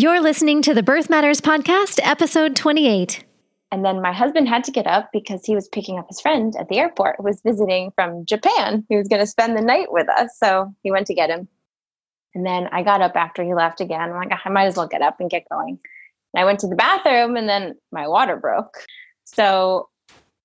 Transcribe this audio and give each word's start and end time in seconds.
You're 0.00 0.20
listening 0.20 0.62
to 0.62 0.74
the 0.74 0.82
Birth 0.84 1.10
Matters 1.10 1.40
Podcast, 1.40 1.98
episode 2.04 2.54
28. 2.54 3.24
And 3.72 3.84
then 3.84 4.00
my 4.00 4.12
husband 4.12 4.46
had 4.48 4.62
to 4.62 4.70
get 4.70 4.86
up 4.86 5.10
because 5.12 5.44
he 5.44 5.56
was 5.56 5.66
picking 5.66 5.98
up 5.98 6.06
his 6.06 6.20
friend 6.20 6.54
at 6.56 6.68
the 6.68 6.78
airport 6.78 7.16
who 7.18 7.24
was 7.24 7.40
visiting 7.44 7.90
from 7.96 8.24
Japan. 8.24 8.86
He 8.88 8.96
was 8.96 9.08
going 9.08 9.18
to 9.18 9.26
spend 9.26 9.56
the 9.56 9.60
night 9.60 9.90
with 9.90 10.08
us. 10.08 10.38
So 10.38 10.72
he 10.84 10.92
went 10.92 11.08
to 11.08 11.14
get 11.14 11.30
him. 11.30 11.48
And 12.32 12.46
then 12.46 12.68
I 12.70 12.84
got 12.84 13.00
up 13.00 13.16
after 13.16 13.42
he 13.42 13.54
left 13.54 13.80
again. 13.80 14.00
I'm 14.00 14.14
like, 14.14 14.28
ah, 14.30 14.40
I 14.44 14.50
might 14.50 14.66
as 14.66 14.76
well 14.76 14.86
get 14.86 15.02
up 15.02 15.18
and 15.18 15.28
get 15.28 15.48
going. 15.50 15.80
And 16.32 16.40
I 16.40 16.44
went 16.44 16.60
to 16.60 16.68
the 16.68 16.76
bathroom 16.76 17.36
and 17.36 17.48
then 17.48 17.74
my 17.90 18.06
water 18.06 18.36
broke. 18.36 18.78
So 19.24 19.88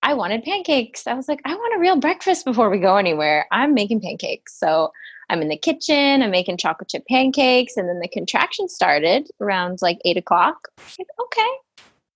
I 0.01 0.15
wanted 0.15 0.43
pancakes. 0.45 1.05
I 1.05 1.13
was 1.13 1.27
like, 1.27 1.41
I 1.45 1.54
want 1.54 1.75
a 1.75 1.79
real 1.79 1.97
breakfast 1.97 2.43
before 2.43 2.71
we 2.71 2.79
go 2.79 2.97
anywhere. 2.97 3.45
I'm 3.51 3.75
making 3.75 4.01
pancakes. 4.01 4.57
So 4.57 4.91
I'm 5.34 5.41
in 5.41 5.50
the 5.50 5.57
kitchen, 5.57 6.21
I'm 6.21 6.29
making 6.29 6.57
chocolate 6.57 6.89
chip 6.89 7.04
pancakes. 7.09 7.75
And 7.75 7.89
then 7.89 8.00
the 8.00 8.07
contraction 8.07 8.70
started 8.70 9.27
around 9.41 9.79
like 9.82 9.97
eight 10.05 10.15
o'clock. 10.15 10.68
Like, 10.77 11.07
okay, 11.20 11.50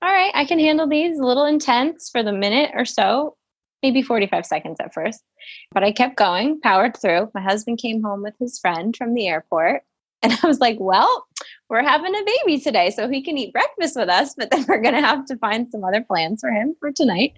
all 0.04 0.12
right, 0.14 0.32
I 0.36 0.46
can 0.46 0.60
handle 0.60 0.88
these 0.88 1.18
a 1.18 1.26
little 1.26 1.46
intense 1.46 2.10
for 2.12 2.22
the 2.22 2.32
minute 2.32 2.72
or 2.76 2.86
so, 2.86 3.36
maybe 3.82 4.04
45 4.04 4.46
seconds 4.46 4.78
at 4.80 4.94
first. 4.94 5.24
But 5.72 5.84
I 5.84 5.92
kept 5.92 6.16
going, 6.16 6.62
powered 6.62 6.96
through. 6.96 7.32
My 7.34 7.42
husband 7.42 7.80
came 7.80 8.04
home 8.04 8.22
with 8.22 8.36
his 8.40 8.60
friend 8.60 8.96
from 8.96 9.16
the 9.16 9.28
airport. 9.28 9.82
And 10.24 10.34
I 10.44 10.48
was 10.48 10.60
like, 10.60 10.78
well, 10.80 11.28
we're 11.70 11.84
having 11.84 12.16
a 12.16 12.26
baby 12.26 12.60
today, 12.60 12.90
so 12.90 13.08
he 13.08 13.22
can 13.22 13.38
eat 13.38 13.54
breakfast 13.54 13.96
with 13.96 14.10
us, 14.10 14.34
but 14.36 14.50
then 14.50 14.66
we're 14.68 14.82
going 14.82 14.96
to 14.96 15.02
have 15.02 15.26
to 15.26 15.38
find 15.38 15.70
some 15.72 15.84
other 15.84 16.02
plans 16.02 16.42
for 16.42 16.50
him 16.50 16.76
for 16.80 16.92
tonight. 16.92 17.38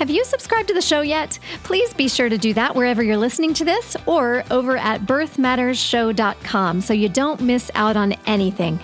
Have 0.00 0.08
you 0.08 0.24
subscribed 0.24 0.68
to 0.68 0.72
the 0.72 0.80
show 0.80 1.02
yet? 1.02 1.38
Please 1.62 1.92
be 1.92 2.08
sure 2.08 2.30
to 2.30 2.38
do 2.38 2.54
that 2.54 2.74
wherever 2.74 3.02
you're 3.02 3.18
listening 3.18 3.52
to 3.52 3.66
this 3.66 3.98
or 4.06 4.42
over 4.50 4.78
at 4.78 5.02
birthmattersshow.com 5.02 6.80
so 6.80 6.94
you 6.94 7.10
don't 7.10 7.42
miss 7.42 7.70
out 7.74 7.98
on 7.98 8.14
anything. 8.24 8.80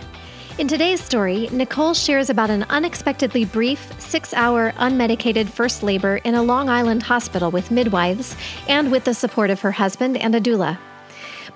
In 0.58 0.68
today's 0.68 1.00
story, 1.00 1.48
Nicole 1.50 1.94
shares 1.94 2.28
about 2.28 2.50
an 2.50 2.64
unexpectedly 2.64 3.46
brief, 3.46 3.98
six 3.98 4.34
hour 4.34 4.72
unmedicated 4.72 5.48
first 5.48 5.82
labor 5.82 6.18
in 6.18 6.34
a 6.34 6.42
Long 6.42 6.68
Island 6.68 7.02
hospital 7.04 7.50
with 7.50 7.70
midwives 7.70 8.36
and 8.68 8.92
with 8.92 9.04
the 9.04 9.14
support 9.14 9.48
of 9.48 9.62
her 9.62 9.72
husband 9.72 10.18
and 10.18 10.34
a 10.34 10.40
doula. 10.40 10.76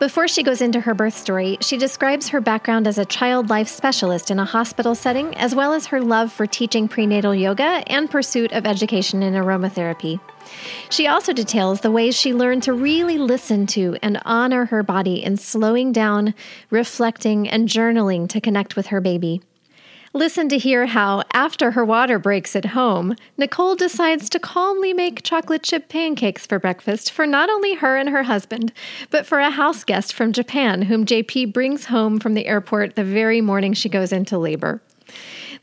Before 0.00 0.26
she 0.26 0.42
goes 0.42 0.62
into 0.62 0.80
her 0.80 0.94
birth 0.94 1.14
story, 1.14 1.58
she 1.60 1.76
describes 1.76 2.30
her 2.30 2.40
background 2.40 2.86
as 2.86 2.96
a 2.96 3.04
child 3.04 3.50
life 3.50 3.68
specialist 3.68 4.30
in 4.30 4.38
a 4.38 4.46
hospital 4.46 4.94
setting, 4.94 5.36
as 5.36 5.54
well 5.54 5.74
as 5.74 5.88
her 5.88 6.00
love 6.00 6.32
for 6.32 6.46
teaching 6.46 6.88
prenatal 6.88 7.34
yoga 7.34 7.82
and 7.86 8.10
pursuit 8.10 8.50
of 8.52 8.64
education 8.64 9.22
in 9.22 9.34
aromatherapy. 9.34 10.18
She 10.88 11.06
also 11.06 11.34
details 11.34 11.82
the 11.82 11.90
ways 11.90 12.16
she 12.16 12.32
learned 12.32 12.62
to 12.62 12.72
really 12.72 13.18
listen 13.18 13.66
to 13.68 13.98
and 14.02 14.18
honor 14.24 14.64
her 14.64 14.82
body 14.82 15.22
in 15.22 15.36
slowing 15.36 15.92
down, 15.92 16.34
reflecting, 16.70 17.46
and 17.46 17.68
journaling 17.68 18.26
to 18.30 18.40
connect 18.40 18.76
with 18.76 18.86
her 18.86 19.02
baby. 19.02 19.42
Listen 20.12 20.48
to 20.48 20.58
hear 20.58 20.86
how, 20.86 21.22
after 21.32 21.70
her 21.70 21.84
water 21.84 22.18
breaks 22.18 22.56
at 22.56 22.64
home, 22.64 23.14
Nicole 23.38 23.76
decides 23.76 24.28
to 24.30 24.40
calmly 24.40 24.92
make 24.92 25.22
chocolate 25.22 25.62
chip 25.62 25.88
pancakes 25.88 26.44
for 26.44 26.58
breakfast 26.58 27.12
for 27.12 27.28
not 27.28 27.48
only 27.48 27.74
her 27.74 27.96
and 27.96 28.08
her 28.08 28.24
husband, 28.24 28.72
but 29.10 29.24
for 29.24 29.38
a 29.38 29.52
house 29.52 29.84
guest 29.84 30.12
from 30.12 30.32
Japan 30.32 30.82
whom 30.82 31.06
JP 31.06 31.52
brings 31.52 31.84
home 31.84 32.18
from 32.18 32.34
the 32.34 32.46
airport 32.46 32.96
the 32.96 33.04
very 33.04 33.40
morning 33.40 33.72
she 33.72 33.88
goes 33.88 34.10
into 34.10 34.36
labor. 34.36 34.82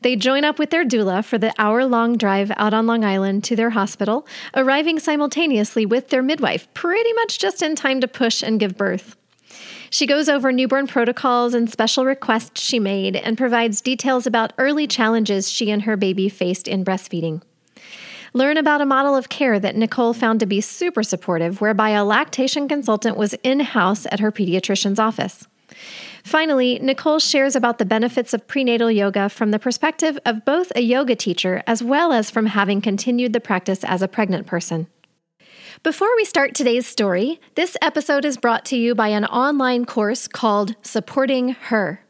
They 0.01 0.15
join 0.15 0.45
up 0.45 0.59
with 0.59 0.69
their 0.69 0.85
doula 0.85 1.25
for 1.25 1.37
the 1.37 1.53
hour 1.57 1.83
long 1.83 2.15
drive 2.15 2.49
out 2.55 2.73
on 2.73 2.87
Long 2.87 3.03
Island 3.03 3.43
to 3.45 3.55
their 3.57 3.71
hospital, 3.71 4.25
arriving 4.55 4.99
simultaneously 4.99 5.85
with 5.85 6.07
their 6.07 6.23
midwife, 6.23 6.73
pretty 6.73 7.11
much 7.13 7.37
just 7.37 7.61
in 7.61 7.75
time 7.75 7.99
to 7.99 8.07
push 8.07 8.41
and 8.41 8.61
give 8.61 8.77
birth. 8.77 9.17
She 9.89 10.05
goes 10.05 10.27
over 10.27 10.51
newborn 10.51 10.87
protocols 10.87 11.53
and 11.53 11.69
special 11.69 12.05
requests 12.05 12.61
she 12.61 12.79
made 12.79 13.15
and 13.15 13.37
provides 13.37 13.81
details 13.81 14.27
about 14.27 14.53
early 14.57 14.87
challenges 14.87 15.49
she 15.49 15.71
and 15.71 15.83
her 15.83 15.95
baby 15.95 16.29
faced 16.29 16.67
in 16.67 16.83
breastfeeding. 16.83 17.41
Learn 18.33 18.57
about 18.57 18.81
a 18.81 18.85
model 18.85 19.15
of 19.15 19.29
care 19.29 19.59
that 19.59 19.75
Nicole 19.75 20.13
found 20.13 20.39
to 20.41 20.45
be 20.45 20.61
super 20.61 21.03
supportive, 21.03 21.61
whereby 21.61 21.91
a 21.91 22.03
lactation 22.03 22.67
consultant 22.67 23.17
was 23.17 23.33
in 23.43 23.61
house 23.61 24.05
at 24.11 24.19
her 24.19 24.31
pediatrician's 24.31 24.99
office. 24.99 25.47
Finally, 26.23 26.77
Nicole 26.79 27.19
shares 27.19 27.55
about 27.55 27.77
the 27.77 27.85
benefits 27.85 28.33
of 28.33 28.47
prenatal 28.47 28.91
yoga 28.91 29.29
from 29.29 29.51
the 29.51 29.59
perspective 29.59 30.19
of 30.25 30.43
both 30.43 30.71
a 30.75 30.81
yoga 30.81 31.15
teacher 31.15 31.63
as 31.65 31.81
well 31.81 32.11
as 32.11 32.29
from 32.29 32.47
having 32.47 32.81
continued 32.81 33.31
the 33.31 33.39
practice 33.39 33.83
as 33.85 34.01
a 34.01 34.07
pregnant 34.07 34.45
person. 34.45 34.87
Before 35.87 36.13
we 36.17 36.25
start 36.25 36.53
today's 36.53 36.85
story, 36.85 37.39
this 37.55 37.77
episode 37.81 38.25
is 38.25 38.35
brought 38.35 38.65
to 38.65 38.75
you 38.75 38.93
by 38.93 39.07
an 39.07 39.23
online 39.23 39.85
course 39.85 40.27
called 40.27 40.75
Supporting 40.81 41.53
Her. 41.53 42.01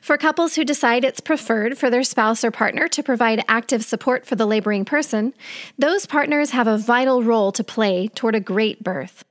For 0.00 0.16
couples 0.16 0.54
who 0.54 0.64
decide 0.64 1.02
it's 1.02 1.18
preferred 1.18 1.76
for 1.76 1.90
their 1.90 2.04
spouse 2.04 2.44
or 2.44 2.52
partner 2.52 2.86
to 2.86 3.02
provide 3.02 3.42
active 3.48 3.84
support 3.84 4.24
for 4.24 4.36
the 4.36 4.46
laboring 4.46 4.84
person, 4.84 5.34
those 5.76 6.06
partners 6.06 6.50
have 6.50 6.68
a 6.68 6.78
vital 6.78 7.24
role 7.24 7.50
to 7.50 7.64
play 7.64 8.06
toward 8.06 8.36
a 8.36 8.40
great 8.40 8.84
birth. 8.84 9.24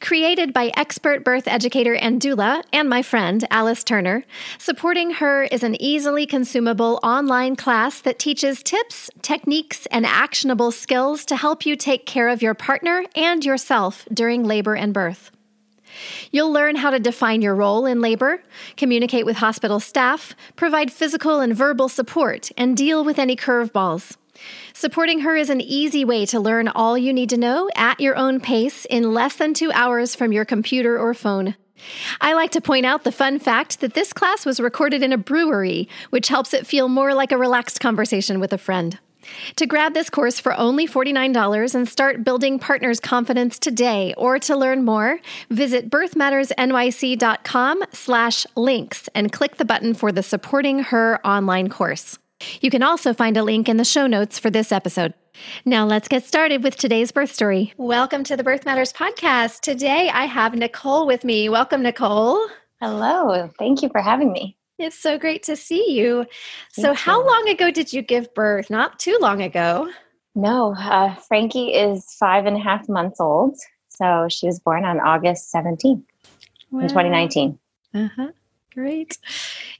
Created 0.00 0.52
by 0.52 0.70
expert 0.76 1.24
birth 1.24 1.48
educator 1.48 1.94
and 1.94 2.20
doula 2.20 2.62
and 2.72 2.88
my 2.88 3.02
friend 3.02 3.46
Alice 3.50 3.82
Turner, 3.82 4.24
Supporting 4.58 5.12
Her 5.12 5.44
is 5.44 5.62
an 5.62 5.80
easily 5.80 6.26
consumable 6.26 7.00
online 7.02 7.56
class 7.56 8.00
that 8.02 8.18
teaches 8.18 8.62
tips, 8.62 9.10
techniques, 9.22 9.86
and 9.86 10.04
actionable 10.04 10.70
skills 10.70 11.24
to 11.26 11.36
help 11.36 11.64
you 11.64 11.76
take 11.76 12.06
care 12.06 12.28
of 12.28 12.42
your 12.42 12.54
partner 12.54 13.04
and 13.16 13.44
yourself 13.44 14.06
during 14.12 14.44
labor 14.44 14.74
and 14.74 14.92
birth. 14.92 15.30
You'll 16.30 16.52
learn 16.52 16.76
how 16.76 16.90
to 16.90 16.98
define 16.98 17.40
your 17.40 17.54
role 17.54 17.86
in 17.86 18.00
labor, 18.00 18.42
communicate 18.76 19.24
with 19.24 19.36
hospital 19.36 19.80
staff, 19.80 20.34
provide 20.56 20.92
physical 20.92 21.40
and 21.40 21.54
verbal 21.54 21.88
support, 21.88 22.50
and 22.56 22.76
deal 22.76 23.04
with 23.04 23.18
any 23.18 23.36
curveballs. 23.36 24.16
Supporting 24.76 25.20
her 25.20 25.36
is 25.36 25.50
an 25.50 25.60
easy 25.60 26.04
way 26.04 26.26
to 26.26 26.40
learn 26.40 26.66
all 26.66 26.98
you 26.98 27.12
need 27.12 27.30
to 27.30 27.36
know 27.36 27.70
at 27.76 28.00
your 28.00 28.16
own 28.16 28.40
pace 28.40 28.84
in 28.86 29.14
less 29.14 29.36
than 29.36 29.54
two 29.54 29.70
hours 29.70 30.16
from 30.16 30.32
your 30.32 30.44
computer 30.44 30.98
or 30.98 31.14
phone. 31.14 31.54
I 32.20 32.32
like 32.34 32.50
to 32.52 32.60
point 32.60 32.84
out 32.84 33.04
the 33.04 33.12
fun 33.12 33.38
fact 33.38 33.78
that 33.80 33.94
this 33.94 34.12
class 34.12 34.44
was 34.44 34.58
recorded 34.58 35.04
in 35.04 35.12
a 35.12 35.16
brewery, 35.16 35.88
which 36.10 36.26
helps 36.26 36.52
it 36.52 36.66
feel 36.66 36.88
more 36.88 37.14
like 37.14 37.30
a 37.30 37.38
relaxed 37.38 37.78
conversation 37.78 38.40
with 38.40 38.52
a 38.52 38.58
friend. 38.58 38.98
To 39.56 39.64
grab 39.64 39.94
this 39.94 40.10
course 40.10 40.40
for 40.40 40.52
only 40.58 40.88
$49 40.88 41.74
and 41.76 41.88
start 41.88 42.24
building 42.24 42.58
partners' 42.58 42.98
confidence 42.98 43.60
today 43.60 44.12
or 44.16 44.40
to 44.40 44.56
learn 44.56 44.84
more, 44.84 45.20
visit 45.50 45.88
birthmattersnyc.com 45.88 47.82
slash 47.92 48.44
links 48.56 49.08
and 49.14 49.30
click 49.30 49.56
the 49.56 49.64
button 49.64 49.94
for 49.94 50.10
the 50.10 50.24
Supporting 50.24 50.80
Her 50.80 51.24
online 51.24 51.68
course. 51.68 52.18
You 52.60 52.70
can 52.70 52.82
also 52.82 53.14
find 53.14 53.36
a 53.36 53.42
link 53.42 53.68
in 53.68 53.76
the 53.76 53.84
show 53.84 54.06
notes 54.06 54.38
for 54.38 54.50
this 54.50 54.72
episode. 54.72 55.14
Now 55.64 55.84
let's 55.84 56.08
get 56.08 56.24
started 56.24 56.62
with 56.62 56.76
today's 56.76 57.12
birth 57.12 57.32
story. 57.32 57.72
Welcome 57.76 58.24
to 58.24 58.36
the 58.36 58.44
Birth 58.44 58.64
Matters 58.64 58.92
podcast. 58.92 59.60
Today 59.60 60.08
I 60.12 60.26
have 60.26 60.54
Nicole 60.54 61.06
with 61.06 61.24
me. 61.24 61.48
Welcome, 61.48 61.82
Nicole. 61.82 62.46
Hello. 62.80 63.50
Thank 63.58 63.82
you 63.82 63.88
for 63.88 64.00
having 64.00 64.32
me. 64.32 64.56
It's 64.78 64.98
so 64.98 65.18
great 65.18 65.42
to 65.44 65.56
see 65.56 65.92
you. 65.92 66.26
so, 66.72 66.90
you. 66.90 66.94
how 66.94 67.24
long 67.24 67.48
ago 67.48 67.70
did 67.70 67.92
you 67.92 68.02
give 68.02 68.32
birth? 68.34 68.70
Not 68.70 68.98
too 68.98 69.16
long 69.20 69.40
ago. 69.42 69.90
No, 70.34 70.74
uh, 70.76 71.14
Frankie 71.14 71.74
is 71.74 72.12
five 72.18 72.46
and 72.46 72.56
a 72.56 72.60
half 72.60 72.88
months 72.88 73.20
old. 73.20 73.56
So, 73.88 74.26
she 74.28 74.46
was 74.46 74.58
born 74.58 74.84
on 74.84 74.98
August 74.98 75.52
17th 75.54 76.02
wow. 76.72 76.80
in 76.80 76.88
2019. 76.88 77.58
Uh 77.94 78.08
huh. 78.16 78.28
Great. 78.74 79.18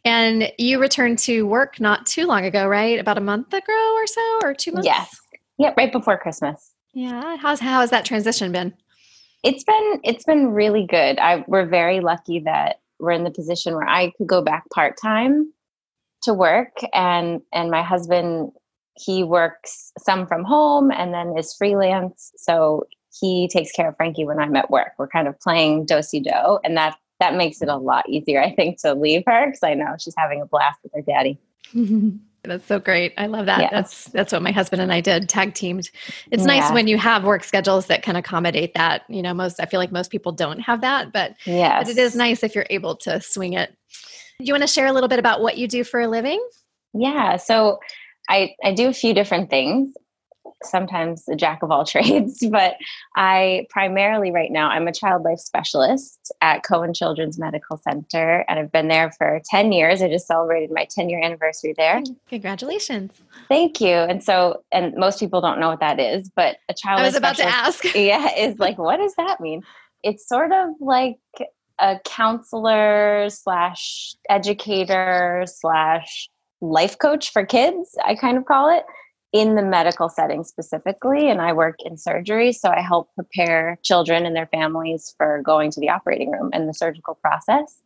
And 0.05 0.53
you 0.59 0.81
returned 0.81 1.19
to 1.21 1.47
work 1.47 1.81
not 1.81 2.07
too 2.07 2.27
long 2.27 2.45
ago, 2.45 2.67
right? 2.67 2.99
About 2.99 3.19
a 3.19 3.21
month 3.21 3.53
ago 3.53 3.93
or 3.95 4.07
so, 4.07 4.39
or 4.43 4.55
two 4.55 4.73
months? 4.73 4.87
Yes. 4.87 5.21
Yeah, 5.59 5.73
right 5.77 5.93
before 5.93 6.17
Christmas. 6.17 6.73
Yeah. 6.93 7.37
How's 7.37 7.61
how 7.61 7.81
has 7.81 7.91
that 7.91 8.05
transition 8.05 8.53
been? 8.53 8.73
It's 9.43 9.65
been 9.65 10.01
it's 10.05 10.25
been 10.25 10.49
really 10.49 10.87
good. 10.87 11.19
I 11.19 11.45
we're 11.49 11.67
very 11.67 12.01
lucky 12.01 12.41
that 12.41 12.81
we're 13.01 13.13
in 13.13 13.25
the 13.25 13.31
position 13.31 13.75
where 13.75 13.89
I 13.89 14.13
could 14.17 14.27
go 14.27 14.43
back 14.43 14.65
part 14.71 14.97
time 15.01 15.53
to 16.23 16.33
work 16.33 16.77
and 16.93 17.41
and 17.53 17.71
my 17.71 17.83
husband 17.83 18.53
he 18.97 19.25
works 19.25 19.93
some 19.99 20.27
from 20.27 20.45
home 20.45 20.91
and 20.93 21.13
then 21.13 21.37
is 21.37 21.53
freelance 21.53 22.31
so 22.37 22.87
he 23.21 23.49
takes 23.49 23.73
care 23.73 23.89
of 23.89 23.97
Frankie 23.97 24.25
when 24.25 24.39
I'm 24.39 24.57
at 24.57 24.71
work. 24.71 24.93
We're 24.99 25.09
kind 25.09 25.29
of 25.29 25.39
playing 25.41 25.87
do-si 25.87 26.21
do, 26.21 26.59
and 26.65 26.77
that 26.77 26.97
that 27.21 27.35
makes 27.35 27.63
it 27.63 27.69
a 27.69 27.77
lot 27.77 28.09
easier, 28.09 28.43
I 28.43 28.55
think, 28.55 28.81
to 28.83 28.95
leave 28.95 29.23
her 29.27 29.47
because 29.47 29.63
I 29.63 29.75
know 29.75 29.95
she's 29.99 30.15
having 30.17 30.41
a 30.41 30.47
blast 30.47 30.79
with 30.83 30.93
her 30.95 31.03
daddy. 31.03 31.39
That's 32.45 32.67
so 32.67 32.79
great. 32.79 33.15
I 33.17 33.27
love 33.27 33.47
that. 33.47 33.71
That's 33.71 34.05
that's 34.07 34.33
what 34.33 34.43
my 34.43 34.53
husband 34.53 34.83
and 34.83 34.93
I 34.93 35.01
did, 35.01 35.31
tag 35.31 35.55
teamed. 35.55 35.91
It's 36.31 36.43
yeah. 36.43 36.59
nice 36.59 36.73
when 36.73 36.87
you 36.87 36.99
have 36.99 37.25
work 37.25 37.43
schedules 37.43 37.87
that 37.87 38.03
can 38.03 38.17
accommodate 38.17 38.75
that. 38.75 39.05
You 39.09 39.23
know, 39.23 39.33
most 39.33 39.61
I 39.61 39.67
feel 39.67 39.81
like 39.81 39.91
most 39.91 40.11
people 40.11 40.31
don't 40.31 40.61
have 40.61 40.83
that, 40.83 41.11
but 41.11 41.37
yeah, 41.47 41.81
it 41.81 41.97
is 41.97 42.15
nice 42.15 42.43
if 42.43 42.55
you're 42.55 42.67
able 42.69 42.97
to 42.97 43.21
swing 43.23 43.55
it. 43.55 43.75
Do 44.41 44.45
you 44.45 44.53
want 44.53 44.63
to 44.63 44.69
share 44.69 44.87
a 44.87 44.93
little 44.93 45.09
bit 45.09 45.19
about 45.19 45.41
what 45.41 45.57
you 45.57 45.67
do 45.67 45.85
for 45.85 46.01
a 46.01 46.09
living? 46.09 46.47
Yeah, 46.93 47.37
so 47.37 47.79
I 48.29 48.55
I 48.63 48.75
do 48.75 48.89
a 48.89 48.93
few 48.93 49.15
different 49.15 49.49
things 49.49 49.95
sometimes 50.65 51.29
a 51.29 51.37
jack 51.37 51.63
of 51.63 51.71
all 51.71 51.85
trades, 51.95 52.47
but 52.51 52.77
I 53.17 53.67
primarily 53.71 54.31
right 54.31 54.51
now 54.51 54.69
I'm 54.69 54.89
a 54.89 54.93
child 54.93 55.23
life 55.23 55.39
specialist 55.39 56.33
at 56.41 56.63
Cohen 56.63 56.95
Children's 56.95 57.39
Medical 57.39 57.77
Center 57.79 58.45
and 58.49 58.59
I've 58.59 58.73
been 58.73 58.89
there 58.89 59.11
for 59.13 59.41
10 59.51 59.73
years. 59.73 60.03
I 60.03 60.09
just 60.09 60.27
celebrated 60.27 60.71
my 60.71 60.87
10 60.91 61.09
year 61.09 61.23
anniversary 61.23 61.75
there. 61.77 62.03
Congratulations. 62.29 63.13
Thank 63.49 63.81
you. 63.81 63.95
And 63.95 64.23
so 64.23 64.63
and 64.73 64.95
most 64.97 65.21
people 65.21 65.41
don't 65.41 65.61
know 65.61 65.69
what 65.69 65.81
that 65.81 66.01
is, 66.01 66.31
but 66.35 66.57
a 66.69 66.75
child 66.75 67.01
I 67.01 67.05
was 67.05 67.17
about 67.17 67.37
to 67.37 67.45
ask. 67.45 67.85
yeah, 67.95 68.35
is 68.37 68.59
like 68.59 68.79
what 68.79 68.99
does 68.99 69.15
that 69.17 69.41
mean? 69.41 69.63
It's 70.03 70.29
sort 70.29 70.53
of 70.53 70.71
like 70.81 71.17
a 71.81 71.99
counselor 72.05 73.29
slash 73.31 74.15
educator 74.29 75.45
slash 75.47 76.29
life 76.61 76.99
coach 76.99 77.31
for 77.31 77.45
kids, 77.45 77.97
I 78.05 78.15
kind 78.15 78.39
of 78.39 78.47
call 78.47 78.75
it 78.77 78.85
in 79.35 79.57
the 79.57 79.63
medical 79.63 80.09
setting 80.09 80.45
specifically, 80.45 81.29
and 81.29 81.43
I 81.43 81.53
work 81.53 81.81
in 81.85 81.99
surgery. 81.99 82.53
So 82.53 82.71
I 82.71 82.81
help 82.81 83.13
prepare 83.17 83.81
children 83.83 84.25
and 84.25 84.37
their 84.37 84.47
families 84.47 85.13
for 85.19 85.43
going 85.45 85.73
to 85.73 85.81
the 85.81 85.89
operating 85.89 86.31
room 86.31 86.51
and 86.53 86.69
the 86.69 86.73
surgical 86.73 87.17
process. 87.17 87.83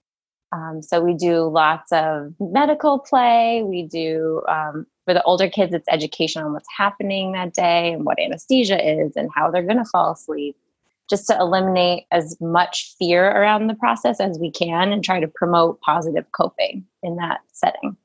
Um, 0.52 0.82
so 0.82 1.00
we 1.00 1.14
do 1.14 1.48
lots 1.48 1.90
of 1.90 2.34
medical 2.38 2.98
play. 2.98 3.62
We 3.64 3.84
do, 3.84 4.42
um, 4.46 4.86
for 5.06 5.14
the 5.14 5.22
older 5.22 5.48
kids, 5.48 5.72
it's 5.72 5.88
education 5.90 6.42
on 6.42 6.52
what's 6.52 6.68
happening 6.76 7.32
that 7.32 7.54
day 7.54 7.94
and 7.94 8.04
what 8.04 8.20
anesthesia 8.20 9.02
is 9.02 9.16
and 9.16 9.30
how 9.34 9.50
they're 9.50 9.62
going 9.62 9.78
to 9.78 9.90
fall 9.90 10.12
asleep, 10.12 10.54
just 11.08 11.26
to 11.28 11.38
eliminate 11.38 12.04
as 12.12 12.36
much 12.42 12.94
fear 12.98 13.26
around 13.26 13.68
the 13.68 13.74
process 13.74 14.20
as 14.20 14.38
we 14.38 14.50
can 14.50 14.92
and 14.92 15.02
try 15.02 15.18
to 15.18 15.28
promote 15.28 15.80
positive 15.80 16.26
coping 16.32 16.84
in 17.02 17.16
that 17.16 17.40
setting. 17.54 17.96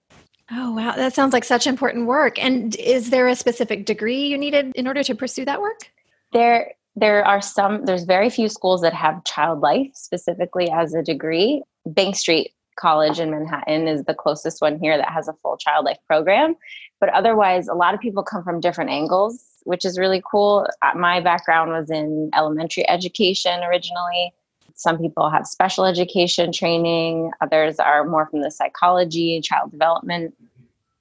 Oh, 0.55 0.71
wow. 0.71 0.95
That 0.95 1.13
sounds 1.13 1.33
like 1.33 1.43
such 1.43 1.65
important 1.65 2.05
work. 2.05 2.41
And 2.43 2.75
is 2.75 3.09
there 3.09 3.27
a 3.27 3.35
specific 3.35 3.85
degree 3.85 4.27
you 4.27 4.37
needed 4.37 4.71
in 4.75 4.87
order 4.87 5.03
to 5.03 5.15
pursue 5.15 5.45
that 5.45 5.61
work? 5.61 5.89
There, 6.31 6.73
there 6.95 7.25
are 7.25 7.41
some, 7.41 7.85
there's 7.85 8.03
very 8.03 8.29
few 8.29 8.49
schools 8.49 8.81
that 8.81 8.93
have 8.93 9.23
child 9.23 9.61
life 9.61 9.89
specifically 9.93 10.69
as 10.69 10.93
a 10.93 11.01
degree. 11.01 11.63
Bank 11.85 12.15
Street 12.15 12.51
College 12.75 13.19
in 13.19 13.31
Manhattan 13.31 13.87
is 13.87 14.03
the 14.03 14.13
closest 14.13 14.61
one 14.61 14.77
here 14.79 14.97
that 14.97 15.09
has 15.09 15.27
a 15.27 15.33
full 15.41 15.57
child 15.57 15.85
life 15.85 15.97
program. 16.07 16.55
But 16.99 17.09
otherwise, 17.09 17.67
a 17.67 17.73
lot 17.73 17.93
of 17.93 17.99
people 17.99 18.23
come 18.23 18.43
from 18.43 18.59
different 18.59 18.91
angles, 18.91 19.43
which 19.63 19.85
is 19.85 19.97
really 19.97 20.21
cool. 20.29 20.67
Uh, 20.81 20.91
my 20.95 21.19
background 21.19 21.71
was 21.71 21.89
in 21.89 22.29
elementary 22.35 22.87
education 22.87 23.63
originally. 23.63 24.33
Some 24.83 24.97
people 24.97 25.29
have 25.29 25.47
special 25.47 25.85
education 25.85 26.51
training, 26.51 27.31
others 27.39 27.79
are 27.79 28.03
more 28.03 28.27
from 28.27 28.41
the 28.41 28.51
psychology, 28.51 29.39
child 29.39 29.71
development 29.71 30.35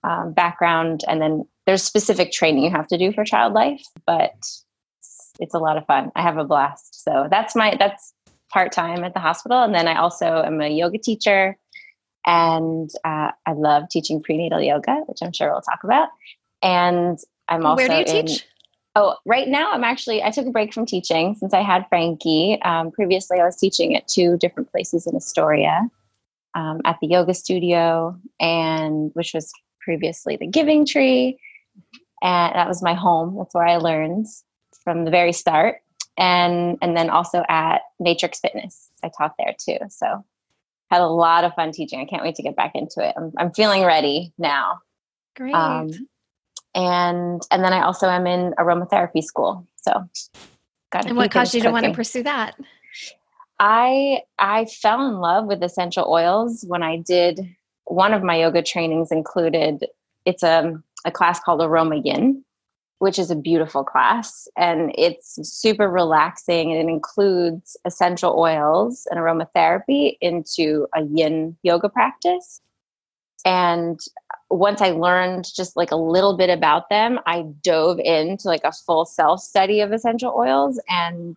um, 0.05 0.32
background. 0.32 1.02
And 1.08 1.20
then 1.20 1.44
there's 1.67 1.82
specific 1.82 2.31
training 2.31 2.62
you 2.62 2.70
have 2.70 2.87
to 2.88 2.96
do 2.96 3.12
for 3.12 3.25
child 3.25 3.55
life, 3.55 3.84
but 4.06 4.34
it's 5.40 5.55
a 5.55 5.58
lot 5.58 5.76
of 5.76 5.84
fun. 5.87 6.12
I 6.14 6.23
have 6.23 6.38
a 6.38 6.44
blast. 6.44 7.02
So 7.02 7.26
that's 7.29 7.56
my, 7.56 7.75
that's 7.76 8.12
part 8.52 8.70
time 8.70 9.02
at 9.02 9.14
the 9.14 9.20
hospital. 9.20 9.64
And 9.64 9.75
then 9.75 9.88
I 9.88 9.96
also 9.96 10.44
am 10.44 10.61
a 10.61 10.69
yoga 10.69 10.99
teacher 10.99 11.56
and 12.25 12.88
uh, 13.05 13.32
I 13.46 13.52
love 13.52 13.88
teaching 13.90 14.23
prenatal 14.23 14.61
yoga, 14.61 15.02
which 15.06 15.19
I'm 15.23 15.32
sure 15.32 15.50
we'll 15.50 15.61
talk 15.61 15.82
about. 15.82 16.11
And 16.62 17.19
I'm 17.49 17.67
also 17.67 17.88
where 17.88 18.05
do 18.05 18.12
you 18.12 18.19
in, 18.19 18.26
teach? 18.26 18.46
Oh, 18.94 19.17
right 19.25 19.49
now 19.49 19.73
I'm 19.73 19.85
actually 19.85 20.23
I 20.23 20.31
took 20.31 20.47
a 20.47 20.50
break 20.50 20.75
from 20.75 20.85
teaching 20.85 21.35
since 21.35 21.55
I 21.55 21.62
had 21.62 21.87
Frankie. 21.89 22.61
Um, 22.62 22.91
previously, 22.91 23.41
I 23.41 23.44
was 23.44 23.56
teaching 23.56 23.97
at 23.97 24.06
two 24.06 24.37
different 24.37 24.71
places 24.71 25.06
in 25.06 25.17
Astoria, 25.17 25.89
um, 26.55 26.81
at 26.85 26.99
the 27.00 27.06
yoga 27.06 27.33
studio, 27.33 28.19
and 28.39 29.11
which 29.15 29.33
was 29.33 29.50
previously 29.81 30.37
the 30.37 30.47
Giving 30.47 30.85
Tree, 30.85 31.39
and 32.23 32.55
that 32.55 32.69
was 32.69 32.83
my 32.83 32.93
home. 32.93 33.37
That's 33.39 33.55
where 33.55 33.67
I 33.67 33.77
learned 33.77 34.27
from 34.85 35.06
the 35.06 35.11
very 35.11 35.33
start, 35.33 35.77
and 36.19 36.77
and 36.83 36.94
then 36.94 37.09
also 37.09 37.44
at 37.49 37.81
Matrix 37.99 38.41
Fitness. 38.41 38.91
I 39.03 39.11
taught 39.17 39.35
there 39.39 39.55
too, 39.59 39.79
so 39.89 40.23
had 40.91 41.00
a 41.00 41.06
lot 41.06 41.44
of 41.44 41.55
fun 41.55 41.73
teaching. 41.73 41.99
I 41.99 42.05
can't 42.05 42.23
wait 42.23 42.35
to 42.35 42.43
get 42.43 42.56
back 42.56 42.73
into 42.75 43.00
it. 43.03 43.15
I'm 43.17 43.33
I'm 43.39 43.53
feeling 43.53 43.85
ready 43.85 44.35
now. 44.37 44.81
Great. 45.35 45.55
Um, 45.55 45.91
and 46.75 47.43
and 47.51 47.65
then 47.65 47.73
I 47.73 47.83
also 47.83 48.09
am 48.09 48.27
in 48.27 48.53
aromatherapy 48.59 49.23
school. 49.23 49.67
So, 49.77 50.09
got 50.91 51.07
and 51.07 51.17
what 51.17 51.31
caused 51.31 51.55
you 51.55 51.61
cooking. 51.61 51.69
to 51.69 51.73
want 51.73 51.87
to 51.87 51.93
pursue 51.93 52.23
that? 52.23 52.57
I 53.59 54.23
I 54.39 54.67
fell 54.67 55.07
in 55.07 55.21
love 55.21 55.47
with 55.47 55.63
essential 55.63 56.07
oils 56.09 56.65
when 56.67 56.83
I 56.83 56.97
did 56.97 57.41
one 57.85 58.15
of 58.15 58.23
my 58.23 58.37
yoga 58.37 58.63
trainings 58.63 59.13
included 59.13 59.87
it's 60.25 60.43
a 60.43 60.81
a 61.05 61.11
class 61.11 61.41
called 61.41 61.61
Aroma 61.61 61.97
Yin, 61.97 62.45
which 63.01 63.19
is 63.19 63.31
a 63.31 63.37
beautiful 63.37 63.83
class 63.83 64.47
and 64.57 64.93
it's 64.97 65.39
super 65.43 65.89
relaxing 65.89 66.71
and 66.71 66.89
it 66.89 66.93
includes 66.93 67.77
essential 67.85 68.39
oils 68.39 69.07
and 69.11 69.19
aromatherapy 69.19 70.17
into 70.21 70.87
a 70.95 71.03
yin 71.03 71.57
yoga 71.63 71.89
practice. 71.89 72.61
And 73.45 73.99
once 74.53 74.81
I 74.81 74.91
learned 74.91 75.47
just 75.55 75.77
like 75.77 75.91
a 75.91 75.97
little 75.97 76.37
bit 76.37 76.51
about 76.51 76.89
them, 76.91 77.19
I 77.27 77.45
dove 77.63 77.99
into 77.99 78.49
like 78.49 78.65
a 78.65 78.73
full 78.73 79.05
self 79.05 79.41
study 79.41 79.81
of 79.81 79.93
essential 79.93 80.35
oils 80.37 80.81
and 80.89 81.37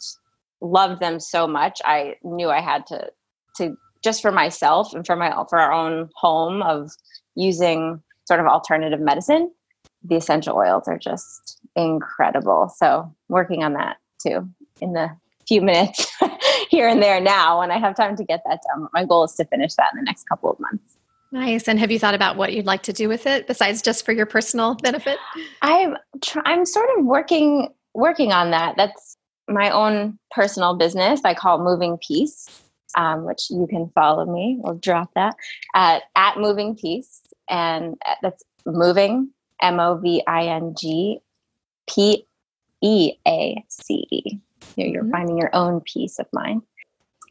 loved 0.62 1.02
them 1.02 1.20
so 1.20 1.48
much. 1.48 1.82
I 1.86 2.16
knew 2.24 2.50
I 2.50 2.62
had 2.62 2.86
to 2.88 3.12
to 3.58 3.78
just 4.04 4.22
for 4.22 4.32
myself 4.32 4.94
and 4.94 5.06
for 5.06 5.16
my 5.16 5.32
for 5.50 5.60
our 5.60 5.72
own 5.72 6.10
home 6.16 6.62
of 6.62 6.92
using 7.36 8.02
sort 8.28 8.40
of 8.40 8.48
alternative 8.48 9.00
medicine. 9.00 9.52
The 10.04 10.16
essential 10.16 10.58
oils 10.58 10.88
are 10.88 11.00
just 11.00 11.60
incredible. 11.76 12.72
So 12.78 13.12
working 13.30 13.64
on 13.64 13.74
that 13.74 13.98
too 14.22 14.50
in 14.82 14.94
the 14.94 15.10
few 15.48 15.62
minutes 15.62 16.12
here 16.70 16.88
and 16.88 17.02
there 17.02 17.22
now 17.22 17.60
when 17.60 17.72
I 17.72 17.80
have 17.80 17.96
time 17.96 18.16
to 18.18 18.24
get 18.24 18.42
that 18.46 18.62
done. 18.68 18.88
My 18.94 19.06
goal 19.06 19.24
is 19.24 19.34
to 19.34 19.46
finish 19.46 19.76
that 19.76 19.90
in 19.94 20.00
the 20.00 20.04
next 20.04 20.28
couple 20.28 20.50
of 20.50 20.60
months. 20.60 20.98
Nice. 21.32 21.68
And 21.68 21.80
have 21.80 21.92
you 21.92 22.00
thought 22.00 22.14
about 22.14 22.38
what 22.38 22.54
you'd 22.54 22.66
like 22.66 22.84
to 22.84 22.94
do 22.94 23.10
with 23.10 23.26
it 23.26 23.48
besides 23.48 23.82
just 23.82 24.06
for 24.06 24.12
your 24.12 24.26
personal 24.26 24.76
benefit? 24.76 25.18
I'm 25.62 25.98
I'm 26.46 26.66
sort 26.66 26.90
of 26.98 27.06
working 27.06 27.74
working 27.94 28.32
on 28.32 28.52
that. 28.52 28.76
That's 28.78 29.18
my 29.48 29.70
own 29.70 30.18
personal 30.32 30.76
business. 30.76 31.22
I 31.24 31.34
call 31.34 31.60
it 31.60 31.64
Moving 31.64 31.98
Peace, 31.98 32.48
um, 32.96 33.26
which 33.26 33.50
you 33.50 33.68
can 33.68 33.92
follow 33.96 34.26
me. 34.26 34.58
We'll 34.60 34.76
drop 34.76 35.14
that 35.16 35.36
at 35.74 36.04
at 36.16 36.38
Moving 36.38 36.76
Peace, 36.76 37.22
and 37.50 37.96
that's 38.22 38.44
moving 38.66 39.30
M 39.62 39.80
O 39.80 39.98
V 39.98 40.24
I 40.28 40.46
N 40.46 40.76
G 40.78 41.20
P 41.90 42.26
E 42.82 43.14
A 43.28 43.64
C 43.70 44.08
E. 44.12 44.40
You're 44.76 45.04
mm-hmm. 45.04 45.12
finding 45.12 45.38
your 45.38 45.54
own 45.54 45.82
peace 45.82 46.20
of 46.20 46.28
mind 46.34 46.62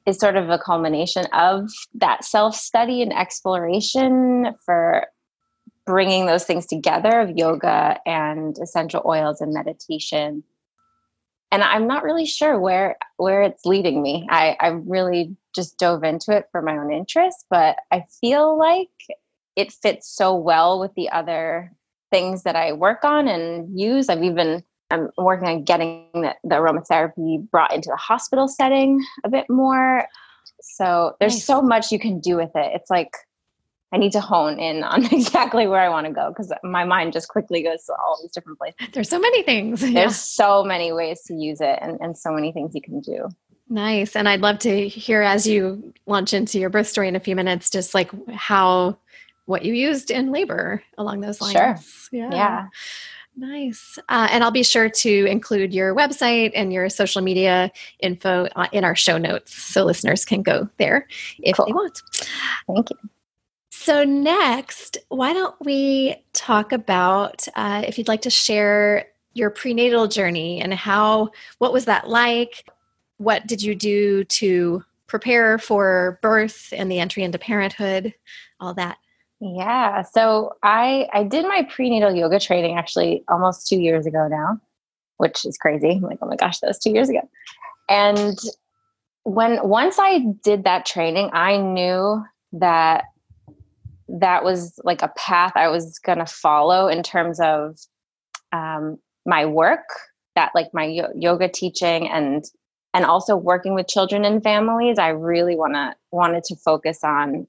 is 0.06 0.18
sort 0.18 0.36
of 0.36 0.50
a 0.50 0.58
culmination 0.58 1.26
of 1.32 1.70
that 1.94 2.24
self 2.24 2.54
study 2.54 3.02
and 3.02 3.12
exploration 3.12 4.54
for 4.64 5.06
bringing 5.86 6.26
those 6.26 6.44
things 6.44 6.66
together 6.66 7.20
of 7.20 7.36
yoga 7.36 7.98
and 8.06 8.56
essential 8.58 9.02
oils 9.06 9.40
and 9.40 9.52
meditation. 9.52 10.42
And 11.50 11.62
i'm 11.62 11.86
not 11.86 12.02
really 12.02 12.26
sure 12.26 12.58
where 12.58 12.96
where 13.16 13.42
it's 13.42 13.64
leading 13.64 14.02
me. 14.02 14.26
I 14.30 14.56
i 14.60 14.68
really 14.68 15.36
just 15.54 15.78
dove 15.78 16.02
into 16.02 16.36
it 16.36 16.46
for 16.50 16.60
my 16.60 16.76
own 16.76 16.92
interest 16.92 17.46
but 17.48 17.76
i 17.92 18.04
feel 18.20 18.58
like 18.58 18.88
it 19.54 19.70
fits 19.70 20.08
so 20.08 20.34
well 20.34 20.80
with 20.80 20.92
the 20.94 21.08
other 21.10 21.70
things 22.10 22.42
that 22.42 22.56
i 22.56 22.72
work 22.72 23.04
on 23.04 23.28
and 23.28 23.78
use. 23.78 24.08
I've 24.08 24.24
even 24.24 24.64
I'm 24.94 25.10
working 25.16 25.48
on 25.48 25.64
getting 25.64 26.06
the, 26.14 26.34
the 26.44 26.54
aromatherapy 26.56 27.48
brought 27.50 27.74
into 27.74 27.88
the 27.90 27.96
hospital 27.96 28.48
setting 28.48 29.04
a 29.24 29.28
bit 29.28 29.48
more. 29.48 30.06
So 30.60 31.16
there's 31.20 31.34
nice. 31.34 31.44
so 31.44 31.60
much 31.60 31.92
you 31.92 31.98
can 31.98 32.20
do 32.20 32.36
with 32.36 32.50
it. 32.54 32.72
It's 32.74 32.90
like 32.90 33.10
I 33.92 33.96
need 33.96 34.12
to 34.12 34.20
hone 34.20 34.58
in 34.58 34.82
on 34.82 35.04
exactly 35.12 35.66
where 35.66 35.80
I 35.80 35.88
want 35.88 36.06
to 36.06 36.12
go 36.12 36.30
because 36.30 36.52
my 36.64 36.84
mind 36.84 37.12
just 37.12 37.28
quickly 37.28 37.62
goes 37.62 37.84
to 37.84 37.92
all 37.92 38.18
these 38.20 38.32
different 38.32 38.58
places. 38.58 38.88
There's 38.92 39.08
so 39.08 39.20
many 39.20 39.42
things. 39.42 39.80
There's 39.82 39.94
yeah. 39.94 40.08
so 40.08 40.64
many 40.64 40.92
ways 40.92 41.22
to 41.28 41.34
use 41.34 41.60
it 41.60 41.78
and, 41.80 41.98
and 42.00 42.18
so 42.18 42.32
many 42.32 42.52
things 42.52 42.74
you 42.74 42.82
can 42.82 43.00
do. 43.00 43.28
Nice. 43.68 44.14
And 44.16 44.28
I'd 44.28 44.40
love 44.40 44.58
to 44.60 44.88
hear 44.88 45.22
as 45.22 45.46
you 45.46 45.94
launch 46.06 46.34
into 46.34 46.58
your 46.58 46.70
birth 46.70 46.86
story 46.86 47.08
in 47.08 47.16
a 47.16 47.20
few 47.20 47.36
minutes, 47.36 47.70
just 47.70 47.94
like 47.94 48.10
how 48.32 48.98
what 49.46 49.64
you 49.64 49.74
used 49.74 50.10
in 50.10 50.32
labor 50.32 50.82
along 50.98 51.20
those 51.20 51.40
lines. 51.40 51.52
Sure. 51.52 51.76
Yeah. 52.12 52.30
Yeah. 52.32 52.66
Nice. 53.36 53.98
Uh, 54.08 54.28
and 54.30 54.44
I'll 54.44 54.52
be 54.52 54.62
sure 54.62 54.88
to 54.88 55.26
include 55.26 55.74
your 55.74 55.94
website 55.94 56.52
and 56.54 56.72
your 56.72 56.88
social 56.88 57.20
media 57.20 57.70
info 58.00 58.46
uh, 58.54 58.68
in 58.72 58.84
our 58.84 58.94
show 58.94 59.18
notes 59.18 59.54
so 59.54 59.84
listeners 59.84 60.24
can 60.24 60.42
go 60.42 60.68
there 60.78 61.08
if 61.40 61.56
cool. 61.56 61.66
they 61.66 61.72
want. 61.72 62.00
Thank 62.68 62.90
you. 62.90 63.10
So, 63.70 64.04
next, 64.04 64.98
why 65.08 65.32
don't 65.32 65.56
we 65.60 66.16
talk 66.32 66.72
about 66.72 67.46
uh, 67.56 67.82
if 67.86 67.98
you'd 67.98 68.08
like 68.08 68.22
to 68.22 68.30
share 68.30 69.06
your 69.34 69.50
prenatal 69.50 70.06
journey 70.06 70.62
and 70.62 70.72
how, 70.72 71.30
what 71.58 71.72
was 71.72 71.84
that 71.86 72.08
like? 72.08 72.66
What 73.18 73.46
did 73.46 73.62
you 73.62 73.74
do 73.74 74.24
to 74.24 74.84
prepare 75.06 75.58
for 75.58 76.18
birth 76.22 76.72
and 76.74 76.90
the 76.90 77.00
entry 77.00 77.24
into 77.24 77.38
parenthood? 77.38 78.14
All 78.60 78.74
that. 78.74 78.96
Yeah. 79.44 80.02
So 80.02 80.54
I 80.62 81.06
I 81.12 81.22
did 81.22 81.44
my 81.46 81.68
prenatal 81.70 82.14
yoga 82.14 82.40
training 82.40 82.78
actually 82.78 83.22
almost 83.28 83.68
two 83.68 83.78
years 83.78 84.06
ago 84.06 84.26
now, 84.26 84.58
which 85.18 85.44
is 85.44 85.58
crazy. 85.58 85.90
I'm 85.90 86.00
like, 86.00 86.18
oh 86.22 86.26
my 86.26 86.36
gosh, 86.36 86.60
that 86.60 86.68
was 86.68 86.78
two 86.78 86.92
years 86.92 87.10
ago. 87.10 87.20
And 87.90 88.38
when 89.24 89.58
once 89.68 89.98
I 89.98 90.20
did 90.42 90.64
that 90.64 90.86
training, 90.86 91.28
I 91.34 91.58
knew 91.58 92.24
that 92.52 93.04
that 94.08 94.44
was 94.44 94.80
like 94.82 95.02
a 95.02 95.12
path 95.14 95.52
I 95.56 95.68
was 95.68 95.98
gonna 95.98 96.26
follow 96.26 96.88
in 96.88 97.02
terms 97.02 97.38
of 97.38 97.78
um, 98.52 98.98
my 99.26 99.44
work, 99.44 99.84
that 100.36 100.52
like 100.54 100.72
my 100.72 100.86
yo- 100.86 101.12
yoga 101.14 101.50
teaching 101.50 102.08
and 102.08 102.46
and 102.94 103.04
also 103.04 103.36
working 103.36 103.74
with 103.74 103.88
children 103.88 104.24
and 104.24 104.42
families. 104.42 104.98
I 104.98 105.08
really 105.08 105.54
wanna 105.54 105.96
wanted 106.12 106.44
to 106.44 106.56
focus 106.56 107.04
on 107.04 107.46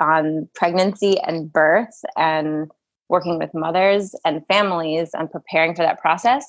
on 0.00 0.48
pregnancy 0.54 1.18
and 1.20 1.52
birth 1.52 2.02
and 2.16 2.70
working 3.08 3.38
with 3.38 3.52
mothers 3.54 4.14
and 4.24 4.46
families 4.46 5.10
and 5.14 5.30
preparing 5.30 5.74
for 5.74 5.82
that 5.82 6.00
process. 6.00 6.46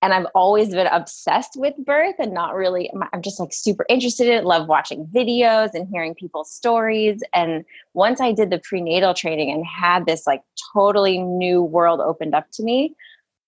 And 0.00 0.12
I've 0.12 0.26
always 0.34 0.70
been 0.70 0.86
obsessed 0.86 1.52
with 1.56 1.74
birth 1.84 2.14
and 2.18 2.32
not 2.32 2.54
really, 2.54 2.90
I'm 3.12 3.22
just 3.22 3.40
like 3.40 3.52
super 3.52 3.84
interested 3.88 4.28
in 4.28 4.34
it, 4.34 4.44
love 4.44 4.68
watching 4.68 5.06
videos 5.06 5.70
and 5.74 5.88
hearing 5.88 6.14
people's 6.14 6.52
stories. 6.52 7.20
And 7.34 7.64
once 7.94 8.20
I 8.20 8.32
did 8.32 8.50
the 8.50 8.60
prenatal 8.62 9.12
training 9.14 9.50
and 9.50 9.64
had 9.66 10.06
this 10.06 10.26
like 10.26 10.42
totally 10.72 11.18
new 11.18 11.62
world 11.62 12.00
opened 12.00 12.34
up 12.34 12.46
to 12.52 12.62
me, 12.62 12.94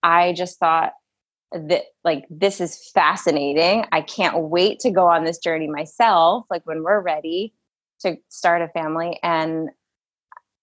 I 0.03 0.33
just 0.33 0.59
thought, 0.59 0.93
that 1.53 1.83
like 2.05 2.27
this 2.31 2.61
is 2.61 2.91
fascinating. 2.95 3.85
I 3.91 4.03
can't 4.03 4.39
wait 4.39 4.79
to 4.81 4.91
go 4.91 5.09
on 5.09 5.25
this 5.25 5.39
journey 5.39 5.67
myself 5.67 6.47
like 6.49 6.63
when 6.65 6.85
we're 6.85 7.01
ready 7.01 7.53
to 8.01 8.17
start 8.29 8.63
a 8.63 8.69
family. 8.69 9.19
And 9.23 9.71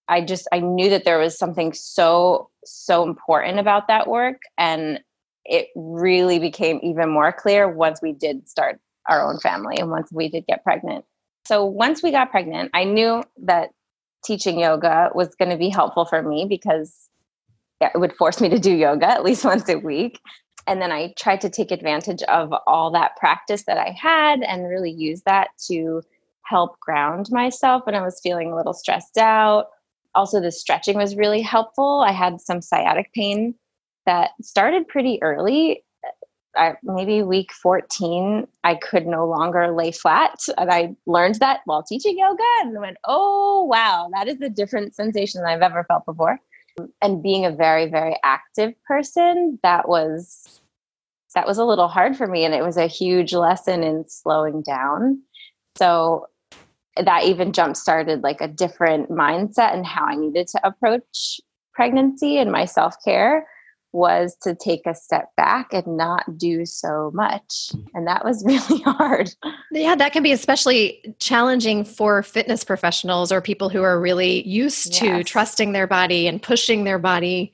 i 0.09 0.21
just 0.21 0.47
i 0.53 0.59
knew 0.59 0.89
that 0.89 1.03
there 1.03 1.19
was 1.19 1.37
something 1.37 1.73
so 1.73 2.49
so 2.65 3.03
important 3.03 3.59
about 3.59 3.87
that 3.87 4.07
work. 4.07 4.41
And 4.57 4.99
it 5.45 5.67
really 5.75 6.39
became 6.39 6.79
even 6.83 7.09
more 7.09 7.31
clear 7.31 7.69
once 7.69 8.01
we 8.01 8.11
did 8.11 8.47
start 8.49 8.79
our 9.09 9.25
own 9.25 9.39
family 9.39 9.77
and 9.77 9.89
once 9.89 10.11
we 10.11 10.27
did 10.27 10.45
get 10.47 10.63
pregnant. 10.63 11.05
So 11.45 11.63
once 11.63 12.03
we 12.03 12.11
got 12.11 12.31
pregnant 12.31 12.71
i 12.73 12.83
knew 12.83 13.23
that 13.43 13.69
teaching 14.25 14.59
yoga 14.59 15.09
was 15.13 15.35
going 15.35 15.51
to 15.51 15.57
be 15.57 15.69
helpful 15.69 16.05
for 16.05 16.21
me 16.21 16.45
because 16.49 17.09
it 17.79 17.91
would 17.95 18.13
force 18.13 18.41
me 18.41 18.49
to 18.49 18.59
do 18.59 18.73
yoga 18.75 19.07
at 19.07 19.23
least 19.23 19.45
once 19.53 19.69
a 19.69 19.77
week. 19.77 20.19
And 20.65 20.81
then 20.81 20.91
i 20.91 21.13
tried 21.17 21.41
to 21.41 21.49
take 21.49 21.71
advantage 21.71 22.23
of 22.23 22.53
all 22.65 22.91
that 22.91 23.15
practice 23.17 23.63
that 23.63 23.77
i 23.77 23.95
had 23.99 24.41
and 24.41 24.67
really 24.67 24.91
use 24.91 25.21
that 25.25 25.49
to 25.67 26.01
help 26.47 26.79
ground 26.79 27.27
myself 27.31 27.85
when 27.85 27.95
I 27.95 28.01
was 28.01 28.19
feeling 28.21 28.51
a 28.51 28.55
little 28.55 28.73
stressed 28.73 29.17
out. 29.17 29.67
Also, 30.15 30.39
the 30.39 30.51
stretching 30.51 30.97
was 30.97 31.15
really 31.15 31.41
helpful. 31.41 32.03
I 32.05 32.11
had 32.11 32.41
some 32.41 32.61
sciatic 32.61 33.11
pain 33.13 33.53
that 34.05 34.31
started 34.41 34.87
pretty 34.87 35.21
early. 35.21 35.83
I, 36.55 36.73
maybe 36.81 37.21
week 37.21 37.51
14, 37.53 38.47
I 38.63 38.75
could 38.75 39.05
no 39.05 39.27
longer 39.27 39.71
lay 39.71 39.91
flat. 39.91 40.39
And 40.57 40.71
I 40.71 40.95
learned 41.05 41.35
that 41.35 41.59
while 41.65 41.83
teaching 41.83 42.17
yoga 42.17 42.43
and 42.61 42.79
went, 42.79 42.97
oh, 43.05 43.67
wow, 43.69 44.09
that 44.13 44.27
is 44.27 44.41
a 44.41 44.49
different 44.49 44.95
sensation 44.95 45.41
than 45.41 45.51
I've 45.51 45.61
ever 45.61 45.83
felt 45.83 46.05
before. 46.05 46.39
And 47.01 47.21
being 47.21 47.45
a 47.45 47.51
very, 47.51 47.87
very 47.87 48.17
active 48.23 48.73
person, 48.85 49.59
that 49.61 49.87
was 49.87 50.61
that 51.35 51.45
was 51.45 51.59
a 51.59 51.65
little 51.65 51.87
hard 51.87 52.17
for 52.17 52.25
me 52.25 52.45
and 52.45 52.55
it 52.55 52.63
was 52.63 52.77
a 52.77 52.87
huge 52.87 53.31
lesson 53.31 53.83
in 53.83 54.03
slowing 54.07 54.63
down 54.63 55.21
so 55.77 56.25
that 57.05 57.25
even 57.25 57.53
jump 57.53 57.75
started 57.75 58.23
like 58.23 58.41
a 58.41 58.47
different 58.47 59.09
mindset 59.09 59.73
and 59.73 59.85
how 59.85 60.05
I 60.05 60.15
needed 60.15 60.47
to 60.49 60.67
approach 60.67 61.39
pregnancy 61.73 62.37
and 62.37 62.51
my 62.51 62.65
self 62.65 62.95
care 63.03 63.47
was 63.93 64.35
to 64.41 64.53
take 64.53 64.85
a 64.85 64.93
step 64.93 65.29
back 65.37 65.73
and 65.73 65.97
not 65.97 66.37
do 66.37 66.65
so 66.65 67.09
much. 67.13 67.71
Mm-hmm. 67.71 67.97
And 67.97 68.07
that 68.07 68.25
was 68.25 68.43
really 68.45 68.81
hard. 68.83 69.29
Yeah, 69.71 69.95
that 69.95 70.13
can 70.13 70.23
be 70.23 70.31
especially 70.31 71.15
challenging 71.19 71.83
for 71.83 72.21
fitness 72.23 72.63
professionals 72.63 73.31
or 73.31 73.41
people 73.41 73.69
who 73.69 73.81
are 73.81 73.99
really 73.99 74.47
used 74.47 74.93
yes. 74.93 74.99
to 74.99 75.23
trusting 75.23 75.71
their 75.71 75.87
body 75.87 76.27
and 76.27 76.41
pushing 76.41 76.83
their 76.83 76.99
body. 76.99 77.53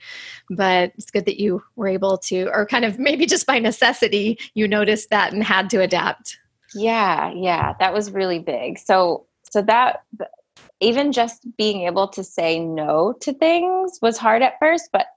But 0.49 0.91
it's 0.97 1.11
good 1.11 1.25
that 1.25 1.39
you 1.39 1.63
were 1.75 1.87
able 1.87 2.17
to, 2.19 2.49
or 2.51 2.65
kind 2.65 2.83
of 2.83 2.99
maybe 2.99 3.25
just 3.25 3.45
by 3.45 3.59
necessity, 3.59 4.37
you 4.53 4.67
noticed 4.67 5.09
that 5.11 5.33
and 5.33 5.43
had 5.43 5.69
to 5.71 5.81
adapt. 5.81 6.37
Yeah, 6.75 7.31
yeah, 7.33 7.73
that 7.79 7.93
was 7.93 8.11
really 8.11 8.39
big. 8.39 8.79
So 8.79 9.27
so 9.53 9.61
that 9.61 10.01
even 10.79 11.11
just 11.11 11.45
being 11.57 11.81
able 11.81 12.07
to 12.07 12.23
say 12.23 12.59
no 12.59 13.13
to 13.21 13.31
things 13.33 13.99
was 14.01 14.17
hard 14.17 14.41
at 14.41 14.57
first 14.59 14.89
but 14.91 15.07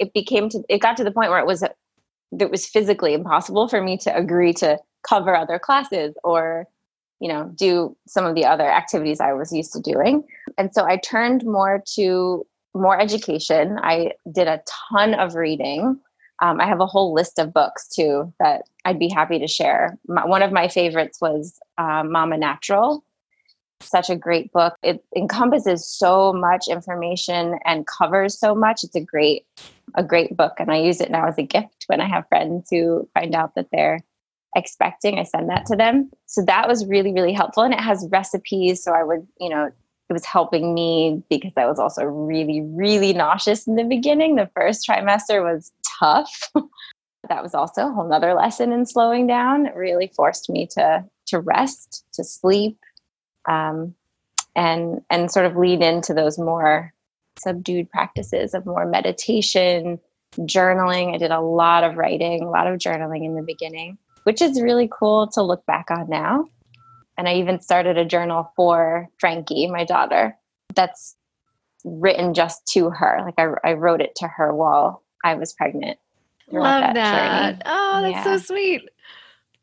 it 0.00 0.12
became 0.14 0.48
to 0.48 0.62
it 0.68 0.78
got 0.78 0.96
to 0.96 1.04
the 1.04 1.10
point 1.10 1.30
where 1.30 1.38
it 1.38 1.46
was 1.46 1.62
it 2.40 2.50
was 2.50 2.66
physically 2.66 3.12
impossible 3.12 3.68
for 3.68 3.82
me 3.82 3.98
to 3.98 4.16
agree 4.16 4.54
to 4.54 4.78
cover 5.06 5.36
other 5.36 5.58
classes 5.58 6.14
or 6.24 6.66
you 7.20 7.28
know 7.28 7.52
do 7.54 7.94
some 8.06 8.24
of 8.24 8.34
the 8.34 8.46
other 8.46 8.68
activities 8.70 9.20
i 9.20 9.32
was 9.32 9.52
used 9.52 9.72
to 9.74 9.80
doing. 9.80 10.24
And 10.56 10.72
so 10.72 10.86
i 10.86 10.96
turned 10.96 11.44
more 11.44 11.82
to 11.94 12.46
more 12.74 12.98
education. 12.98 13.78
I 13.82 14.12
did 14.32 14.48
a 14.48 14.62
ton 14.66 15.12
of 15.12 15.34
reading. 15.34 16.00
Um, 16.40 16.60
i 16.60 16.66
have 16.66 16.80
a 16.80 16.86
whole 16.86 17.12
list 17.12 17.38
of 17.38 17.52
books 17.52 17.88
too 17.88 18.32
that 18.40 18.62
i'd 18.86 18.98
be 18.98 19.08
happy 19.08 19.38
to 19.38 19.46
share. 19.46 19.98
My, 20.08 20.24
one 20.26 20.42
of 20.42 20.52
my 20.52 20.68
favorites 20.68 21.20
was 21.20 21.60
uh, 21.78 22.02
mama 22.04 22.38
natural 22.38 23.04
such 23.84 24.10
a 24.10 24.16
great 24.16 24.52
book. 24.52 24.74
It 24.82 25.04
encompasses 25.16 25.86
so 25.86 26.32
much 26.32 26.68
information 26.68 27.58
and 27.64 27.86
covers 27.86 28.38
so 28.38 28.54
much. 28.54 28.84
It's 28.84 28.96
a 28.96 29.00
great 29.00 29.46
a 29.94 30.02
great 30.02 30.36
book 30.36 30.54
and 30.58 30.70
I 30.70 30.78
use 30.78 31.00
it 31.00 31.10
now 31.10 31.26
as 31.26 31.36
a 31.36 31.42
gift 31.42 31.84
when 31.86 32.00
I 32.00 32.08
have 32.08 32.28
friends 32.28 32.68
who 32.70 33.08
find 33.12 33.34
out 33.34 33.54
that 33.56 33.68
they're 33.72 34.00
expecting. 34.56 35.18
I 35.18 35.24
send 35.24 35.50
that 35.50 35.66
to 35.66 35.76
them. 35.76 36.10
So 36.26 36.42
that 36.46 36.68
was 36.68 36.86
really 36.86 37.12
really 37.12 37.32
helpful 37.32 37.62
and 37.62 37.74
it 37.74 37.80
has 37.80 38.08
recipes 38.10 38.82
so 38.82 38.92
I 38.92 39.02
would, 39.02 39.26
you 39.38 39.48
know, 39.48 39.66
it 39.66 40.12
was 40.12 40.24
helping 40.24 40.74
me 40.74 41.22
because 41.30 41.52
I 41.56 41.66
was 41.66 41.78
also 41.78 42.04
really 42.04 42.62
really 42.62 43.12
nauseous 43.12 43.66
in 43.66 43.76
the 43.76 43.84
beginning. 43.84 44.36
The 44.36 44.50
first 44.54 44.86
trimester 44.88 45.42
was 45.42 45.72
tough. 46.00 46.50
that 47.28 47.42
was 47.42 47.54
also 47.54 47.88
a 47.88 47.92
whole 47.92 48.08
nother 48.08 48.34
lesson 48.34 48.72
in 48.72 48.86
slowing 48.86 49.26
down. 49.26 49.66
It 49.66 49.74
really 49.74 50.10
forced 50.14 50.50
me 50.50 50.66
to 50.72 51.04
to 51.26 51.40
rest, 51.40 52.04
to 52.14 52.24
sleep, 52.24 52.78
um, 53.46 53.94
and 54.54 55.02
and 55.10 55.30
sort 55.30 55.46
of 55.46 55.56
lead 55.56 55.82
into 55.82 56.14
those 56.14 56.38
more 56.38 56.92
subdued 57.38 57.90
practices 57.90 58.54
of 58.54 58.66
more 58.66 58.86
meditation, 58.86 59.98
journaling. 60.38 61.14
I 61.14 61.18
did 61.18 61.30
a 61.30 61.40
lot 61.40 61.84
of 61.84 61.96
writing, 61.96 62.42
a 62.42 62.50
lot 62.50 62.66
of 62.66 62.78
journaling 62.78 63.24
in 63.24 63.34
the 63.34 63.42
beginning, 63.42 63.98
which 64.24 64.42
is 64.42 64.60
really 64.60 64.88
cool 64.90 65.28
to 65.28 65.42
look 65.42 65.64
back 65.66 65.90
on 65.90 66.08
now. 66.08 66.46
And 67.18 67.28
I 67.28 67.34
even 67.34 67.60
started 67.60 67.98
a 67.98 68.04
journal 68.04 68.52
for 68.56 69.08
Frankie, 69.18 69.66
my 69.66 69.84
daughter, 69.84 70.36
that's 70.74 71.16
written 71.84 72.34
just 72.34 72.66
to 72.68 72.90
her. 72.90 73.20
Like 73.24 73.34
I, 73.38 73.70
I 73.70 73.72
wrote 73.74 74.00
it 74.00 74.14
to 74.16 74.28
her 74.28 74.54
while 74.54 75.02
I 75.24 75.34
was 75.34 75.52
pregnant. 75.52 75.98
Love 76.50 76.94
that. 76.94 76.94
that. 76.94 77.62
Oh, 77.64 78.02
that's 78.02 78.14
yeah. 78.14 78.24
so 78.24 78.36
sweet 78.38 78.82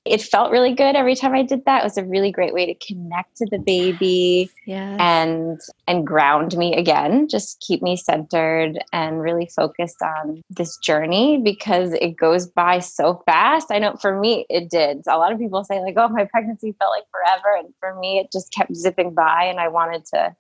it 0.05 0.21
felt 0.21 0.51
really 0.51 0.73
good 0.73 0.95
every 0.95 1.15
time 1.15 1.33
I 1.33 1.43
did 1.43 1.65
that. 1.65 1.81
It 1.81 1.83
was 1.83 1.97
a 1.97 2.05
really 2.05 2.31
great 2.31 2.53
way 2.53 2.65
to 2.65 2.73
connect 2.85 3.37
to 3.37 3.47
the 3.51 3.59
baby 3.59 4.49
yes. 4.65 4.97
and 4.99 5.59
and 5.87 6.07
ground 6.07 6.57
me 6.57 6.75
again, 6.75 7.27
just 7.27 7.59
keep 7.59 7.81
me 7.81 7.97
centered 7.97 8.79
and 8.93 9.21
really 9.21 9.49
focused 9.55 10.01
on 10.01 10.41
this 10.49 10.77
journey 10.77 11.41
because 11.43 11.93
it 11.93 12.15
goes 12.15 12.47
by 12.47 12.79
so 12.79 13.21
fast. 13.25 13.71
I 13.71 13.79
know 13.79 13.95
for 14.01 14.19
me 14.19 14.45
it 14.49 14.69
did. 14.69 15.03
A 15.07 15.17
lot 15.17 15.31
of 15.31 15.39
people 15.39 15.63
say 15.63 15.81
like, 15.81 15.95
"Oh, 15.97 16.07
my 16.07 16.25
pregnancy 16.25 16.73
felt 16.79 16.91
like 16.91 17.05
forever," 17.11 17.57
and 17.57 17.73
for 17.79 17.99
me 17.99 18.19
it 18.19 18.31
just 18.31 18.53
kept 18.53 18.75
zipping 18.75 19.13
by 19.13 19.43
and 19.43 19.59
I 19.59 19.67
wanted 19.67 20.05
to 20.13 20.35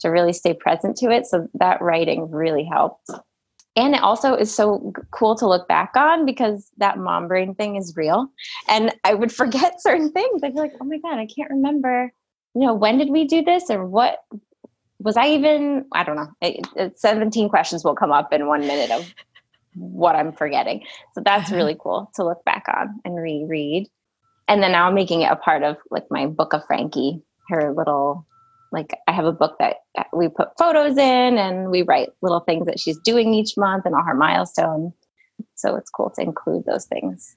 to 0.00 0.08
really 0.08 0.32
stay 0.32 0.54
present 0.54 0.96
to 0.96 1.10
it. 1.10 1.26
So 1.26 1.48
that 1.54 1.80
writing 1.80 2.30
really 2.30 2.64
helped 2.64 3.10
and 3.76 3.94
it 3.94 4.02
also 4.02 4.34
is 4.34 4.54
so 4.54 4.92
cool 5.10 5.34
to 5.36 5.48
look 5.48 5.66
back 5.68 5.92
on 5.96 6.26
because 6.26 6.70
that 6.76 6.98
mom 6.98 7.28
brain 7.28 7.54
thing 7.54 7.76
is 7.76 7.96
real 7.96 8.28
and 8.68 8.94
i 9.04 9.14
would 9.14 9.32
forget 9.40 9.80
certain 9.80 10.10
things 10.12 10.42
i'd 10.42 10.54
be 10.54 10.60
like 10.60 10.72
oh 10.80 10.84
my 10.84 10.98
god 10.98 11.18
i 11.18 11.26
can't 11.26 11.50
remember 11.50 12.12
you 12.54 12.66
know 12.66 12.74
when 12.74 12.98
did 12.98 13.10
we 13.10 13.24
do 13.24 13.42
this 13.42 13.70
or 13.70 13.86
what 13.86 14.18
was 14.98 15.16
i 15.16 15.28
even 15.28 15.84
i 15.92 16.04
don't 16.04 16.16
know 16.16 16.30
it, 16.40 16.66
it, 16.76 16.98
17 16.98 17.48
questions 17.48 17.84
will 17.84 17.94
come 17.94 18.12
up 18.12 18.32
in 18.32 18.46
one 18.46 18.66
minute 18.66 18.90
of 18.90 19.12
what 19.74 20.16
I'm 20.16 20.32
forgetting. 20.32 20.84
So 21.14 21.22
that's 21.24 21.50
really 21.52 21.76
cool 21.78 22.10
to 22.16 22.24
look 22.24 22.44
back 22.44 22.64
on 22.68 23.00
and 23.04 23.16
reread. 23.16 23.88
And 24.48 24.62
then 24.62 24.72
now 24.72 24.88
I'm 24.88 24.94
making 24.94 25.22
it 25.22 25.30
a 25.30 25.36
part 25.36 25.62
of 25.62 25.76
like 25.90 26.04
my 26.10 26.26
book 26.26 26.52
of 26.52 26.64
Frankie, 26.66 27.22
her 27.48 27.72
little 27.72 28.26
like 28.72 28.96
I 29.06 29.12
have 29.12 29.26
a 29.26 29.32
book 29.32 29.56
that 29.58 29.76
uh, 29.96 30.04
we 30.12 30.28
put 30.28 30.48
photos 30.58 30.96
in 30.96 31.38
and 31.38 31.70
we 31.70 31.82
write 31.82 32.10
little 32.22 32.40
things 32.40 32.66
that 32.66 32.80
she's 32.80 32.98
doing 32.98 33.34
each 33.34 33.56
month 33.56 33.84
and 33.86 33.94
all 33.94 34.02
her 34.02 34.14
milestones. 34.14 34.92
So 35.54 35.76
it's 35.76 35.90
cool 35.90 36.10
to 36.10 36.22
include 36.22 36.64
those 36.64 36.86
things. 36.86 37.36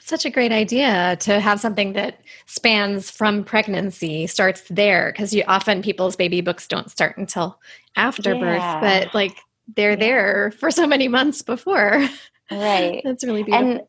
Such 0.00 0.24
a 0.24 0.30
great 0.30 0.52
idea 0.52 1.16
to 1.20 1.40
have 1.40 1.60
something 1.60 1.94
that 1.94 2.20
spans 2.46 3.10
from 3.10 3.42
pregnancy, 3.42 4.26
starts 4.26 4.62
there, 4.68 5.12
because 5.12 5.32
you 5.32 5.44
often 5.46 5.82
people's 5.82 6.16
baby 6.16 6.40
books 6.40 6.66
don't 6.66 6.90
start 6.90 7.16
until 7.16 7.58
after 7.96 8.34
yeah. 8.34 8.40
birth, 8.40 8.80
but 8.82 9.14
like 9.14 9.36
they're 9.76 9.90
yeah. 9.90 9.96
there 9.96 10.50
for 10.58 10.70
so 10.70 10.86
many 10.86 11.08
months 11.08 11.40
before. 11.42 12.06
Right. 12.50 13.00
That's 13.04 13.24
really 13.24 13.44
beautiful. 13.44 13.70
And 13.70 13.80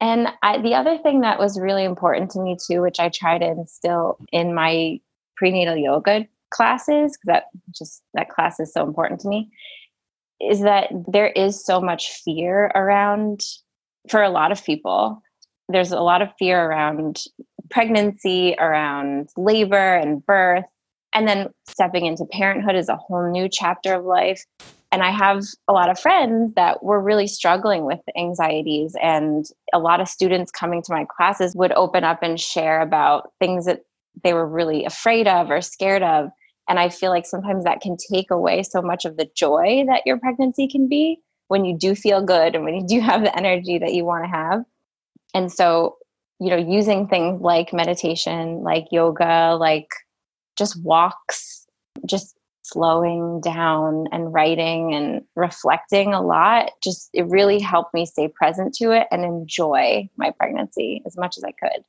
and 0.00 0.28
I, 0.42 0.60
the 0.60 0.74
other 0.74 0.98
thing 0.98 1.20
that 1.20 1.38
was 1.38 1.60
really 1.60 1.84
important 1.84 2.32
to 2.32 2.40
me 2.40 2.56
too, 2.60 2.82
which 2.82 2.98
I 2.98 3.08
try 3.08 3.38
to 3.38 3.46
instill 3.46 4.18
in 4.32 4.52
my 4.52 4.98
prenatal 5.42 5.76
yoga 5.76 6.24
classes, 6.50 7.16
because 7.16 7.26
that 7.26 7.44
just 7.76 8.00
that 8.14 8.28
class 8.28 8.60
is 8.60 8.72
so 8.72 8.86
important 8.86 9.18
to 9.18 9.28
me, 9.28 9.50
is 10.40 10.60
that 10.60 10.92
there 11.08 11.30
is 11.30 11.64
so 11.64 11.80
much 11.80 12.12
fear 12.24 12.66
around 12.76 13.40
for 14.08 14.22
a 14.22 14.30
lot 14.30 14.52
of 14.52 14.64
people. 14.64 15.20
There's 15.68 15.90
a 15.90 15.98
lot 15.98 16.22
of 16.22 16.28
fear 16.38 16.64
around 16.64 17.24
pregnancy, 17.70 18.54
around 18.56 19.30
labor 19.36 19.96
and 19.96 20.24
birth. 20.24 20.64
And 21.12 21.26
then 21.26 21.48
stepping 21.68 22.06
into 22.06 22.24
parenthood 22.24 22.76
is 22.76 22.88
a 22.88 22.96
whole 22.96 23.28
new 23.28 23.48
chapter 23.48 23.94
of 23.94 24.04
life. 24.04 24.44
And 24.92 25.02
I 25.02 25.10
have 25.10 25.42
a 25.66 25.72
lot 25.72 25.90
of 25.90 25.98
friends 25.98 26.54
that 26.54 26.84
were 26.84 27.00
really 27.00 27.26
struggling 27.26 27.84
with 27.84 28.00
anxieties. 28.16 28.94
And 29.02 29.44
a 29.72 29.78
lot 29.78 30.00
of 30.00 30.08
students 30.08 30.52
coming 30.52 30.82
to 30.82 30.92
my 30.92 31.04
classes 31.16 31.56
would 31.56 31.72
open 31.72 32.04
up 32.04 32.22
and 32.22 32.38
share 32.38 32.80
about 32.80 33.32
things 33.40 33.64
that 33.64 33.80
they 34.22 34.34
were 34.34 34.46
really 34.46 34.84
afraid 34.84 35.26
of 35.26 35.50
or 35.50 35.60
scared 35.60 36.02
of. 36.02 36.30
And 36.68 36.78
I 36.78 36.88
feel 36.88 37.10
like 37.10 37.26
sometimes 37.26 37.64
that 37.64 37.80
can 37.80 37.96
take 38.12 38.30
away 38.30 38.62
so 38.62 38.80
much 38.80 39.04
of 39.04 39.16
the 39.16 39.28
joy 39.34 39.84
that 39.88 40.02
your 40.06 40.18
pregnancy 40.18 40.68
can 40.68 40.88
be 40.88 41.20
when 41.48 41.64
you 41.64 41.76
do 41.76 41.94
feel 41.94 42.22
good 42.22 42.54
and 42.54 42.64
when 42.64 42.74
you 42.74 42.86
do 42.86 43.00
have 43.08 43.22
the 43.22 43.36
energy 43.36 43.78
that 43.78 43.94
you 43.94 44.04
want 44.04 44.24
to 44.24 44.30
have. 44.30 44.64
And 45.34 45.50
so, 45.50 45.96
you 46.40 46.50
know, 46.50 46.56
using 46.56 47.08
things 47.08 47.40
like 47.40 47.72
meditation, 47.72 48.62
like 48.62 48.86
yoga, 48.90 49.56
like 49.58 49.88
just 50.56 50.82
walks, 50.82 51.66
just 52.06 52.36
slowing 52.62 53.40
down 53.40 54.06
and 54.12 54.32
writing 54.32 54.94
and 54.94 55.22
reflecting 55.36 56.14
a 56.14 56.22
lot, 56.22 56.70
just 56.82 57.10
it 57.12 57.26
really 57.28 57.60
helped 57.60 57.92
me 57.92 58.06
stay 58.06 58.28
present 58.28 58.74
to 58.74 58.92
it 58.92 59.06
and 59.10 59.24
enjoy 59.24 60.08
my 60.16 60.30
pregnancy 60.38 61.02
as 61.06 61.16
much 61.16 61.36
as 61.36 61.44
I 61.44 61.52
could. 61.52 61.84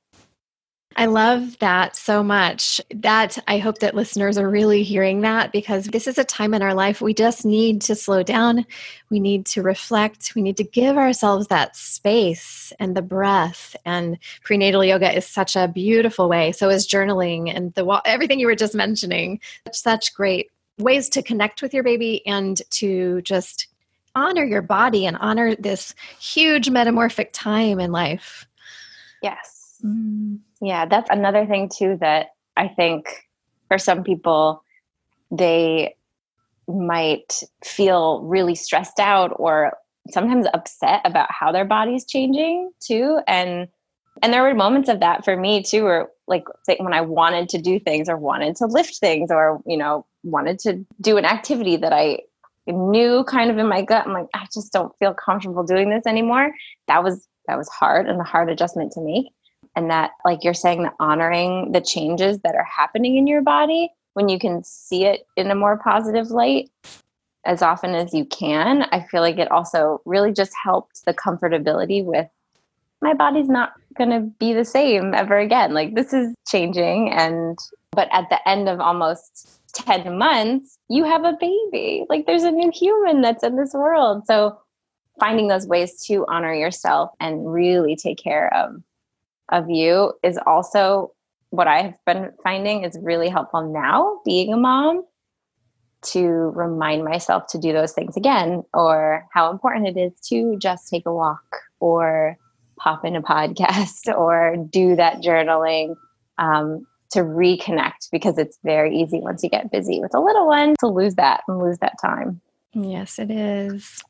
I 0.96 1.06
love 1.06 1.58
that 1.60 1.96
so 1.96 2.24
much. 2.24 2.82
That 2.94 3.38
I 3.48 3.58
hope 3.58 3.80
that 3.80 3.96
listeners 3.96 4.38
are 4.38 4.50
really 4.50 4.84
hearing 4.84 5.22
that 5.22 5.52
because 5.52 5.86
this 5.86 6.08
is 6.08 6.18
a 6.18 6.24
time 6.24 6.54
in 6.54 6.62
our 6.62 6.74
life 6.74 7.02
we 7.02 7.14
just 7.14 7.46
need 7.46 7.82
to 7.84 7.96
slow 7.96 8.24
down. 8.24 8.66
We 9.10 9.20
need 9.20 9.46
to 9.48 9.62
reflect. 9.62 10.34
We 10.36 10.42
need 10.42 10.58
to 10.58 10.64
give 10.64 10.98
ourselves 10.98 11.48
that 11.48 11.76
space 11.76 12.74
and 12.80 12.96
the 12.96 13.02
breath. 13.02 13.76
And 13.86 14.18
prenatal 14.44 14.84
yoga 14.84 15.16
is 15.16 15.26
such 15.26 15.56
a 15.56 15.68
beautiful 15.68 16.30
way. 16.30 16.52
So 16.52 16.70
is 16.70 16.88
journaling 16.88 17.56
and 17.56 17.74
the 17.74 18.02
everything 18.06 18.40
you 18.40 18.48
were 18.48 18.56
just 18.56 18.76
mentioning. 18.76 19.40
Such 19.68 19.76
such 19.76 20.14
great 20.14 20.52
ways 20.80 21.10
to 21.10 21.22
connect 21.22 21.62
with 21.62 21.74
your 21.74 21.84
baby 21.84 22.26
and 22.26 22.62
to 22.72 23.22
just 23.22 23.68
honor 24.16 24.44
your 24.44 24.62
body 24.62 25.06
and 25.06 25.18
honor 25.18 25.56
this 25.56 25.96
huge 26.20 26.70
metamorphic 26.70 27.32
time 27.34 27.80
in 27.80 27.92
life. 27.92 28.48
Yes. 29.22 29.80
Mm. 29.84 30.40
Yeah, 30.64 30.86
that's 30.86 31.10
another 31.10 31.46
thing 31.46 31.70
too 31.70 31.98
that 32.00 32.28
I 32.56 32.70
think 32.70 33.06
for 33.68 33.78
some 33.78 34.02
people, 34.02 34.64
they 35.30 35.96
might 36.70 37.44
feel 37.66 38.22
really 38.22 38.56
stressed 38.56 38.98
out 38.98 39.34
or 39.36 39.74
sometimes 40.10 40.48
upset 40.54 41.02
about 41.04 41.30
how 41.30 41.52
their 41.52 41.66
body's 41.66 42.06
changing 42.06 42.72
too. 42.80 43.20
And 43.28 43.68
and 44.22 44.32
there 44.32 44.44
were 44.44 44.54
moments 44.54 44.88
of 44.88 45.02
that 45.02 45.26
for 45.26 45.36
me 45.36 45.64
too, 45.64 45.84
where 45.84 46.08
like 46.28 46.46
when 46.80 46.94
I 46.94 47.02
wanted 47.02 47.50
to 47.50 47.58
do 47.62 47.78
things 47.78 48.08
or 48.08 48.16
wanted 48.16 48.56
to 48.58 48.66
lift 48.66 48.96
things 49.00 49.32
or, 49.32 49.62
you 49.66 49.76
know, 49.76 50.06
wanted 50.24 50.60
to 50.60 50.86
do 51.02 51.18
an 51.18 51.26
activity 51.26 51.76
that 51.76 51.92
I 51.92 52.20
knew 52.68 53.26
kind 53.26 53.52
of 53.52 53.58
in 53.58 53.68
my 53.68 53.82
gut. 53.82 54.08
I'm 54.08 54.14
like, 54.14 54.28
I 54.34 54.46
just 54.54 54.72
don't 54.72 54.98
feel 54.98 55.14
comfortable 55.14 55.64
doing 55.66 55.90
this 55.90 56.08
anymore. 56.08 56.54
That 56.88 57.04
was 57.04 57.28
that 57.48 57.58
was 57.58 57.68
hard 57.68 58.08
and 58.08 58.22
a 58.22 58.24
hard 58.24 58.50
adjustment 58.50 58.94
to 58.94 59.02
make 59.02 59.26
and 59.76 59.90
that 59.90 60.12
like 60.26 60.44
you're 60.44 60.54
saying 60.54 60.84
that 60.84 60.94
honoring 61.00 61.72
the 61.72 61.82
changes 61.82 62.40
that 62.40 62.56
are 62.56 62.66
happening 62.66 63.18
in 63.18 63.28
your 63.28 63.42
body 63.42 63.90
when 64.14 64.30
you 64.30 64.38
can 64.38 64.64
see 64.64 65.06
it 65.06 65.26
in 65.36 65.50
a 65.52 65.56
more 65.56 65.78
positive 65.78 66.28
light 66.28 66.70
as 67.46 67.62
often 67.62 67.94
as 67.96 68.14
you 68.14 68.26
can 68.26 68.84
i 68.92 69.02
feel 69.02 69.22
like 69.22 69.38
it 69.38 69.52
also 69.52 70.02
really 70.06 70.32
just 70.32 70.54
helped 70.62 71.04
the 71.06 71.14
comfortability 71.14 72.04
with 72.04 72.28
my 73.04 73.14
body's 73.14 73.50
not 73.50 73.74
going 73.98 74.10
to 74.10 74.22
be 74.40 74.54
the 74.54 74.66
same 74.66 75.14
ever 75.14 75.38
again. 75.38 75.74
Like 75.74 75.94
this 75.94 76.14
is 76.14 76.34
changing 76.48 77.12
and 77.12 77.60
but 77.92 78.08
at 78.12 78.30
the 78.30 78.50
end 78.50 78.68
of 78.68 78.80
almost 78.80 79.60
10 79.76 80.18
months 80.18 80.78
you 80.90 81.04
have 81.04 81.26
a 81.26 81.38
baby. 81.40 82.06
Like 82.10 82.26
there's 82.26 82.44
a 82.44 82.52
new 82.52 82.72
human 82.74 83.22
that's 83.22 83.44
in 83.44 83.58
this 83.58 83.74
world. 83.74 84.24
So 84.26 84.58
finding 85.20 85.48
those 85.48 85.68
ways 85.68 86.04
to 86.08 86.26
honor 86.28 86.54
yourself 86.54 87.12
and 87.20 87.52
really 87.52 87.96
take 87.96 88.18
care 88.18 88.52
of 88.54 88.82
of 89.50 89.70
you 89.70 90.14
is 90.24 90.40
also 90.46 91.12
what 91.50 91.68
I've 91.68 91.94
been 92.06 92.32
finding 92.44 92.84
is 92.84 92.98
really 93.02 93.30
helpful 93.30 93.72
now 93.72 94.22
being 94.26 94.54
a 94.54 94.58
mom 94.58 95.04
to 96.04 96.52
remind 96.56 97.04
myself 97.04 97.48
to 97.48 97.58
do 97.58 97.72
those 97.72 97.94
things 97.94 98.18
again 98.18 98.64
or 98.74 99.26
how 99.32 99.52
important 99.52 99.88
it 99.88 100.00
is 100.00 100.20
to 100.30 100.58
just 100.58 100.90
take 100.90 101.06
a 101.06 101.14
walk 101.14 101.44
or 101.80 102.38
pop 102.78 103.06
in 103.06 103.16
a 103.16 103.22
podcast 103.22 104.08
or 104.18 104.58
do 104.70 104.96
that 104.96 105.22
journaling 105.22 105.96
um, 106.38 106.86
to 107.12 107.20
reconnect 107.20 108.10
because 108.12 108.38
it's 108.38 108.58
very 108.64 108.96
easy 108.98 109.20
once 109.22 109.44
you 109.44 109.50
get 109.50 109.72
busy 109.72 110.00
with 110.02 110.14
a 110.16 110.20
little 110.20 110.48
one 110.48 110.76
to 110.80 110.88
lose 110.88 111.16
that 111.16 111.42
and 111.48 111.60
lose 111.60 111.78
that 111.80 111.94
time. 112.02 112.42
Yes, 112.74 113.20
it 113.20 113.30
is. 113.30 114.02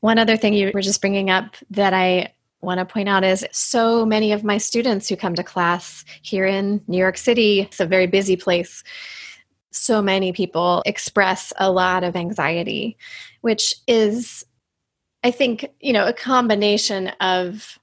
One 0.00 0.18
other 0.18 0.36
thing 0.36 0.54
you 0.54 0.70
were 0.72 0.80
just 0.80 1.00
bringing 1.00 1.30
up 1.30 1.56
that 1.70 1.92
I 1.92 2.32
want 2.64 2.78
to 2.78 2.84
point 2.84 3.08
out 3.08 3.24
is 3.24 3.44
so 3.52 4.04
many 4.04 4.32
of 4.32 4.44
my 4.44 4.58
students 4.58 5.08
who 5.08 5.16
come 5.16 5.34
to 5.34 5.44
class 5.44 6.04
here 6.22 6.46
in 6.46 6.82
New 6.88 6.98
York 6.98 7.16
City, 7.16 7.60
it's 7.60 7.80
a 7.80 7.86
very 7.86 8.06
busy 8.06 8.36
place. 8.36 8.82
So 9.72 10.00
many 10.00 10.32
people 10.32 10.82
express 10.86 11.52
a 11.58 11.70
lot 11.70 12.04
of 12.04 12.16
anxiety, 12.16 12.96
which 13.40 13.74
is, 13.86 14.44
I 15.22 15.30
think, 15.30 15.68
you 15.80 15.92
know, 15.92 16.06
a 16.06 16.12
combination 16.12 17.08
of 17.20 17.78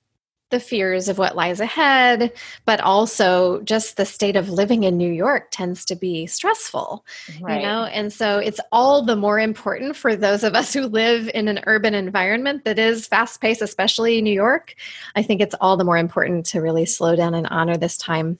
the 0.51 0.59
fears 0.59 1.09
of 1.09 1.17
what 1.17 1.35
lies 1.35 1.59
ahead, 1.59 2.31
but 2.65 2.79
also 2.81 3.61
just 3.61 3.97
the 3.97 4.05
state 4.05 4.35
of 4.35 4.49
living 4.49 4.83
in 4.83 4.97
New 4.97 5.11
York 5.11 5.47
tends 5.51 5.83
to 5.85 5.95
be 5.95 6.27
stressful, 6.27 7.05
right. 7.41 7.55
you 7.55 7.67
know? 7.67 7.85
And 7.85 8.13
so 8.13 8.37
it's 8.37 8.59
all 8.71 9.03
the 9.03 9.15
more 9.15 9.39
important 9.39 9.95
for 9.95 10.15
those 10.15 10.43
of 10.43 10.53
us 10.53 10.73
who 10.73 10.83
live 10.83 11.29
in 11.33 11.47
an 11.47 11.61
urban 11.65 11.93
environment 11.93 12.65
that 12.65 12.77
is 12.77 13.07
fast 13.07 13.41
paced, 13.41 13.61
especially 13.61 14.21
New 14.21 14.33
York. 14.33 14.75
I 15.15 15.23
think 15.23 15.41
it's 15.41 15.55
all 15.59 15.77
the 15.77 15.83
more 15.83 15.97
important 15.97 16.45
to 16.47 16.61
really 16.61 16.85
slow 16.85 17.15
down 17.15 17.33
and 17.33 17.47
honor 17.47 17.77
this 17.77 17.97
time. 17.97 18.37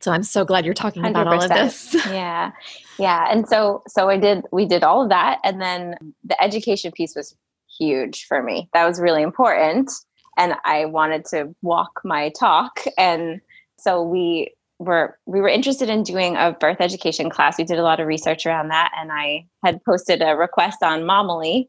So 0.00 0.12
I'm 0.12 0.22
so 0.22 0.44
glad 0.44 0.64
you're 0.64 0.74
talking 0.74 1.02
100%. 1.02 1.10
about 1.10 1.26
all 1.26 1.42
of 1.42 1.48
this. 1.48 1.94
yeah. 2.06 2.52
Yeah. 2.98 3.26
And 3.30 3.48
so, 3.48 3.82
so 3.88 4.08
I 4.08 4.16
did, 4.16 4.44
we 4.52 4.66
did 4.66 4.84
all 4.84 5.02
of 5.02 5.08
that. 5.08 5.40
And 5.42 5.60
then 5.60 6.14
the 6.24 6.40
education 6.40 6.92
piece 6.92 7.14
was 7.16 7.34
huge 7.78 8.26
for 8.26 8.42
me. 8.42 8.68
That 8.72 8.86
was 8.86 9.00
really 9.00 9.22
important 9.22 9.90
and 10.38 10.54
I 10.64 10.86
wanted 10.86 11.26
to 11.26 11.54
walk 11.62 12.00
my 12.04 12.30
talk. 12.30 12.84
And 12.96 13.40
so 13.78 14.02
we 14.02 14.54
were 14.78 15.18
we 15.26 15.40
were 15.40 15.48
interested 15.48 15.88
in 15.88 16.04
doing 16.04 16.36
a 16.36 16.52
birth 16.52 16.80
education 16.80 17.28
class. 17.28 17.58
We 17.58 17.64
did 17.64 17.78
a 17.78 17.82
lot 17.82 18.00
of 18.00 18.06
research 18.06 18.46
around 18.46 18.68
that, 18.68 18.92
and 18.96 19.10
I 19.12 19.46
had 19.64 19.84
posted 19.84 20.22
a 20.22 20.36
request 20.36 20.82
on 20.82 21.02
Momily, 21.02 21.68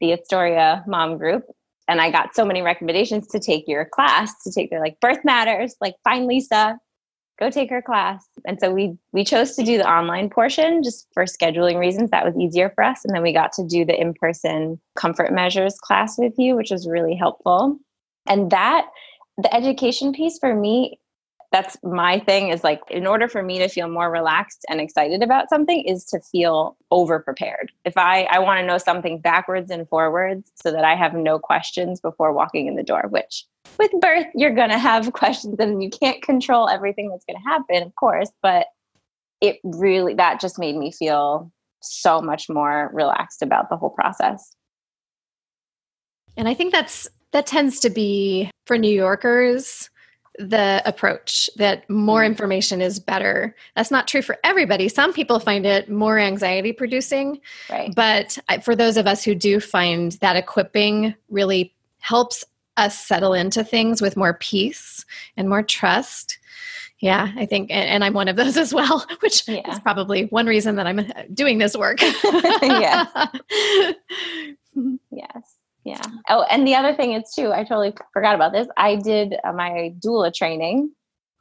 the 0.00 0.12
Astoria 0.12 0.82
mom 0.86 1.18
group, 1.18 1.44
and 1.86 2.00
I 2.00 2.10
got 2.10 2.34
so 2.34 2.44
many 2.44 2.62
recommendations 2.62 3.28
to 3.28 3.38
take 3.38 3.68
your 3.68 3.84
class, 3.84 4.32
to 4.44 4.52
take 4.52 4.70
their 4.70 4.80
like 4.80 4.98
birth 5.00 5.22
matters, 5.22 5.76
like 5.80 5.94
find 6.02 6.26
Lisa, 6.26 6.78
go 7.38 7.50
take 7.50 7.68
her 7.68 7.82
class. 7.82 8.26
And 8.46 8.58
so 8.58 8.72
we 8.72 8.96
we 9.12 9.22
chose 9.22 9.54
to 9.56 9.62
do 9.62 9.76
the 9.76 9.88
online 9.88 10.30
portion 10.30 10.82
just 10.82 11.06
for 11.12 11.24
scheduling 11.24 11.78
reasons. 11.78 12.10
That 12.10 12.24
was 12.24 12.34
easier 12.38 12.70
for 12.74 12.84
us. 12.84 13.04
And 13.04 13.14
then 13.14 13.22
we 13.22 13.34
got 13.34 13.52
to 13.52 13.66
do 13.66 13.84
the 13.84 14.00
in-person 14.00 14.80
comfort 14.96 15.32
measures 15.32 15.76
class 15.78 16.16
with 16.18 16.32
you, 16.38 16.56
which 16.56 16.70
was 16.70 16.88
really 16.88 17.14
helpful. 17.14 17.78
And 18.28 18.50
that, 18.50 18.86
the 19.38 19.52
education 19.54 20.12
piece 20.12 20.38
for 20.38 20.54
me, 20.54 20.98
that's 21.52 21.76
my 21.82 22.18
thing 22.18 22.48
is 22.48 22.64
like 22.64 22.80
in 22.90 23.06
order 23.06 23.28
for 23.28 23.42
me 23.42 23.58
to 23.58 23.68
feel 23.68 23.88
more 23.88 24.10
relaxed 24.10 24.64
and 24.68 24.80
excited 24.80 25.22
about 25.22 25.48
something 25.48 25.84
is 25.84 26.04
to 26.04 26.20
feel 26.20 26.76
over 26.90 27.20
prepared 27.20 27.70
if 27.84 27.96
i 27.96 28.24
i 28.24 28.38
want 28.40 28.58
to 28.58 28.66
know 28.66 28.78
something 28.78 29.20
backwards 29.20 29.70
and 29.70 29.88
forwards 29.88 30.50
so 30.56 30.72
that 30.72 30.84
i 30.84 30.96
have 30.96 31.14
no 31.14 31.38
questions 31.38 32.00
before 32.00 32.32
walking 32.32 32.66
in 32.66 32.74
the 32.74 32.82
door 32.82 33.04
which 33.10 33.44
with 33.78 33.92
birth 34.00 34.26
you're 34.34 34.54
going 34.54 34.70
to 34.70 34.78
have 34.78 35.12
questions 35.12 35.54
and 35.60 35.80
you 35.84 35.88
can't 35.88 36.20
control 36.20 36.68
everything 36.68 37.08
that's 37.08 37.24
going 37.24 37.40
to 37.40 37.48
happen 37.48 37.86
of 37.86 37.94
course 37.94 38.30
but 38.42 38.66
it 39.40 39.58
really 39.62 40.14
that 40.14 40.40
just 40.40 40.58
made 40.58 40.76
me 40.76 40.90
feel 40.90 41.50
so 41.82 42.20
much 42.20 42.48
more 42.48 42.90
relaxed 42.92 43.42
about 43.42 43.68
the 43.68 43.76
whole 43.76 43.90
process. 43.90 44.54
And 46.36 46.48
i 46.48 46.54
think 46.54 46.72
that's 46.72 47.08
that 47.36 47.46
tends 47.46 47.78
to 47.80 47.90
be 47.90 48.50
for 48.64 48.78
new 48.78 48.90
yorkers 48.90 49.90
the 50.38 50.82
approach 50.84 51.50
that 51.56 51.88
more 51.88 52.20
mm. 52.20 52.26
information 52.26 52.82
is 52.82 53.00
better. 53.00 53.54
That's 53.74 53.90
not 53.90 54.06
true 54.06 54.22
for 54.22 54.36
everybody. 54.44 54.88
Some 54.88 55.12
people 55.12 55.38
find 55.38 55.64
it 55.64 55.90
more 55.90 56.18
anxiety 56.18 56.72
producing. 56.72 57.40
Right. 57.70 57.94
But 57.94 58.38
for 58.62 58.76
those 58.76 58.98
of 58.98 59.06
us 59.06 59.24
who 59.24 59.34
do 59.34 59.60
find 59.60 60.12
that 60.12 60.36
equipping 60.36 61.14
really 61.30 61.74
helps 62.00 62.44
us 62.76 62.98
settle 62.98 63.32
into 63.32 63.64
things 63.64 64.02
with 64.02 64.16
more 64.16 64.34
peace 64.34 65.06
and 65.36 65.48
more 65.48 65.62
trust. 65.62 66.38
Yeah, 67.00 67.30
I 67.36 67.44
think, 67.46 67.70
and, 67.70 68.02
I'm 68.02 68.14
one 68.14 68.28
of 68.28 68.36
those 68.36 68.56
as 68.58 68.72
well, 68.72 69.06
which 69.20 69.46
yeah. 69.48 69.70
is 69.70 69.80
probably 69.80 70.26
one 70.26 70.46
reason 70.46 70.76
that 70.76 70.86
I'm 70.86 70.98
uh, 70.98 71.04
doing 71.32 71.58
this 71.58 71.76
work. 71.76 72.00
yes. 72.62 73.08
yes. 75.10 75.55
Yeah. 75.86 76.02
Oh, 76.28 76.44
and 76.50 76.66
the 76.66 76.74
other 76.74 76.92
thing 76.92 77.12
is 77.12 77.32
too, 77.32 77.52
I 77.52 77.62
totally 77.62 77.94
forgot 78.12 78.34
about 78.34 78.52
this. 78.52 78.66
I 78.76 78.96
did 78.96 79.36
uh, 79.44 79.52
my 79.52 79.94
doula 80.04 80.34
training 80.34 80.90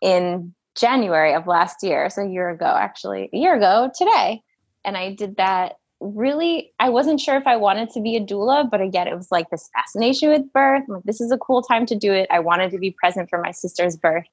in 0.03 0.53
January 0.79 1.33
of 1.33 1.47
last 1.47 1.77
year, 1.81 2.11
so 2.11 2.21
a 2.21 2.29
year 2.29 2.51
ago, 2.51 2.65
actually, 2.65 3.27
a 3.33 3.37
year 3.37 3.55
ago 3.55 3.89
today. 3.97 4.43
And 4.83 4.95
I 4.95 5.15
did 5.15 5.37
that 5.37 5.77
really, 5.99 6.73
I 6.79 6.89
wasn't 6.89 7.19
sure 7.19 7.37
if 7.37 7.47
I 7.47 7.55
wanted 7.55 7.89
to 7.91 8.01
be 8.01 8.17
a 8.17 8.21
doula, 8.21 8.69
but 8.69 8.81
again, 8.81 9.07
it 9.07 9.15
was 9.15 9.29
like 9.31 9.49
this 9.49 9.67
fascination 9.73 10.29
with 10.29 10.53
birth. 10.53 10.83
Like, 10.87 11.01
this 11.05 11.21
is 11.21 11.31
a 11.31 11.39
cool 11.39 11.63
time 11.63 11.87
to 11.87 11.95
do 11.95 12.13
it. 12.13 12.27
I 12.29 12.37
wanted 12.37 12.69
to 12.69 12.77
be 12.77 12.91
present 12.91 13.31
for 13.31 13.41
my 13.41 13.49
sister's 13.49 13.97
birth 13.97 14.25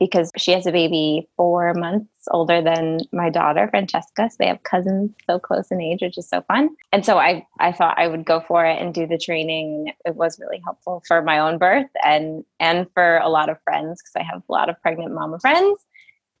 because 0.00 0.32
she 0.36 0.50
has 0.50 0.66
a 0.66 0.72
baby 0.72 1.28
four 1.36 1.74
months 1.74 2.08
older 2.30 2.60
than 2.60 3.00
my 3.12 3.30
daughter 3.30 3.68
francesca. 3.68 4.28
So 4.30 4.36
they 4.38 4.46
have 4.46 4.62
cousins 4.64 5.12
so 5.26 5.38
close 5.38 5.70
in 5.70 5.80
age 5.80 6.00
which 6.00 6.18
is 6.18 6.28
so 6.28 6.40
fun. 6.42 6.70
And 6.90 7.04
so 7.04 7.18
i 7.18 7.46
i 7.60 7.70
thought 7.70 7.98
i 7.98 8.08
would 8.08 8.24
go 8.24 8.40
for 8.40 8.64
it 8.64 8.80
and 8.80 8.92
do 8.92 9.06
the 9.06 9.18
training. 9.18 9.92
It 10.04 10.16
was 10.16 10.40
really 10.40 10.60
helpful 10.64 11.04
for 11.06 11.22
my 11.22 11.38
own 11.38 11.58
birth 11.58 11.90
and 12.02 12.44
and 12.58 12.88
for 12.94 13.18
a 13.18 13.28
lot 13.28 13.50
of 13.50 13.62
friends 13.62 14.02
because 14.02 14.16
i 14.16 14.24
have 14.24 14.42
a 14.48 14.52
lot 14.52 14.68
of 14.68 14.80
pregnant 14.82 15.14
mama 15.14 15.38
friends. 15.38 15.78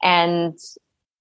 And 0.02 0.58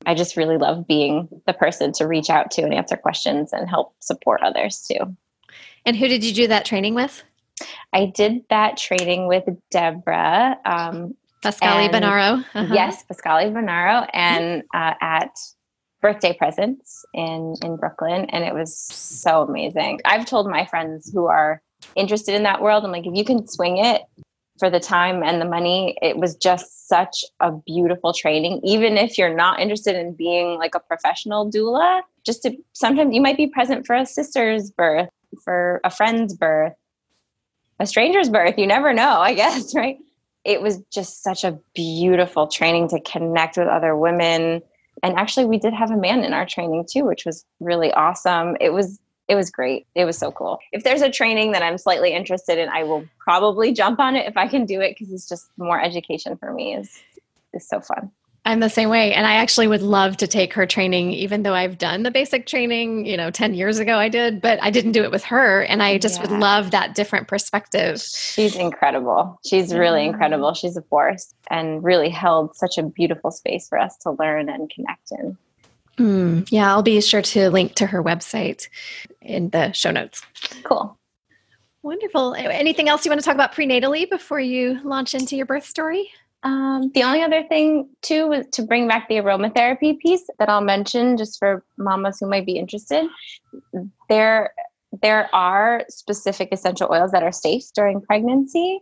i 0.05 0.15
just 0.15 0.37
really 0.37 0.57
love 0.57 0.87
being 0.87 1.27
the 1.45 1.53
person 1.53 1.91
to 1.93 2.07
reach 2.07 2.29
out 2.29 2.49
to 2.51 2.63
and 2.63 2.73
answer 2.73 2.95
questions 2.95 3.51
and 3.51 3.69
help 3.69 3.93
support 3.99 4.41
others 4.41 4.87
too. 4.89 5.15
And 5.85 5.95
who 5.95 6.07
did 6.07 6.23
you 6.23 6.33
do 6.33 6.47
that 6.47 6.65
training 6.65 6.95
with? 6.95 7.23
I 7.91 8.05
did 8.05 8.43
that 8.49 8.77
training 8.77 9.27
with 9.27 9.43
Deborah. 9.71 10.57
Um, 10.65 11.15
Pascali 11.41 11.89
Bonaro. 11.89 12.43
Uh-huh. 12.53 12.73
Yes, 12.73 13.03
Pascali 13.09 13.51
Bonaro, 13.51 14.07
and 14.13 14.63
uh, 14.73 14.93
at 15.01 15.31
birthday 16.01 16.33
presents 16.33 17.05
in 17.13 17.55
in 17.63 17.77
Brooklyn, 17.77 18.25
and 18.29 18.43
it 18.43 18.53
was 18.53 18.77
so 18.77 19.43
amazing. 19.43 20.01
I've 20.05 20.25
told 20.25 20.49
my 20.49 20.65
friends 20.65 21.11
who 21.13 21.25
are 21.25 21.61
interested 21.95 22.35
in 22.35 22.43
that 22.43 22.61
world, 22.61 22.83
I'm 22.83 22.91
like, 22.91 23.07
if 23.07 23.15
you 23.15 23.25
can 23.25 23.47
swing 23.47 23.77
it 23.77 24.01
for 24.59 24.69
the 24.69 24.79
time 24.79 25.23
and 25.23 25.41
the 25.41 25.45
money, 25.45 25.97
it 26.01 26.17
was 26.17 26.35
just 26.35 26.87
such 26.87 27.23
a 27.39 27.51
beautiful 27.51 28.13
training. 28.13 28.59
Even 28.63 28.97
if 28.97 29.17
you're 29.17 29.33
not 29.33 29.59
interested 29.59 29.95
in 29.95 30.13
being 30.13 30.57
like 30.57 30.75
a 30.75 30.79
professional 30.79 31.49
doula, 31.49 32.01
just 32.25 32.43
to 32.43 32.55
sometimes 32.73 33.13
you 33.15 33.21
might 33.21 33.37
be 33.37 33.47
present 33.47 33.87
for 33.87 33.95
a 33.95 34.05
sister's 34.05 34.69
birth, 34.71 35.09
for 35.43 35.79
a 35.83 35.89
friend's 35.89 36.35
birth, 36.35 36.73
a 37.79 37.87
stranger's 37.87 38.29
birth. 38.29 38.57
You 38.57 38.67
never 38.67 38.93
know, 38.93 39.19
I 39.19 39.33
guess, 39.33 39.73
right? 39.75 39.97
It 40.45 40.61
was 40.61 40.79
just 40.91 41.23
such 41.23 41.43
a 41.43 41.59
beautiful 41.73 42.47
training 42.47 42.89
to 42.89 42.99
connect 43.01 43.57
with 43.57 43.67
other 43.67 43.95
women. 43.95 44.61
And 45.03 45.17
actually 45.17 45.45
we 45.45 45.59
did 45.59 45.73
have 45.73 45.91
a 45.91 45.97
man 45.97 46.23
in 46.23 46.33
our 46.33 46.45
training 46.45 46.85
too 46.89 47.05
which 47.05 47.25
was 47.25 47.45
really 47.59 47.91
awesome. 47.93 48.57
It 48.59 48.71
was 48.71 48.99
it 49.27 49.35
was 49.35 49.51
great. 49.51 49.85
It 49.93 50.05
was 50.05 50.17
so 50.17 50.31
cool. 50.31 50.57
If 50.71 50.83
there's 50.83 51.03
a 51.03 51.09
training 51.09 51.51
that 51.51 51.61
i'm 51.61 51.77
slightly 51.77 52.13
interested 52.13 52.57
in 52.57 52.69
i 52.69 52.83
will 52.83 53.05
probably 53.19 53.71
jump 53.71 53.99
on 53.99 54.15
it 54.15 54.27
if 54.27 54.37
i 54.37 54.47
can 54.47 54.65
do 54.65 54.81
it 54.81 54.95
because 54.97 55.13
it's 55.13 55.29
just 55.29 55.49
more 55.57 55.81
education 55.81 56.35
for 56.37 56.53
me 56.53 56.75
is 56.75 56.99
is 57.53 57.67
so 57.67 57.79
fun 57.79 58.11
I'm 58.49 58.61
the 58.61 58.69
same 58.69 58.89
way. 58.89 59.13
And 59.13 59.27
I 59.27 59.35
actually 59.35 59.67
would 59.67 59.83
love 59.83 60.17
to 60.17 60.25
take 60.25 60.53
her 60.55 60.65
training, 60.65 61.11
even 61.11 61.43
though 61.43 61.53
I've 61.53 61.77
done 61.77 62.01
the 62.01 62.09
basic 62.09 62.47
training, 62.47 63.05
you 63.05 63.15
know, 63.15 63.29
10 63.29 63.53
years 63.53 63.77
ago 63.77 63.97
I 63.97 64.09
did, 64.09 64.41
but 64.41 64.57
I 64.63 64.71
didn't 64.71 64.93
do 64.93 65.03
it 65.03 65.11
with 65.11 65.23
her. 65.25 65.61
And 65.61 65.83
I 65.83 65.99
just 65.99 66.15
yeah. 66.15 66.21
would 66.23 66.39
love 66.39 66.71
that 66.71 66.95
different 66.95 67.27
perspective. 67.27 68.01
She's 68.01 68.55
incredible. 68.55 69.39
She's 69.45 69.71
really 69.71 70.03
incredible. 70.03 70.55
She's 70.55 70.75
a 70.75 70.81
force 70.81 71.31
and 71.51 71.83
really 71.83 72.09
held 72.09 72.55
such 72.55 72.79
a 72.79 72.83
beautiful 72.83 73.29
space 73.29 73.69
for 73.69 73.77
us 73.77 73.95
to 73.97 74.15
learn 74.17 74.49
and 74.49 74.67
connect 74.71 75.11
in. 75.11 75.37
Mm, 75.99 76.47
yeah, 76.49 76.71
I'll 76.71 76.81
be 76.81 76.99
sure 77.01 77.21
to 77.21 77.51
link 77.51 77.75
to 77.75 77.85
her 77.85 78.01
website 78.01 78.67
in 79.21 79.51
the 79.51 79.73
show 79.73 79.91
notes. 79.91 80.23
Cool. 80.63 80.97
Wonderful. 81.83 82.33
Anything 82.33 82.89
else 82.89 83.05
you 83.05 83.11
want 83.11 83.21
to 83.21 83.25
talk 83.25 83.35
about 83.35 83.53
prenatally 83.53 84.09
before 84.09 84.39
you 84.39 84.79
launch 84.83 85.13
into 85.13 85.35
your 85.35 85.45
birth 85.45 85.65
story? 85.65 86.09
Um, 86.43 86.91
the 86.93 87.03
only 87.03 87.21
other 87.21 87.43
thing 87.43 87.89
too 88.01 88.27
was 88.27 88.47
to 88.53 88.61
bring 88.61 88.87
back 88.87 89.09
the 89.09 89.15
aromatherapy 89.15 89.99
piece 89.99 90.25
that 90.39 90.49
I'll 90.49 90.61
mention 90.61 91.17
just 91.17 91.37
for 91.37 91.63
mamas 91.77 92.17
who 92.19 92.29
might 92.29 92.45
be 92.45 92.57
interested. 92.57 93.07
There, 94.07 94.53
there 95.01 95.33
are 95.35 95.83
specific 95.89 96.49
essential 96.51 96.89
oils 96.91 97.11
that 97.11 97.23
are 97.23 97.31
safe 97.31 97.63
during 97.75 98.01
pregnancy 98.01 98.81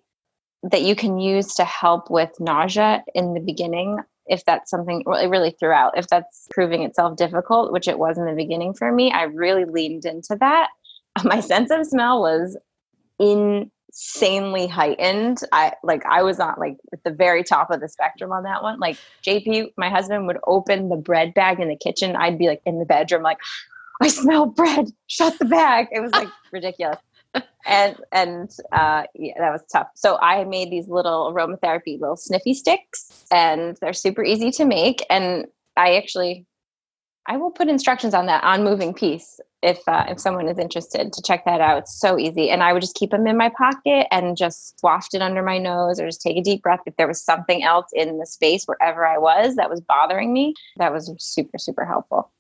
that 0.64 0.82
you 0.82 0.96
can 0.96 1.20
use 1.20 1.54
to 1.56 1.66
help 1.66 2.10
with 2.10 2.32
nausea 2.40 3.04
in 3.14 3.34
the 3.34 3.40
beginning 3.40 4.00
if 4.26 4.44
that's 4.46 4.70
something 4.70 5.04
really 5.06 5.28
really 5.28 5.52
throughout 5.52 5.98
if 5.98 6.08
that's 6.08 6.48
proving 6.52 6.84
itself 6.84 7.16
difficult 7.16 7.72
which 7.72 7.88
it 7.88 8.00
was 8.00 8.18
in 8.18 8.26
the 8.26 8.34
beginning 8.34 8.74
for 8.74 8.92
me 8.92 9.12
i 9.12 9.24
really 9.24 9.66
leaned 9.66 10.06
into 10.06 10.36
that 10.40 10.70
my 11.24 11.40
sense 11.40 11.72
of 11.72 11.86
smell 11.86 12.22
was 12.22 12.58
in 13.20 13.70
insanely 13.98 14.68
heightened. 14.68 15.40
I 15.52 15.74
like 15.84 16.06
I 16.06 16.22
was 16.22 16.38
not 16.38 16.60
like 16.60 16.78
at 16.94 17.04
the 17.04 17.12
very 17.12 17.44
top 17.44 17.72
of 17.72 17.80
the 17.82 17.90
spectrum 17.90 18.32
on 18.32 18.44
that 18.44 18.62
one. 18.62 18.80
Like 18.80 18.98
JP, 19.26 19.74
my 19.76 19.90
husband 19.90 20.28
would 20.28 20.38
open 20.46 20.90
the 20.90 20.96
bread 20.96 21.34
bag 21.34 21.60
in 21.60 21.68
the 21.68 21.76
kitchen. 21.76 22.16
I'd 22.16 22.38
be 22.38 22.48
like 22.48 22.62
in 22.66 22.80
the 22.80 22.86
bedroom, 22.86 23.24
like, 23.24 23.40
I 24.02 24.10
smell 24.10 24.46
bread. 24.46 24.92
Shut 25.08 25.40
the 25.40 25.46
bag. 25.46 25.88
It 25.92 26.02
was 26.02 26.12
like 26.12 26.30
ridiculous. 26.52 27.00
And 27.66 27.98
and 28.12 28.50
uh, 28.72 29.04
yeah, 29.16 29.34
that 29.40 29.52
was 29.52 29.64
tough. 29.72 29.88
So 29.96 30.18
I 30.20 30.44
made 30.44 30.70
these 30.70 30.88
little 30.88 31.34
aromatherapy 31.34 32.00
little 32.00 32.16
sniffy 32.16 32.54
sticks, 32.54 33.26
and 33.32 33.78
they're 33.82 33.94
super 33.94 34.24
easy 34.24 34.52
to 34.52 34.66
make. 34.66 35.04
And 35.10 35.48
I 35.76 35.96
actually 35.96 36.46
I 37.26 37.38
will 37.38 37.52
put 37.52 37.68
instructions 37.68 38.14
on 38.14 38.28
that 38.28 38.44
on 38.44 38.64
Moving 38.64 38.94
Peace 38.94 39.40
if 39.68 39.80
uh, 39.88 40.06
if 40.08 40.20
someone 40.20 40.48
is 40.48 40.58
interested 40.58 41.12
to 41.12 41.22
check 41.22 41.44
that 41.46 41.62
out. 41.62 41.78
It's 41.80 42.00
so 42.00 42.18
easy, 42.18 42.50
and 42.50 42.64
I 42.64 42.74
would 42.74 42.82
just 42.82 42.96
keep 42.96 43.12
them 43.12 43.28
in 43.28 43.38
my 43.38 43.50
pocket 43.50 44.08
and 44.12 44.38
just 44.38 44.80
waft 44.82 45.14
it 45.14 45.22
under 45.22 45.44
my 45.44 45.58
nose, 45.58 46.00
or 46.00 46.06
just 46.06 46.22
take 46.22 46.38
a 46.38 46.42
deep 46.42 46.64
breath. 46.64 46.80
If 46.86 46.96
there 46.96 47.08
was 47.08 47.22
something 47.22 47.64
else 47.64 47.88
in 47.94 48.18
the 48.18 48.26
space 48.26 48.66
wherever 48.66 49.06
I 49.06 49.18
was 49.18 49.56
that 49.56 49.70
was 49.70 49.82
bothering 49.82 50.34
me, 50.34 50.54
that 50.78 50.94
was 50.94 51.14
super 51.20 51.58
super 51.58 51.86
helpful. 51.86 52.32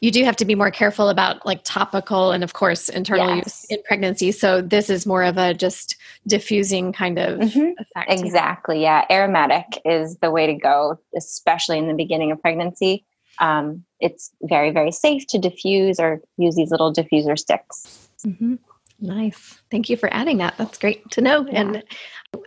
You 0.00 0.10
do 0.10 0.22
have 0.24 0.36
to 0.36 0.44
be 0.44 0.54
more 0.54 0.70
careful 0.70 1.08
about 1.08 1.46
like 1.46 1.60
topical 1.64 2.32
and 2.32 2.44
of 2.44 2.52
course 2.52 2.90
internal 2.90 3.36
yes. 3.36 3.46
use 3.46 3.64
in 3.70 3.82
pregnancy. 3.84 4.30
So 4.30 4.60
this 4.60 4.90
is 4.90 5.06
more 5.06 5.22
of 5.22 5.38
a 5.38 5.54
just 5.54 5.96
diffusing 6.26 6.92
kind 6.92 7.18
of 7.18 7.38
mm-hmm. 7.38 7.70
effect. 7.78 8.10
Exactly. 8.10 8.82
Yeah. 8.82 9.06
Aromatic 9.10 9.80
is 9.86 10.18
the 10.18 10.30
way 10.30 10.46
to 10.46 10.52
go, 10.52 11.00
especially 11.16 11.78
in 11.78 11.88
the 11.88 11.94
beginning 11.94 12.32
of 12.32 12.42
pregnancy 12.42 13.06
um, 13.38 13.84
it's 14.02 14.32
very, 14.42 14.70
very 14.70 14.92
safe 14.92 15.26
to 15.28 15.38
diffuse 15.38 15.98
or 15.98 16.20
use 16.36 16.56
these 16.56 16.70
little 16.70 16.92
diffuser 16.92 17.38
sticks. 17.38 18.08
Mm-hmm. 18.26 18.56
Nice. 19.00 19.60
Thank 19.70 19.88
you 19.88 19.96
for 19.96 20.12
adding 20.12 20.38
that. 20.38 20.54
That's 20.58 20.76
great 20.76 21.08
to 21.12 21.20
know. 21.20 21.46
Yeah. 21.46 21.60
And 21.60 21.84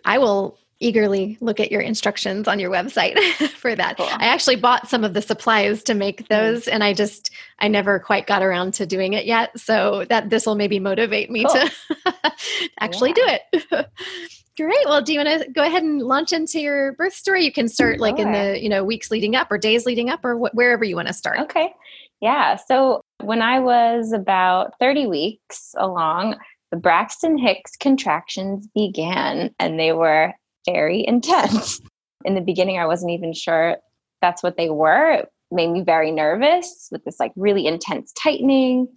I 0.04 0.18
will 0.18 0.60
eagerly 0.80 1.38
look 1.40 1.60
at 1.60 1.72
your 1.72 1.82
instructions 1.82 2.48
on 2.48 2.60
your 2.60 2.70
website 2.70 3.18
for 3.52 3.76
that. 3.76 3.98
Cool. 3.98 4.08
I 4.10 4.26
actually 4.28 4.58
bought 4.58 4.90
some 4.90 5.04
of 5.04 5.14
the 5.14 5.22
supplies 5.22 5.84
to 5.84 5.94
make 5.94 6.28
those 6.28 6.68
and 6.68 6.84
I 6.84 6.94
just 6.94 7.32
I 7.60 7.68
never 7.68 8.00
quite 8.00 8.28
got 8.28 8.44
around 8.44 8.74
to 8.76 8.86
doing 8.86 9.14
it 9.14 9.26
yet. 9.26 9.58
So 9.60 10.06
that 10.10 10.30
this 10.30 10.46
will 10.46 10.56
maybe 10.56 10.80
motivate 10.80 11.32
me 11.32 11.46
cool. 11.46 11.54
to 11.54 12.34
actually 12.80 13.14
yeah. 13.18 13.38
do 13.52 13.62
it. 13.62 13.88
Great. 14.58 14.86
Well, 14.86 15.02
do 15.02 15.14
you 15.14 15.20
want 15.20 15.44
to 15.44 15.52
go 15.52 15.64
ahead 15.64 15.84
and 15.84 16.02
launch 16.02 16.32
into 16.32 16.62
your 16.62 16.94
birth 16.94 17.14
story? 17.14 17.44
You 17.44 17.52
can 17.52 17.68
start 17.68 18.00
like 18.00 18.20
in 18.20 18.32
the 18.32 18.58
you 18.62 18.70
know 18.70 18.84
weeks 18.84 19.12
leading 19.12 19.36
up 19.36 19.52
or 19.52 19.58
days 19.58 19.86
leading 19.86 20.10
up 20.10 20.24
or 20.24 20.38
wh- 20.38 20.56
wherever 20.56 20.84
you 20.84 20.96
want 20.96 21.10
to 21.10 21.14
start. 21.14 21.40
Okay. 21.40 21.74
Yeah. 22.22 22.56
So 22.56 23.02
when 23.22 23.42
I 23.42 23.60
was 23.60 24.14
about 24.14 24.74
30 24.80 25.08
weeks 25.08 25.76
along, 25.78 26.38
the 26.72 26.78
Braxton 26.78 27.38
Hicks 27.38 27.76
contractions 27.76 28.68
began 28.74 29.54
and 29.60 29.80
they 29.80 29.92
were 29.92 30.34
very 30.66 31.06
intense. 31.06 31.80
in 32.26 32.36
the 32.36 32.42
beginning, 32.42 32.80
I 32.80 32.86
wasn't 32.86 33.12
even 33.12 33.34
sure 33.34 33.78
that's 34.22 34.44
what 34.44 34.58
they 34.58 34.70
were. 34.70 35.12
It 35.12 35.30
made 35.52 35.70
me 35.70 35.82
very 35.82 36.12
nervous 36.12 36.90
with 36.92 37.04
this 37.06 37.20
like 37.20 37.32
really 37.36 37.68
intense 37.68 38.12
tightening. 38.14 38.88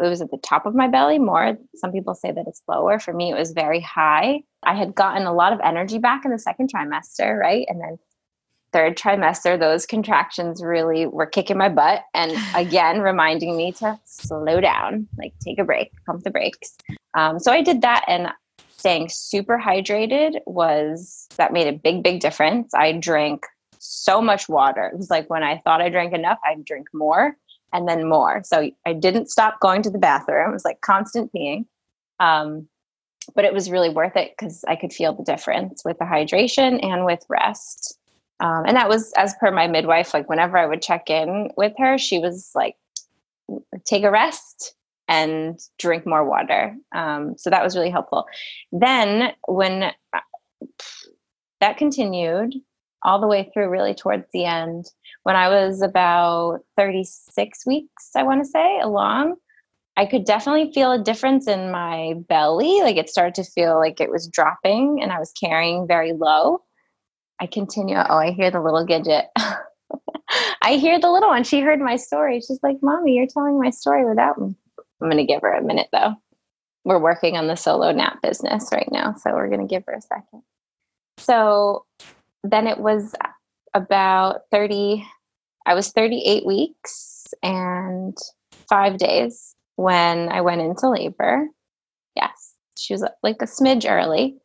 It 0.00 0.08
was 0.08 0.20
at 0.20 0.30
the 0.30 0.38
top 0.38 0.66
of 0.66 0.74
my 0.74 0.88
belly 0.88 1.18
more. 1.18 1.56
Some 1.74 1.92
people 1.92 2.14
say 2.14 2.30
that 2.30 2.44
it's 2.46 2.62
lower. 2.68 2.98
For 2.98 3.14
me, 3.14 3.30
it 3.30 3.38
was 3.38 3.52
very 3.52 3.80
high. 3.80 4.42
I 4.62 4.74
had 4.74 4.94
gotten 4.94 5.26
a 5.26 5.32
lot 5.32 5.52
of 5.52 5.60
energy 5.64 5.98
back 5.98 6.24
in 6.24 6.30
the 6.30 6.38
second 6.38 6.70
trimester, 6.72 7.38
right? 7.38 7.66
And 7.68 7.80
then 7.80 7.98
third 8.72 8.96
trimester, 8.96 9.58
those 9.58 9.86
contractions 9.86 10.62
really 10.62 11.06
were 11.06 11.24
kicking 11.24 11.56
my 11.56 11.70
butt. 11.70 12.02
And 12.14 12.32
again, 12.54 13.00
reminding 13.00 13.56
me 13.56 13.72
to 13.72 13.98
slow 14.04 14.60
down, 14.60 15.08
like 15.18 15.32
take 15.42 15.58
a 15.58 15.64
break, 15.64 15.92
pump 16.04 16.24
the 16.24 16.30
brakes. 16.30 16.76
Um, 17.16 17.38
so 17.38 17.50
I 17.52 17.62
did 17.62 17.80
that. 17.80 18.04
And 18.06 18.28
staying 18.78 19.08
super 19.08 19.58
hydrated 19.58 20.40
was 20.46 21.26
that 21.36 21.52
made 21.52 21.66
a 21.66 21.72
big, 21.72 22.02
big 22.02 22.20
difference. 22.20 22.74
I 22.74 22.92
drank 22.92 23.44
so 23.78 24.20
much 24.20 24.48
water. 24.48 24.86
It 24.86 24.96
was 24.96 25.10
like 25.10 25.28
when 25.30 25.42
I 25.42 25.58
thought 25.64 25.80
I 25.80 25.88
drank 25.88 26.12
enough, 26.12 26.38
I'd 26.44 26.64
drink 26.64 26.88
more 26.92 27.36
and 27.72 27.88
then 27.88 28.08
more. 28.08 28.42
So 28.44 28.70
I 28.84 28.92
didn't 28.92 29.30
stop 29.30 29.60
going 29.60 29.82
to 29.82 29.90
the 29.90 29.98
bathroom. 29.98 30.50
It 30.50 30.52
was 30.52 30.64
like 30.64 30.80
constant 30.80 31.32
peeing. 31.32 31.66
Um, 32.20 32.68
but 33.34 33.44
it 33.44 33.52
was 33.52 33.70
really 33.70 33.88
worth 33.88 34.16
it 34.16 34.32
because 34.38 34.64
I 34.68 34.76
could 34.76 34.92
feel 34.92 35.12
the 35.12 35.24
difference 35.24 35.84
with 35.84 35.98
the 35.98 36.04
hydration 36.04 36.82
and 36.84 37.04
with 37.04 37.24
rest. 37.28 37.98
Um, 38.38 38.64
and 38.66 38.76
that 38.76 38.88
was 38.88 39.12
as 39.16 39.34
per 39.40 39.50
my 39.50 39.66
midwife, 39.66 40.14
like 40.14 40.28
whenever 40.28 40.58
I 40.58 40.66
would 40.66 40.82
check 40.82 41.10
in 41.10 41.50
with 41.56 41.72
her, 41.78 41.98
she 41.98 42.18
was 42.18 42.52
like, 42.54 42.76
take 43.84 44.04
a 44.04 44.10
rest 44.10 44.74
and 45.08 45.58
drink 45.78 46.06
more 46.06 46.24
water. 46.24 46.74
Um, 46.94 47.34
so 47.36 47.50
that 47.50 47.62
was 47.62 47.76
really 47.76 47.90
helpful. 47.90 48.26
Then 48.72 49.32
when 49.46 49.84
uh, 50.12 50.20
that 51.60 51.76
continued 51.76 52.54
all 53.02 53.20
the 53.20 53.26
way 53.26 53.50
through, 53.52 53.68
really 53.68 53.94
towards 53.94 54.26
the 54.32 54.44
end, 54.44 54.86
when 55.22 55.36
I 55.36 55.48
was 55.48 55.82
about 55.82 56.60
36 56.76 57.66
weeks, 57.66 58.10
I 58.16 58.22
want 58.22 58.42
to 58.42 58.48
say, 58.48 58.80
along, 58.80 59.36
I 59.96 60.06
could 60.06 60.24
definitely 60.24 60.72
feel 60.72 60.92
a 60.92 61.02
difference 61.02 61.48
in 61.48 61.70
my 61.70 62.14
belly. 62.28 62.80
Like 62.82 62.96
it 62.96 63.08
started 63.08 63.34
to 63.36 63.50
feel 63.50 63.78
like 63.78 64.00
it 64.00 64.10
was 64.10 64.28
dropping 64.28 65.00
and 65.02 65.10
I 65.10 65.18
was 65.18 65.32
carrying 65.32 65.86
very 65.86 66.12
low. 66.12 66.62
I 67.40 67.46
continue. 67.46 67.96
Oh, 67.96 68.16
I 68.16 68.32
hear 68.32 68.50
the 68.50 68.60
little 68.60 68.86
Gidget. 68.86 69.26
I 70.62 70.74
hear 70.76 70.98
the 71.00 71.10
little 71.10 71.28
one. 71.28 71.44
She 71.44 71.60
heard 71.60 71.80
my 71.80 71.96
story. 71.96 72.40
She's 72.40 72.60
like, 72.62 72.76
Mommy, 72.82 73.14
you're 73.14 73.26
telling 73.26 73.58
my 73.58 73.70
story 73.70 74.04
without 74.04 74.38
me. 74.40 74.54
I'm 75.00 75.08
going 75.08 75.24
to 75.24 75.32
give 75.32 75.42
her 75.42 75.52
a 75.52 75.62
minute 75.62 75.88
though. 75.92 76.14
We're 76.84 77.00
working 77.00 77.36
on 77.36 77.48
the 77.48 77.56
solo 77.56 77.92
nap 77.92 78.22
business 78.22 78.68
right 78.72 78.88
now. 78.90 79.14
So 79.14 79.32
we're 79.32 79.48
going 79.48 79.66
to 79.66 79.72
give 79.72 79.84
her 79.86 79.94
a 79.94 80.00
second. 80.00 80.42
So 81.18 81.84
then 82.44 82.66
it 82.66 82.78
was 82.78 83.14
about 83.74 84.42
30, 84.50 85.06
I 85.66 85.74
was 85.74 85.90
38 85.90 86.46
weeks 86.46 87.26
and 87.42 88.16
five 88.68 88.98
days 88.98 89.54
when 89.76 90.28
I 90.30 90.40
went 90.40 90.60
into 90.60 90.88
labor. 90.88 91.48
Yes, 92.14 92.54
she 92.78 92.94
was 92.94 93.04
like 93.22 93.36
a 93.42 93.46
smidge 93.46 93.88
early, 93.88 94.36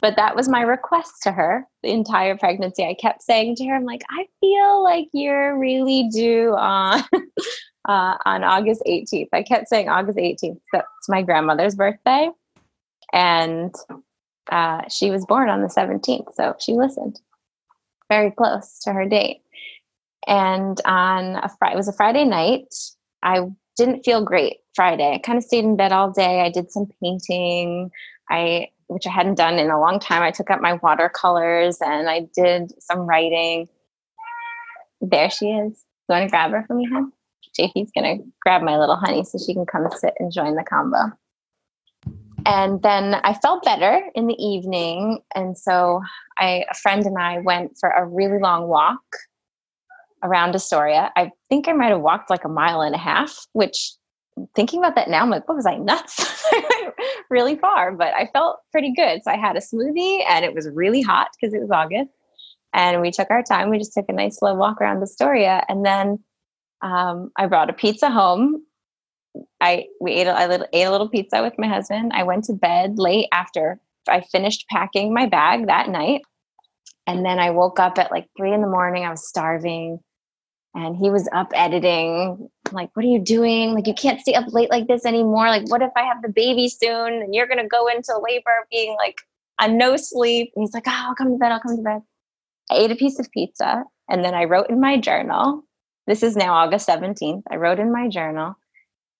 but 0.00 0.16
that 0.16 0.36
was 0.36 0.48
my 0.48 0.62
request 0.62 1.12
to 1.22 1.32
her 1.32 1.66
the 1.82 1.90
entire 1.90 2.36
pregnancy. 2.36 2.84
I 2.84 2.94
kept 2.94 3.22
saying 3.22 3.56
to 3.56 3.66
her, 3.66 3.74
I'm 3.74 3.84
like, 3.84 4.02
I 4.10 4.26
feel 4.40 4.82
like 4.82 5.08
you're 5.12 5.58
really 5.58 6.08
due 6.12 6.54
on. 6.56 7.02
Uh, 7.88 8.16
on 8.24 8.44
August 8.44 8.82
18th. 8.86 9.28
I 9.32 9.42
kept 9.42 9.68
saying 9.68 9.88
August 9.88 10.18
18th. 10.18 10.60
That's 10.72 11.08
my 11.08 11.22
grandmother's 11.22 11.74
birthday. 11.74 12.30
And 13.12 13.74
uh, 14.52 14.82
she 14.88 15.10
was 15.10 15.24
born 15.26 15.48
on 15.48 15.62
the 15.62 15.68
17th. 15.68 16.34
So 16.34 16.54
she 16.60 16.74
listened 16.74 17.18
very 18.08 18.30
close 18.30 18.78
to 18.80 18.92
her 18.92 19.06
date. 19.06 19.40
And 20.26 20.78
on 20.84 21.36
a 21.36 21.48
Friday, 21.58 21.74
it 21.74 21.76
was 21.76 21.88
a 21.88 21.92
Friday 21.92 22.24
night. 22.24 22.74
I 23.22 23.46
didn't 23.76 24.04
feel 24.04 24.22
great 24.24 24.58
Friday. 24.74 25.14
I 25.14 25.18
kind 25.18 25.38
of 25.38 25.44
stayed 25.44 25.64
in 25.64 25.76
bed 25.76 25.92
all 25.92 26.10
day. 26.10 26.42
I 26.42 26.50
did 26.50 26.70
some 26.70 26.86
painting. 27.02 27.90
I 28.30 28.68
which 28.88 29.06
I 29.06 29.10
hadn't 29.10 29.34
done 29.34 29.58
in 29.58 29.70
a 29.70 29.78
long 29.78 30.00
time. 30.00 30.22
I 30.22 30.30
took 30.30 30.50
out 30.50 30.62
my 30.62 30.74
watercolors 30.82 31.78
and 31.82 32.08
I 32.08 32.26
did 32.34 32.72
some 32.80 33.00
writing. 33.00 33.68
There 35.02 35.28
she 35.30 35.50
is. 35.50 35.84
You 36.08 36.14
want 36.14 36.24
to 36.24 36.30
grab 36.30 36.52
her 36.52 36.64
for 36.66 36.74
me, 36.74 36.88
hon? 36.90 37.12
JP's 37.58 37.90
going 37.92 38.18
to 38.18 38.24
grab 38.40 38.62
my 38.62 38.78
little 38.78 38.96
honey 38.96 39.24
so 39.24 39.38
she 39.38 39.54
can 39.54 39.66
come 39.66 39.88
sit 39.96 40.14
and 40.18 40.32
join 40.32 40.54
the 40.54 40.64
combo. 40.64 41.12
And 42.46 42.80
then 42.82 43.14
I 43.14 43.34
felt 43.34 43.64
better 43.64 44.02
in 44.14 44.26
the 44.26 44.42
evening. 44.42 45.20
And 45.34 45.58
so 45.58 46.00
I, 46.38 46.64
a 46.70 46.74
friend 46.74 47.04
and 47.04 47.18
I 47.18 47.38
went 47.40 47.76
for 47.78 47.90
a 47.90 48.06
really 48.06 48.38
long 48.38 48.68
walk 48.68 49.02
around 50.22 50.54
Astoria. 50.54 51.12
I 51.16 51.30
think 51.48 51.68
I 51.68 51.72
might 51.72 51.90
have 51.90 52.00
walked 52.00 52.30
like 52.30 52.44
a 52.44 52.48
mile 52.48 52.80
and 52.80 52.94
a 52.94 52.98
half, 52.98 53.46
which 53.52 53.92
thinking 54.54 54.78
about 54.78 54.94
that 54.94 55.10
now, 55.10 55.22
I'm 55.22 55.30
like, 55.30 55.48
what 55.48 55.56
was 55.56 55.66
I 55.66 55.76
nuts? 55.76 56.44
really 57.30 57.56
far, 57.56 57.92
but 57.92 58.14
I 58.14 58.30
felt 58.32 58.60
pretty 58.72 58.92
good. 58.92 59.22
So 59.24 59.30
I 59.30 59.36
had 59.36 59.56
a 59.56 59.60
smoothie 59.60 60.22
and 60.28 60.44
it 60.44 60.54
was 60.54 60.68
really 60.72 61.02
hot 61.02 61.28
because 61.38 61.54
it 61.54 61.60
was 61.60 61.70
August. 61.70 62.10
And 62.72 63.00
we 63.00 63.10
took 63.10 63.30
our 63.30 63.42
time. 63.42 63.70
We 63.70 63.78
just 63.78 63.94
took 63.94 64.06
a 64.08 64.12
nice 64.12 64.38
slow 64.38 64.54
walk 64.54 64.80
around 64.80 65.02
Astoria. 65.02 65.64
And 65.68 65.84
then 65.84 66.18
um, 66.82 67.30
I 67.36 67.46
brought 67.46 67.70
a 67.70 67.72
pizza 67.72 68.10
home. 68.10 68.64
I 69.60 69.86
we 70.00 70.12
ate 70.12 70.26
a, 70.26 70.32
I 70.32 70.66
ate 70.72 70.84
a 70.84 70.90
little 70.90 71.08
pizza 71.08 71.42
with 71.42 71.54
my 71.58 71.68
husband. 71.68 72.12
I 72.14 72.22
went 72.24 72.44
to 72.44 72.52
bed 72.52 72.98
late 72.98 73.28
after 73.32 73.80
I 74.08 74.20
finished 74.20 74.66
packing 74.70 75.12
my 75.12 75.26
bag 75.26 75.66
that 75.66 75.88
night, 75.88 76.22
and 77.06 77.24
then 77.24 77.38
I 77.38 77.50
woke 77.50 77.78
up 77.78 77.98
at 77.98 78.10
like 78.10 78.26
three 78.36 78.52
in 78.52 78.60
the 78.60 78.68
morning. 78.68 79.04
I 79.04 79.10
was 79.10 79.28
starving, 79.28 80.00
and 80.74 80.96
he 80.96 81.10
was 81.10 81.28
up 81.32 81.48
editing. 81.54 82.48
I'm 82.66 82.74
like, 82.74 82.90
what 82.94 83.04
are 83.04 83.08
you 83.08 83.20
doing? 83.20 83.74
Like, 83.74 83.86
you 83.86 83.94
can't 83.94 84.20
stay 84.20 84.34
up 84.34 84.52
late 84.52 84.70
like 84.70 84.86
this 84.86 85.04
anymore. 85.04 85.48
Like, 85.48 85.70
what 85.70 85.82
if 85.82 85.90
I 85.96 86.02
have 86.02 86.22
the 86.22 86.28
baby 86.28 86.68
soon 86.68 87.14
and 87.14 87.34
you're 87.34 87.46
gonna 87.46 87.68
go 87.68 87.86
into 87.88 88.18
labor 88.18 88.66
being 88.70 88.96
like 88.96 89.20
on 89.60 89.78
no 89.78 89.96
sleep? 89.96 90.52
And 90.54 90.62
he's 90.62 90.74
like, 90.74 90.86
oh, 90.86 91.06
I'll 91.08 91.14
come 91.14 91.32
to 91.32 91.38
bed. 91.38 91.52
I'll 91.52 91.60
come 91.60 91.76
to 91.76 91.82
bed. 91.82 92.02
I 92.70 92.76
ate 92.76 92.90
a 92.90 92.96
piece 92.96 93.18
of 93.18 93.30
pizza, 93.30 93.84
and 94.08 94.24
then 94.24 94.34
I 94.34 94.44
wrote 94.44 94.70
in 94.70 94.80
my 94.80 94.98
journal 94.98 95.64
this 96.08 96.22
is 96.22 96.36
now 96.36 96.54
August 96.54 96.88
17th. 96.88 97.42
I 97.50 97.56
wrote 97.56 97.78
in 97.78 97.92
my 97.92 98.08
journal 98.08 98.54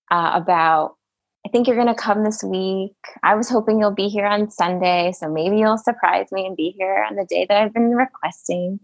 uh, 0.09 0.31
about, 0.33 0.95
I 1.45 1.49
think 1.49 1.67
you're 1.67 1.75
going 1.75 1.87
to 1.87 1.93
come 1.93 2.23
this 2.23 2.43
week. 2.43 2.95
I 3.23 3.35
was 3.35 3.47
hoping 3.47 3.79
you'll 3.79 3.91
be 3.91 4.07
here 4.09 4.25
on 4.25 4.49
Sunday. 4.49 5.11
So 5.11 5.29
maybe 5.29 5.57
you'll 5.57 5.77
surprise 5.77 6.31
me 6.31 6.47
and 6.47 6.57
be 6.57 6.73
here 6.77 7.05
on 7.07 7.15
the 7.15 7.25
day 7.25 7.45
that 7.47 7.61
I've 7.61 7.73
been 7.73 7.95
requesting. 7.95 8.79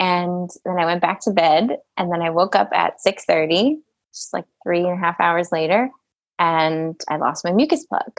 And 0.00 0.50
then 0.64 0.78
I 0.78 0.84
went 0.84 1.00
back 1.00 1.20
to 1.22 1.30
bed 1.30 1.78
and 1.96 2.12
then 2.12 2.22
I 2.22 2.30
woke 2.30 2.56
up 2.56 2.70
at 2.72 2.94
6.30, 3.06 3.76
just 4.12 4.32
like 4.32 4.44
three 4.64 4.80
and 4.80 4.92
a 4.92 4.96
half 4.96 5.20
hours 5.20 5.50
later, 5.52 5.90
and 6.38 7.00
I 7.08 7.16
lost 7.16 7.44
my 7.44 7.52
mucus 7.52 7.84
plug. 7.86 8.12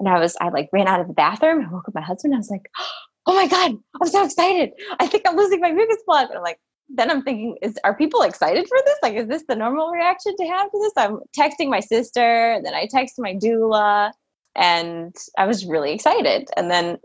And 0.00 0.08
I 0.08 0.18
was, 0.18 0.36
I 0.40 0.48
like 0.48 0.70
ran 0.72 0.88
out 0.88 1.00
of 1.00 1.08
the 1.08 1.14
bathroom. 1.14 1.64
I 1.64 1.72
woke 1.72 1.88
up 1.88 1.94
my 1.94 2.02
husband. 2.02 2.34
I 2.34 2.38
was 2.38 2.50
like, 2.50 2.68
oh 3.26 3.34
my 3.34 3.46
God, 3.46 3.76
I'm 4.00 4.08
so 4.08 4.24
excited. 4.24 4.72
I 4.98 5.06
think 5.06 5.24
I'm 5.26 5.36
losing 5.36 5.60
my 5.60 5.72
mucus 5.72 6.02
plug. 6.04 6.28
And 6.28 6.38
I'm 6.38 6.42
like, 6.42 6.60
then 6.88 7.10
I'm 7.10 7.22
thinking, 7.22 7.56
is 7.62 7.78
are 7.84 7.96
people 7.96 8.22
excited 8.22 8.66
for 8.68 8.78
this? 8.84 8.98
Like, 9.02 9.14
is 9.14 9.28
this 9.28 9.44
the 9.48 9.56
normal 9.56 9.90
reaction 9.90 10.36
to 10.36 10.46
have 10.46 10.70
to 10.70 10.78
this? 10.78 10.92
I'm 10.96 11.20
texting 11.36 11.68
my 11.68 11.80
sister, 11.80 12.60
then 12.62 12.74
I 12.74 12.86
text 12.86 13.16
my 13.18 13.34
doula, 13.34 14.12
and 14.54 15.14
I 15.38 15.46
was 15.46 15.66
really 15.66 15.92
excited. 15.92 16.48
And 16.56 16.70
then 16.70 16.98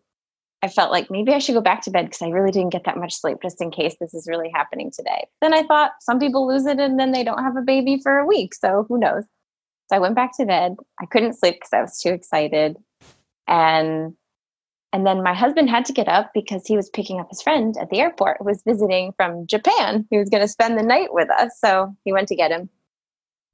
I 0.62 0.68
felt 0.68 0.92
like 0.92 1.10
maybe 1.10 1.34
I 1.34 1.40
should 1.40 1.56
go 1.56 1.62
back 1.62 1.82
to 1.84 1.92
bed 1.92 2.06
because 2.06 2.22
I 2.22 2.30
really 2.30 2.52
didn't 2.52 2.72
get 2.72 2.84
that 2.84 2.98
much 2.98 3.16
sleep 3.16 3.38
just 3.42 3.62
in 3.62 3.72
case 3.72 3.96
this 4.00 4.14
is 4.14 4.28
really 4.28 4.52
happening 4.54 4.92
today. 4.92 5.26
Then 5.42 5.54
I 5.54 5.64
thought 5.64 5.92
some 6.02 6.20
people 6.20 6.48
lose 6.48 6.66
it 6.66 6.80
and 6.80 7.00
then 7.00 7.12
they 7.12 7.24
don't 7.24 7.44
have 7.44 7.56
a 7.56 7.62
baby 7.62 8.00
for 8.04 8.18
a 8.18 8.26
week. 8.26 8.54
So 8.54 8.86
who 8.90 9.00
knows? 9.00 9.24
So 9.90 9.96
I 9.96 10.00
went 10.00 10.16
back 10.16 10.36
to 10.38 10.46
bed. 10.46 10.76
I 11.02 11.06
couldn't 11.06 11.40
sleep 11.40 11.56
because 11.56 11.74
I 11.74 11.82
was 11.82 11.98
too 11.98 12.10
excited. 12.10 12.78
And 13.48 14.14
and 14.92 15.06
then 15.06 15.22
my 15.22 15.34
husband 15.34 15.70
had 15.70 15.86
to 15.86 15.94
get 15.94 16.08
up 16.08 16.32
because 16.34 16.66
he 16.66 16.76
was 16.76 16.90
picking 16.90 17.20
up 17.20 17.30
his 17.30 17.42
friend 17.42 17.76
at 17.80 17.90
the 17.90 18.00
airport 18.00 18.38
who 18.40 18.46
was 18.46 18.64
visiting 18.66 19.14
from 19.16 19.46
Japan. 19.46 20.08
He 20.10 20.18
was 20.18 20.30
going 20.30 20.42
to 20.42 20.48
spend 20.48 20.78
the 20.78 20.84
night 20.84 21.14
with 21.14 21.30
us. 21.30 21.52
So 21.64 21.96
he 22.06 22.14
went 22.14 22.28
to 22.30 22.36
get 22.36 22.52
him. 22.52 22.70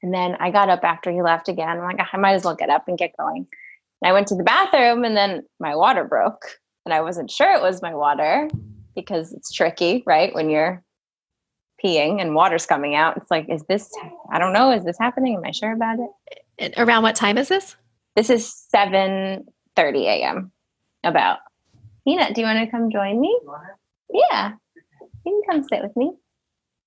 And 0.02 0.14
then 0.14 0.38
I 0.40 0.52
got 0.52 0.70
up 0.70 0.84
after 0.84 1.12
he 1.12 1.22
left 1.22 1.50
again. 1.50 1.68
I'm 1.68 1.80
like, 1.80 1.98
ah, 2.00 2.10
I 2.14 2.18
might 2.18 2.36
as 2.36 2.46
well 2.46 2.56
get 2.56 2.70
up 2.70 2.88
and 2.88 2.98
get 2.98 3.18
going. 3.18 3.48
And 4.02 4.10
I 4.10 4.14
went 4.14 4.28
to 4.28 4.36
the 4.36 4.44
bathroom 4.44 5.04
and 5.04 5.18
then 5.18 5.44
my 5.60 5.76
water 5.76 6.06
broke. 6.06 6.46
And 6.86 6.94
I 6.94 7.02
wasn't 7.02 7.32
sure 7.32 7.54
it 7.54 7.62
was 7.62 7.82
my 7.82 7.96
water 7.96 8.48
because 8.96 9.34
it's 9.34 9.52
tricky, 9.52 10.04
right? 10.06 10.34
When 10.34 10.50
you're 10.50 10.84
peeing 11.84 12.22
and 12.22 12.34
water's 12.34 12.66
coming 12.66 12.96
out. 12.96 13.18
It's 13.18 13.30
like, 13.30 13.48
is 13.50 13.64
this, 13.68 13.92
I 14.32 14.40
don't 14.40 14.54
know, 14.54 14.72
is 14.72 14.86
this 14.86 14.98
happening? 14.98 15.36
Am 15.36 15.44
I 15.44 15.52
sure 15.52 15.74
about 15.74 15.98
it? 16.00 16.10
And 16.58 16.74
around 16.78 17.04
what 17.04 17.16
time 17.16 17.38
is 17.38 17.50
this? 17.50 17.76
This 18.16 18.30
is 18.30 18.54
7 18.70 19.46
30 19.76 20.08
a.m 20.08 20.52
about. 21.06 21.40
Peanut, 22.06 22.36
do 22.36 22.42
you 22.42 22.48
want 22.48 22.60
to 22.60 22.70
come 22.70 22.92
join 22.92 23.20
me? 23.20 23.38
Yeah. 24.14 24.54
You 25.26 25.42
can 25.48 25.62
come 25.62 25.64
sit 25.64 25.82
with 25.82 25.96
me. 25.96 26.14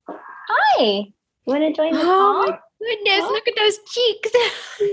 Hi. 0.08 0.80
You 0.80 1.12
want 1.46 1.62
to 1.62 1.72
join 1.72 1.92
the 1.92 2.00
oh 2.00 2.04
call? 2.04 2.58
goodness, 2.80 3.22
oh. 3.22 3.32
look 3.32 3.48
at 3.48 3.54
those 3.56 3.78
cheeks. 3.88 4.30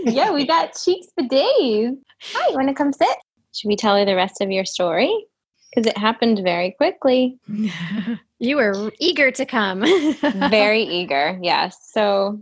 yeah, 0.16 0.32
we 0.32 0.48
got 0.48 0.76
cheeks 0.76 1.08
for 1.18 1.28
days. 1.28 1.94
Hi, 2.34 2.50
you 2.50 2.56
want 2.56 2.70
to 2.70 2.74
come 2.74 2.94
sit? 2.94 3.18
Should 3.54 3.68
we 3.68 3.76
tell 3.76 3.96
her 3.98 4.06
the 4.06 4.16
rest 4.16 4.42
of 4.42 4.50
your 4.50 4.66
story? 4.66 5.28
because 5.76 5.90
it 5.90 5.98
happened 5.98 6.40
very 6.44 6.72
quickly. 6.72 7.38
you 8.40 8.56
were 8.56 8.92
eager 9.00 9.32
to 9.32 9.46
come. 9.46 9.82
very 10.50 10.84
eager, 10.84 11.38
yes. 11.42 11.78
So, 11.92 12.42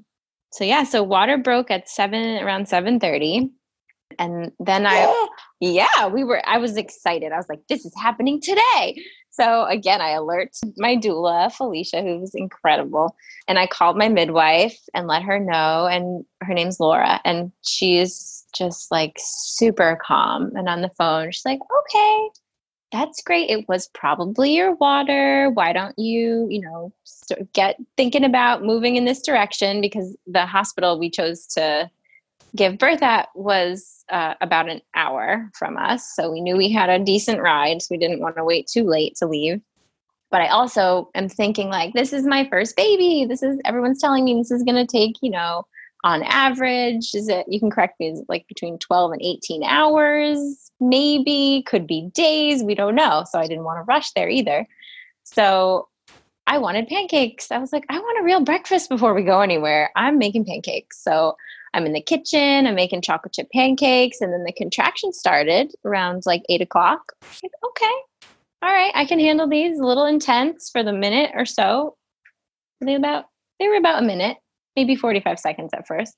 so 0.51 0.63
yeah, 0.63 0.83
so 0.83 1.01
water 1.01 1.37
broke 1.37 1.71
at 1.71 1.89
seven 1.89 2.43
around 2.43 2.67
seven 2.67 2.99
thirty, 2.99 3.49
and 4.19 4.51
then 4.59 4.85
I, 4.85 5.27
yeah, 5.59 6.07
we 6.07 6.23
were. 6.23 6.41
I 6.47 6.57
was 6.57 6.77
excited. 6.77 7.31
I 7.31 7.37
was 7.37 7.49
like, 7.49 7.61
"This 7.67 7.85
is 7.85 7.93
happening 7.97 8.41
today." 8.41 8.95
So 9.33 9.65
again, 9.65 9.99
I 9.99 10.11
alert 10.11 10.51
my 10.77 10.95
doula, 10.95 11.51
Felicia, 11.51 12.03
who 12.03 12.19
was 12.19 12.35
incredible. 12.35 13.15
And 13.47 13.57
I 13.57 13.65
called 13.65 13.97
my 13.97 14.07
midwife 14.07 14.77
and 14.93 15.07
let 15.07 15.23
her 15.23 15.39
know. 15.39 15.87
And 15.87 16.23
her 16.41 16.53
name's 16.53 16.79
Laura. 16.79 17.19
And 17.25 17.51
she's 17.63 18.45
just 18.55 18.91
like 18.91 19.17
super 19.17 19.99
calm 20.05 20.51
and 20.55 20.69
on 20.69 20.81
the 20.81 20.91
phone. 20.99 21.31
She's 21.31 21.45
like, 21.45 21.61
okay, 21.79 22.29
that's 22.91 23.23
great. 23.23 23.49
It 23.49 23.67
was 23.67 23.89
probably 23.95 24.55
your 24.55 24.75
water. 24.75 25.49
Why 25.49 25.73
don't 25.73 25.97
you, 25.97 26.47
you 26.51 26.61
know, 26.61 26.93
get 27.53 27.77
thinking 27.97 28.23
about 28.23 28.63
moving 28.63 28.97
in 28.97 29.05
this 29.05 29.23
direction? 29.23 29.81
Because 29.81 30.15
the 30.27 30.45
hospital 30.45 30.99
we 30.99 31.09
chose 31.09 31.47
to 31.47 31.89
give 32.55 32.77
birth 32.77 33.01
at 33.01 33.29
was 33.35 34.03
uh, 34.09 34.35
about 34.41 34.69
an 34.69 34.81
hour 34.95 35.49
from 35.57 35.77
us. 35.77 36.13
So 36.15 36.31
we 36.31 36.41
knew 36.41 36.55
we 36.55 36.71
had 36.71 36.89
a 36.89 37.03
decent 37.03 37.41
ride. 37.41 37.81
So 37.81 37.87
we 37.91 37.97
didn't 37.97 38.19
want 38.19 38.35
to 38.37 38.43
wait 38.43 38.67
too 38.67 38.83
late 38.83 39.15
to 39.17 39.27
leave. 39.27 39.61
But 40.29 40.41
I 40.41 40.47
also 40.47 41.09
am 41.13 41.29
thinking, 41.29 41.69
like, 41.69 41.93
this 41.93 42.11
is 42.11 42.25
my 42.25 42.47
first 42.49 42.75
baby. 42.75 43.25
This 43.27 43.43
is, 43.43 43.59
everyone's 43.65 44.01
telling 44.01 44.25
me 44.25 44.33
this 44.33 44.51
is 44.51 44.63
going 44.63 44.75
to 44.75 44.91
take, 44.91 45.15
you 45.21 45.29
know, 45.29 45.65
on 46.03 46.23
average, 46.23 47.13
is 47.13 47.29
it, 47.29 47.45
you 47.47 47.59
can 47.59 47.71
correct 47.71 47.99
me, 47.99 48.21
like 48.27 48.47
between 48.47 48.77
12 48.79 49.13
and 49.13 49.21
18 49.21 49.63
hours? 49.63 50.71
Maybe, 50.79 51.63
could 51.65 51.87
be 51.87 52.09
days. 52.13 52.63
We 52.63 52.75
don't 52.75 52.95
know. 52.95 53.23
So 53.29 53.39
I 53.39 53.47
didn't 53.47 53.63
want 53.63 53.77
to 53.77 53.83
rush 53.83 54.11
there 54.11 54.27
either. 54.27 54.67
So 55.23 55.87
I 56.45 56.57
wanted 56.57 56.87
pancakes. 56.87 57.51
I 57.51 57.57
was 57.57 57.71
like, 57.71 57.85
I 57.89 57.99
want 57.99 58.19
a 58.19 58.23
real 58.23 58.41
breakfast 58.41 58.89
before 58.89 59.13
we 59.13 59.23
go 59.23 59.39
anywhere. 59.39 59.91
I'm 59.95 60.17
making 60.17 60.45
pancakes. 60.45 61.01
So 61.01 61.35
I'm 61.73 61.85
in 61.85 61.93
the 61.93 62.01
kitchen, 62.01 62.67
I'm 62.67 62.75
making 62.75 63.01
chocolate 63.01 63.33
chip 63.33 63.47
pancakes, 63.51 64.21
and 64.21 64.31
then 64.31 64.43
the 64.43 64.53
contraction 64.53 65.11
started 65.11 65.73
around 65.85 66.23
like 66.25 66.43
eight 66.49 66.61
o'clock. 66.61 67.13
Like, 67.41 67.51
okay, 67.65 67.93
all 68.61 68.71
right, 68.71 68.91
I 68.95 69.05
can 69.05 69.19
handle 69.19 69.47
these. 69.47 69.79
A 69.79 69.85
little 69.85 70.05
intense 70.05 70.69
for 70.69 70.83
the 70.83 70.93
minute 70.93 71.31
or 71.33 71.45
so. 71.45 71.97
They 72.79 72.95
about 72.95 73.25
they 73.59 73.67
were 73.67 73.75
about 73.75 74.01
a 74.01 74.05
minute, 74.05 74.37
maybe 74.75 74.95
45 74.95 75.39
seconds 75.39 75.71
at 75.73 75.87
first. 75.87 76.15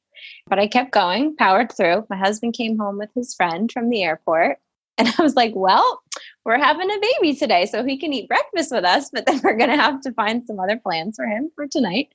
But 0.48 0.60
I 0.60 0.68
kept 0.68 0.92
going, 0.92 1.36
powered 1.36 1.72
through. 1.72 2.06
My 2.10 2.18
husband 2.18 2.54
came 2.54 2.78
home 2.78 2.98
with 2.98 3.10
his 3.16 3.34
friend 3.34 3.72
from 3.72 3.90
the 3.90 4.04
airport. 4.04 4.58
And 4.98 5.14
I 5.18 5.22
was 5.22 5.36
like, 5.36 5.52
well, 5.56 6.02
we're 6.46 6.58
having 6.58 6.90
a 6.90 7.00
baby 7.20 7.36
today, 7.36 7.66
so 7.66 7.84
he 7.84 7.98
can 7.98 8.14
eat 8.14 8.30
breakfast 8.30 8.72
with 8.72 8.86
us, 8.86 9.10
but 9.12 9.26
then 9.26 9.42
we're 9.44 9.58
going 9.58 9.70
to 9.70 9.76
have 9.76 10.00
to 10.02 10.14
find 10.14 10.46
some 10.48 10.58
other 10.58 10.78
plans 10.78 11.18
for 11.18 11.26
him 11.26 11.52
for 11.54 11.68
tonight. 11.68 12.14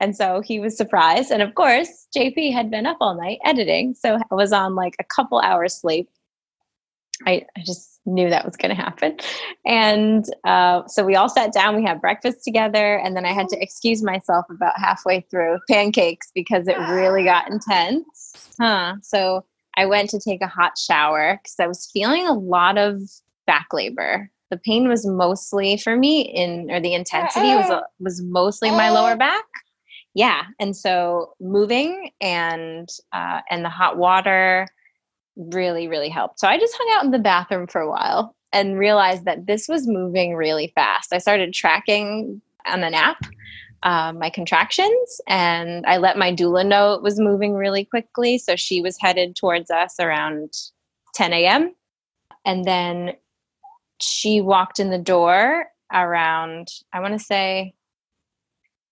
And 0.00 0.16
so 0.16 0.40
he 0.40 0.58
was 0.58 0.76
surprised. 0.76 1.30
And 1.30 1.42
of 1.42 1.54
course, 1.54 2.06
JP 2.16 2.52
had 2.52 2.70
been 2.70 2.86
up 2.86 2.96
all 3.00 3.14
night 3.14 3.38
editing. 3.44 3.94
So 3.94 4.16
I 4.16 4.34
was 4.34 4.52
on 4.52 4.74
like 4.74 4.96
a 4.98 5.04
couple 5.04 5.38
hours 5.40 5.74
sleep. 5.74 6.08
I, 7.26 7.44
I 7.56 7.60
just 7.66 8.00
knew 8.06 8.30
that 8.30 8.46
was 8.46 8.56
going 8.56 8.74
to 8.74 8.82
happen. 8.82 9.18
And 9.66 10.24
uh, 10.44 10.86
so 10.86 11.04
we 11.04 11.16
all 11.16 11.28
sat 11.28 11.52
down, 11.52 11.76
we 11.76 11.84
had 11.84 12.00
breakfast 12.00 12.42
together. 12.44 12.96
And 12.96 13.14
then 13.14 13.26
I 13.26 13.32
had 13.34 13.48
to 13.50 13.62
excuse 13.62 14.02
myself 14.02 14.46
about 14.48 14.78
halfway 14.78 15.20
through 15.30 15.58
pancakes 15.68 16.30
because 16.34 16.66
it 16.66 16.78
really 16.78 17.24
got 17.24 17.50
intense. 17.50 18.54
Huh. 18.58 18.96
So 19.02 19.44
I 19.76 19.84
went 19.84 20.08
to 20.10 20.18
take 20.18 20.40
a 20.40 20.46
hot 20.46 20.78
shower 20.78 21.38
because 21.42 21.56
I 21.60 21.66
was 21.66 21.90
feeling 21.92 22.26
a 22.26 22.32
lot 22.32 22.78
of 22.78 23.02
back 23.46 23.66
labor. 23.74 24.30
The 24.50 24.56
pain 24.56 24.88
was 24.88 25.06
mostly 25.06 25.76
for 25.76 25.96
me 25.96 26.22
in, 26.22 26.70
or 26.70 26.80
the 26.80 26.94
intensity 26.94 27.54
was, 27.54 27.82
was 28.00 28.22
mostly 28.22 28.70
my 28.70 28.90
lower 28.90 29.14
back 29.14 29.44
yeah 30.14 30.42
and 30.58 30.76
so 30.76 31.34
moving 31.40 32.10
and 32.20 32.88
uh, 33.12 33.40
and 33.50 33.64
the 33.64 33.68
hot 33.68 33.96
water 33.96 34.66
really 35.36 35.88
really 35.88 36.08
helped. 36.08 36.40
So 36.40 36.48
i 36.48 36.58
just 36.58 36.76
hung 36.76 36.96
out 36.96 37.04
in 37.04 37.10
the 37.10 37.18
bathroom 37.18 37.66
for 37.66 37.80
a 37.80 37.90
while 37.90 38.34
and 38.52 38.78
realized 38.78 39.24
that 39.26 39.46
this 39.46 39.68
was 39.68 39.86
moving 39.86 40.34
really 40.34 40.72
fast. 40.74 41.12
I 41.12 41.18
started 41.18 41.54
tracking 41.54 42.42
on 42.66 42.82
an 42.82 42.94
app 42.94 43.24
uh, 43.82 44.12
my 44.12 44.28
contractions 44.28 45.20
and 45.26 45.86
i 45.86 45.96
let 45.96 46.18
my 46.18 46.30
doula 46.32 46.66
know 46.66 46.92
it 46.92 47.02
was 47.02 47.18
moving 47.18 47.54
really 47.54 47.84
quickly. 47.84 48.38
So 48.38 48.56
she 48.56 48.82
was 48.82 48.98
headed 49.00 49.36
towards 49.36 49.70
us 49.70 49.94
around 49.98 50.52
10 51.14 51.32
a.m 51.32 51.74
and 52.44 52.64
then 52.64 53.12
she 54.00 54.40
walked 54.40 54.78
in 54.78 54.90
the 54.90 54.98
door 54.98 55.66
around 55.92 56.68
i 56.92 57.00
want 57.00 57.18
to 57.18 57.24
say 57.24 57.74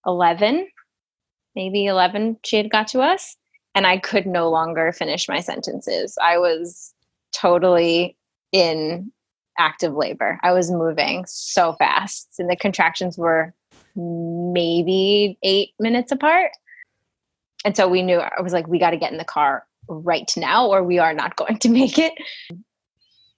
11 0.06 0.66
maybe 1.58 1.86
11 1.86 2.38
she 2.44 2.56
had 2.56 2.70
got 2.70 2.86
to 2.86 3.00
us 3.00 3.36
and 3.74 3.84
i 3.84 3.98
could 3.98 4.26
no 4.26 4.48
longer 4.48 4.92
finish 4.92 5.28
my 5.28 5.40
sentences. 5.40 6.16
I 6.22 6.38
was 6.38 6.94
totally 7.32 8.16
in 8.52 9.10
active 9.58 9.92
labor. 9.92 10.38
I 10.44 10.52
was 10.52 10.70
moving 10.70 11.24
so 11.26 11.72
fast 11.72 12.28
and 12.38 12.48
the 12.48 12.54
contractions 12.54 13.18
were 13.18 13.52
maybe 13.96 15.36
eight 15.42 15.70
minutes 15.80 16.12
apart. 16.12 16.52
And 17.64 17.76
so 17.76 17.88
we 17.88 18.02
knew 18.02 18.18
i 18.20 18.40
was 18.40 18.52
like 18.52 18.68
we 18.68 18.78
got 18.78 18.90
to 18.90 18.96
get 18.96 19.10
in 19.10 19.18
the 19.18 19.24
car 19.24 19.64
right 19.88 20.30
now 20.36 20.68
or 20.68 20.84
we 20.84 21.00
are 21.00 21.12
not 21.12 21.34
going 21.34 21.58
to 21.58 21.68
make 21.68 21.98
it. 21.98 22.14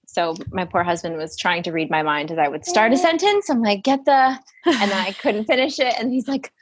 So 0.05 0.35
my 0.51 0.65
poor 0.65 0.83
husband 0.83 1.15
was 1.17 1.37
trying 1.37 1.63
to 1.63 1.71
read 1.71 1.89
my 1.89 2.03
mind 2.03 2.29
as 2.31 2.37
i 2.37 2.47
would 2.47 2.65
start 2.67 2.93
a 2.93 2.97
sentence. 2.97 3.49
I'm 3.49 3.63
like 3.63 3.81
get 3.81 4.05
the 4.05 4.37
and 4.65 4.91
i 4.93 5.11
couldn't 5.21 5.45
finish 5.45 5.79
it. 5.79 5.95
And 5.97 6.13
he's 6.13 6.27
like 6.27 6.53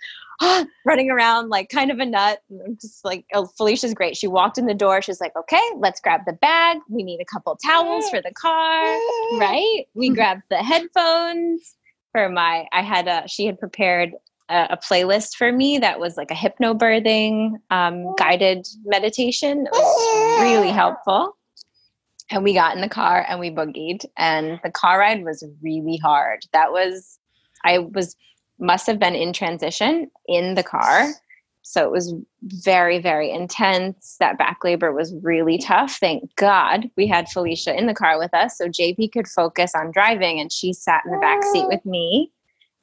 running 0.85 1.09
around 1.09 1.49
like 1.49 1.69
kind 1.69 1.91
of 1.91 1.99
a 1.99 2.05
nut. 2.05 2.39
I'm 2.65 2.77
just 2.79 3.03
like, 3.03 3.25
oh, 3.33 3.47
Felicia's 3.57 3.93
great. 3.93 4.15
She 4.15 4.27
walked 4.27 4.57
in 4.57 4.65
the 4.65 4.73
door. 4.73 5.01
She's 5.01 5.21
like, 5.21 5.35
okay, 5.35 5.61
let's 5.77 5.99
grab 5.99 6.21
the 6.25 6.33
bag. 6.33 6.77
We 6.89 7.03
need 7.03 7.19
a 7.19 7.25
couple 7.25 7.57
towels 7.57 8.09
for 8.09 8.21
the 8.21 8.33
car, 8.33 8.83
right? 9.39 9.85
We 9.93 10.09
grabbed 10.09 10.43
the 10.49 10.57
headphones 10.57 11.75
for 12.11 12.29
my, 12.29 12.65
I 12.71 12.81
had 12.81 13.07
a, 13.07 13.27
she 13.27 13.45
had 13.45 13.59
prepared 13.59 14.13
a, 14.49 14.67
a 14.71 14.77
playlist 14.77 15.35
for 15.35 15.51
me 15.51 15.77
that 15.79 15.99
was 15.99 16.17
like 16.17 16.31
a 16.31 16.35
hypnobirthing 16.35 17.53
um, 17.69 18.15
guided 18.15 18.67
meditation. 18.85 19.65
It 19.65 19.71
was 19.71 20.41
really 20.41 20.71
helpful. 20.71 21.35
And 22.31 22.43
we 22.43 22.53
got 22.53 22.75
in 22.75 22.81
the 22.81 22.89
car 22.89 23.25
and 23.27 23.39
we 23.39 23.49
boogied, 23.49 24.05
and 24.15 24.59
the 24.63 24.69
car 24.69 24.99
ride 24.99 25.23
was 25.23 25.43
really 25.63 25.97
hard. 25.97 26.45
That 26.53 26.71
was, 26.71 27.17
I 27.65 27.79
was 27.79 28.15
must 28.59 28.87
have 28.87 28.99
been 28.99 29.15
in 29.15 29.33
transition 29.33 30.09
in 30.27 30.55
the 30.55 30.63
car. 30.63 31.09
So 31.61 31.83
it 31.83 31.91
was 31.91 32.15
very, 32.41 32.99
very 32.99 33.29
intense. 33.29 34.15
That 34.19 34.37
back 34.37 34.63
labor 34.63 34.91
was 34.91 35.13
really 35.21 35.59
tough. 35.59 35.97
Thank 35.97 36.35
God 36.35 36.89
we 36.97 37.05
had 37.05 37.29
Felicia 37.29 37.77
in 37.77 37.85
the 37.85 37.93
car 37.93 38.17
with 38.17 38.33
us. 38.33 38.57
So 38.57 38.67
JP 38.67 39.11
could 39.11 39.27
focus 39.27 39.73
on 39.75 39.91
driving 39.91 40.39
and 40.39 40.51
she 40.51 40.73
sat 40.73 41.03
in 41.05 41.11
the 41.11 41.19
back 41.19 41.43
seat 41.43 41.67
with 41.67 41.85
me 41.85 42.31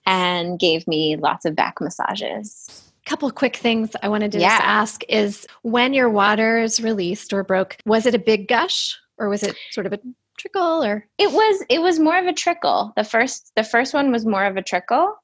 and 0.04 0.58
gave 0.58 0.86
me 0.86 1.16
lots 1.16 1.44
of 1.44 1.56
back 1.56 1.80
massages 1.80 2.86
couple 3.06 3.30
quick 3.30 3.56
things 3.56 3.90
I 4.02 4.08
wanted 4.08 4.32
to 4.32 4.40
yeah. 4.40 4.50
just 4.50 4.62
ask 4.62 5.02
is 5.08 5.46
when 5.62 5.94
your 5.94 6.10
water 6.10 6.58
is 6.58 6.82
released 6.82 7.32
or 7.32 7.44
broke, 7.44 7.76
was 7.86 8.04
it 8.04 8.14
a 8.14 8.18
big 8.18 8.48
gush 8.48 8.98
or 9.16 9.28
was 9.28 9.44
it 9.44 9.56
sort 9.70 9.86
of 9.86 9.92
a 9.92 10.00
trickle 10.38 10.84
or 10.84 11.06
it 11.16 11.30
was 11.30 11.64
it 11.70 11.80
was 11.80 11.98
more 11.98 12.18
of 12.18 12.26
a 12.26 12.32
trickle. 12.32 12.92
The 12.96 13.04
first 13.04 13.52
the 13.56 13.64
first 13.64 13.94
one 13.94 14.12
was 14.12 14.26
more 14.26 14.44
of 14.44 14.56
a 14.56 14.62
trickle 14.62 15.16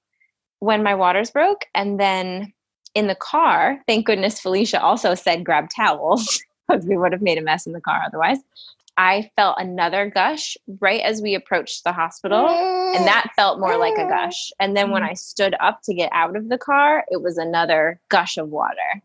when 0.62 0.84
my 0.84 0.94
waters 0.94 1.28
broke 1.28 1.66
and 1.74 1.98
then 1.98 2.52
in 2.94 3.08
the 3.08 3.16
car 3.16 3.82
thank 3.88 4.06
goodness 4.06 4.38
felicia 4.38 4.80
also 4.80 5.12
said 5.12 5.44
grab 5.44 5.68
towels 5.68 6.40
because 6.68 6.86
we 6.86 6.96
would 6.96 7.10
have 7.10 7.20
made 7.20 7.36
a 7.36 7.42
mess 7.42 7.66
in 7.66 7.72
the 7.72 7.80
car 7.80 8.00
otherwise. 8.06 8.38
I 8.96 9.28
felt 9.34 9.56
another 9.58 10.08
gush 10.08 10.56
right 10.80 11.00
as 11.00 11.20
we 11.20 11.34
approached 11.34 11.82
the 11.82 11.92
hospital 11.92 12.46
and 12.46 13.04
that 13.06 13.32
felt 13.34 13.58
more 13.58 13.76
like 13.76 13.98
a 13.98 14.06
gush. 14.06 14.52
And 14.60 14.76
then 14.76 14.92
when 14.92 15.02
i 15.02 15.14
stood 15.14 15.56
up 15.58 15.80
to 15.82 15.94
get 15.94 16.10
out 16.12 16.36
of 16.36 16.48
the 16.48 16.58
car 16.58 17.04
it 17.08 17.22
was 17.22 17.38
another 17.38 17.98
gush 18.08 18.36
of 18.36 18.50
water. 18.50 19.02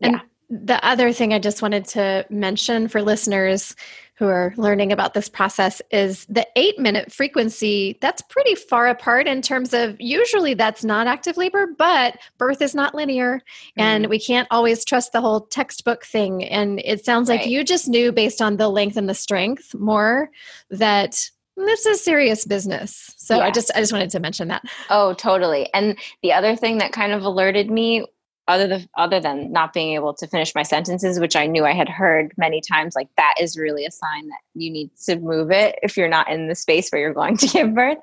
Yeah. 0.00 0.08
and 0.08 0.20
the 0.52 0.84
other 0.84 1.12
thing 1.12 1.32
i 1.32 1.38
just 1.38 1.62
wanted 1.62 1.84
to 1.84 2.24
mention 2.30 2.88
for 2.88 3.02
listeners 3.02 3.74
who 4.22 4.28
are 4.28 4.54
learning 4.56 4.92
about 4.92 5.14
this 5.14 5.28
process 5.28 5.82
is 5.90 6.26
the 6.26 6.46
eight 6.54 6.78
minute 6.78 7.10
frequency. 7.10 7.98
That's 8.00 8.22
pretty 8.22 8.54
far 8.54 8.86
apart 8.86 9.26
in 9.26 9.42
terms 9.42 9.74
of 9.74 10.00
usually 10.00 10.54
that's 10.54 10.84
not 10.84 11.08
active 11.08 11.36
labor 11.36 11.66
but 11.76 12.18
birth 12.38 12.62
is 12.62 12.72
not 12.72 12.94
linear 12.94 13.40
and 13.76 14.04
mm-hmm. 14.04 14.10
we 14.10 14.20
can't 14.20 14.46
always 14.52 14.84
trust 14.84 15.10
the 15.12 15.20
whole 15.20 15.40
textbook 15.40 16.04
thing. 16.04 16.44
And 16.44 16.80
it 16.84 17.04
sounds 17.04 17.28
like 17.28 17.40
right. 17.40 17.48
you 17.48 17.64
just 17.64 17.88
knew 17.88 18.12
based 18.12 18.40
on 18.40 18.58
the 18.58 18.68
length 18.68 18.96
and 18.96 19.08
the 19.08 19.14
strength 19.14 19.74
more 19.74 20.30
that 20.70 21.28
this 21.56 21.84
is 21.84 22.04
serious 22.04 22.44
business. 22.44 23.14
So 23.16 23.38
yeah. 23.38 23.46
i 23.46 23.50
just 23.50 23.72
i 23.74 23.80
just 23.80 23.92
wanted 23.92 24.10
to 24.10 24.20
mention 24.20 24.46
that. 24.48 24.62
Oh 24.88 25.14
totally. 25.14 25.68
And 25.74 25.98
the 26.22 26.32
other 26.32 26.54
thing 26.54 26.78
that 26.78 26.92
kind 26.92 27.12
of 27.12 27.22
alerted 27.24 27.72
me 27.72 28.04
other 28.52 28.66
than 28.66 28.88
other 28.96 29.20
than 29.20 29.50
not 29.52 29.72
being 29.72 29.94
able 29.94 30.14
to 30.14 30.26
finish 30.26 30.54
my 30.54 30.62
sentences 30.62 31.18
which 31.18 31.36
i 31.36 31.46
knew 31.46 31.64
i 31.64 31.72
had 31.72 31.88
heard 31.88 32.32
many 32.36 32.60
times 32.60 32.94
like 32.94 33.08
that 33.16 33.34
is 33.40 33.58
really 33.58 33.84
a 33.84 33.90
sign 33.90 34.28
that 34.28 34.40
you 34.54 34.70
need 34.70 34.90
to 34.96 35.16
move 35.16 35.50
it 35.50 35.78
if 35.82 35.96
you're 35.96 36.08
not 36.08 36.30
in 36.30 36.48
the 36.48 36.54
space 36.54 36.90
where 36.90 37.00
you're 37.00 37.14
going 37.14 37.36
to 37.36 37.46
give 37.48 37.74
birth 37.74 37.98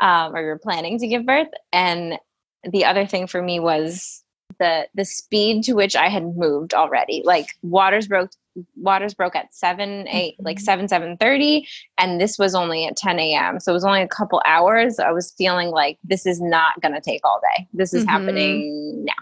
um, 0.00 0.34
or 0.34 0.42
you're 0.42 0.58
planning 0.58 0.98
to 0.98 1.08
give 1.08 1.26
birth. 1.26 1.48
And 1.72 2.18
the 2.64 2.84
other 2.84 3.06
thing 3.06 3.26
for 3.26 3.42
me 3.42 3.60
was 3.60 4.22
the 4.58 4.88
the 4.94 5.04
speed 5.04 5.62
to 5.62 5.74
which 5.74 5.94
i 5.94 6.08
had 6.08 6.36
moved 6.36 6.74
already. 6.74 7.22
Like 7.24 7.48
waters 7.62 8.08
broke 8.08 8.30
waters 8.76 9.14
broke 9.14 9.36
at 9.36 9.54
7 9.54 10.08
8 10.08 10.10
mm-hmm. 10.10 10.44
like 10.44 10.58
7 10.58 10.88
7 10.88 11.16
30 11.16 11.68
and 11.96 12.20
this 12.20 12.38
was 12.38 12.56
only 12.56 12.86
at 12.86 12.96
10 12.96 13.20
a.m 13.20 13.60
so 13.60 13.70
it 13.70 13.74
was 13.74 13.84
only 13.84 14.02
a 14.02 14.08
couple 14.08 14.42
hours. 14.44 14.98
I 14.98 15.12
was 15.12 15.32
feeling 15.38 15.68
like 15.68 15.98
this 16.02 16.26
is 16.26 16.40
not 16.40 16.80
going 16.80 16.94
to 16.94 17.00
take 17.00 17.20
all 17.24 17.40
day. 17.56 17.68
This 17.72 17.94
is 17.94 18.02
mm-hmm. 18.02 18.10
happening 18.10 19.04
now 19.04 19.12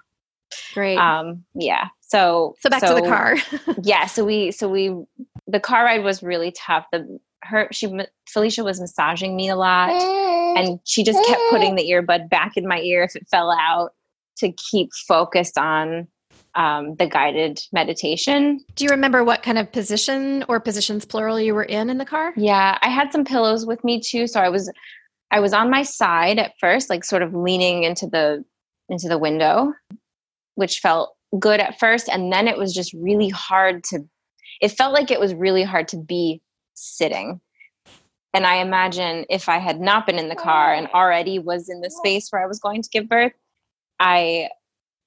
Great. 0.75 0.97
Um, 0.97 1.45
yeah. 1.55 1.89
So 2.01 2.55
so 2.61 2.71
back 2.71 2.81
so, 2.81 2.95
to 2.95 3.03
the 3.03 3.09
car. 3.09 3.37
yeah. 3.83 4.07
So 4.07 4.25
we 4.25 4.51
so 4.53 4.69
we 4.69 4.95
the 5.47 5.61
car 5.61 5.85
ride 5.85 6.05
was 6.05 6.23
really 6.23 6.53
tough. 6.53 6.87
The 6.93 7.19
her 7.43 7.69
she 7.73 7.89
Felicia 8.29 8.65
was 8.65 8.81
massaging 8.81 9.37
me 9.37 9.49
a 9.49 9.57
lot, 9.57 9.91
and 9.91 10.81
she 10.85 11.03
just 11.03 11.25
kept 11.27 11.41
putting 11.51 11.75
the 11.75 11.85
earbud 11.91 12.29
back 12.29 12.57
in 12.57 12.67
my 12.67 12.81
ear 12.81 13.03
if 13.03 13.17
it 13.17 13.27
fell 13.29 13.51
out 13.51 13.93
to 14.39 14.53
keep 14.53 14.91
focused 14.93 15.59
on 15.59 16.09
um, 16.55 16.97
the 16.97 17.07
guided 17.07 17.61
meditation. 17.73 18.65
Do 18.75 18.85
you 18.85 18.91
remember 18.91 19.23
what 19.23 19.43
kind 19.43 19.59
of 19.59 19.71
position 19.71 20.45
or 20.49 20.59
positions 20.59 21.05
plural 21.05 21.39
you 21.39 21.55
were 21.55 21.65
in 21.65 21.91
in 21.91 21.99
the 21.99 22.05
car? 22.05 22.33
Yeah, 22.37 22.79
I 22.81 22.89
had 22.89 23.13
some 23.13 23.25
pillows 23.25 23.67
with 23.67 23.83
me 23.85 24.01
too, 24.01 24.27
so 24.27 24.41
I 24.41 24.49
was 24.49 24.71
I 25.31 25.41
was 25.41 25.53
on 25.53 25.71
my 25.71 25.83
side 25.83 26.39
at 26.39 26.53
first, 26.59 26.91
like 26.91 27.05
sort 27.05 27.23
of 27.23 27.35
leaning 27.35 27.85
into 27.85 28.07
the 28.07 28.45
into 28.89 29.09
the 29.09 29.19
window, 29.19 29.73
which 30.57 30.81
felt 30.81 31.15
good 31.39 31.61
at 31.61 31.79
first 31.79 32.09
and 32.09 32.33
then 32.33 32.49
it 32.49 32.59
was 32.59 32.75
just 32.75 32.93
really 32.95 33.29
hard 33.29 33.85
to 33.85 34.01
it 34.61 34.69
felt 34.69 34.95
like 34.95 35.11
it 35.11 35.21
was 35.21 35.35
really 35.35 35.63
hard 35.63 35.87
to 35.89 35.99
be 35.99 36.41
sitting. 36.75 37.41
And 38.35 38.47
i 38.47 38.57
imagine 38.57 39.25
if 39.31 39.49
i 39.49 39.59
had 39.59 39.81
not 39.81 40.07
been 40.07 40.19
in 40.19 40.29
the 40.29 40.35
car 40.35 40.75
and 40.75 40.89
already 40.89 41.39
was 41.39 41.69
in 41.69 41.81
the 41.81 41.91
space 41.91 42.29
where 42.31 42.43
i 42.43 42.47
was 42.47 42.59
going 42.59 42.83
to 42.83 42.91
give 42.91 43.09
birth 43.09 43.33
i 43.99 44.49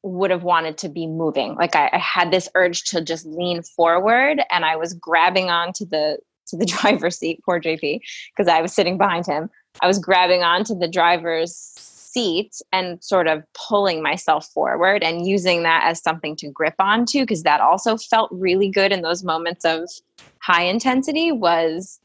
would 0.01 0.31
have 0.31 0.43
wanted 0.43 0.77
to 0.77 0.87
be 0.87 1.05
moving. 1.07 1.55
Like 1.55 1.75
I, 1.75 1.89
I 1.91 1.97
had 1.97 2.31
this 2.31 2.47
urge 2.55 2.85
to 2.85 3.01
just 3.01 3.25
lean 3.25 3.61
forward 3.61 4.41
and 4.51 4.65
i 4.65 4.75
was 4.75 4.93
grabbing 4.93 5.49
onto 5.49 5.85
the 5.85 6.17
to 6.47 6.57
the 6.57 6.65
driver's 6.81 7.19
seat 7.19 7.41
poor 7.45 7.59
jp 7.59 7.99
because 8.31 8.47
i 8.47 8.61
was 8.61 8.73
sitting 8.73 8.97
behind 8.97 9.25
him. 9.25 9.49
I 9.81 9.87
was 9.87 9.99
grabbing 9.99 10.43
onto 10.43 10.77
the 10.77 10.87
driver's 10.87 11.98
seat 12.11 12.55
and 12.71 13.03
sort 13.03 13.27
of 13.27 13.43
pulling 13.53 14.01
myself 14.01 14.47
forward 14.47 15.03
and 15.03 15.27
using 15.27 15.63
that 15.63 15.83
as 15.85 16.01
something 16.01 16.35
to 16.35 16.49
grip 16.49 16.75
onto 16.79 17.21
because 17.21 17.43
that 17.43 17.61
also 17.61 17.97
felt 17.97 18.29
really 18.31 18.69
good 18.69 18.91
in 18.91 19.01
those 19.01 19.23
moments 19.23 19.65
of 19.65 19.89
high 20.39 20.63
intensity 20.63 21.31
was 21.31 21.99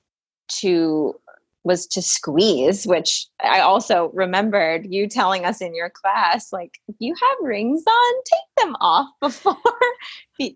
to 0.48 1.14
was 1.62 1.86
to 1.86 2.02
squeeze 2.02 2.86
which 2.86 3.26
i 3.42 3.60
also 3.60 4.10
remembered 4.12 4.84
you 4.84 5.08
telling 5.08 5.46
us 5.46 5.62
in 5.62 5.74
your 5.74 5.88
class 5.88 6.52
like 6.52 6.78
if 6.88 6.94
you 6.98 7.14
have 7.14 7.38
rings 7.48 7.82
on 7.86 8.14
take 8.26 8.64
them 8.64 8.76
off 8.80 9.08
before 9.20 9.56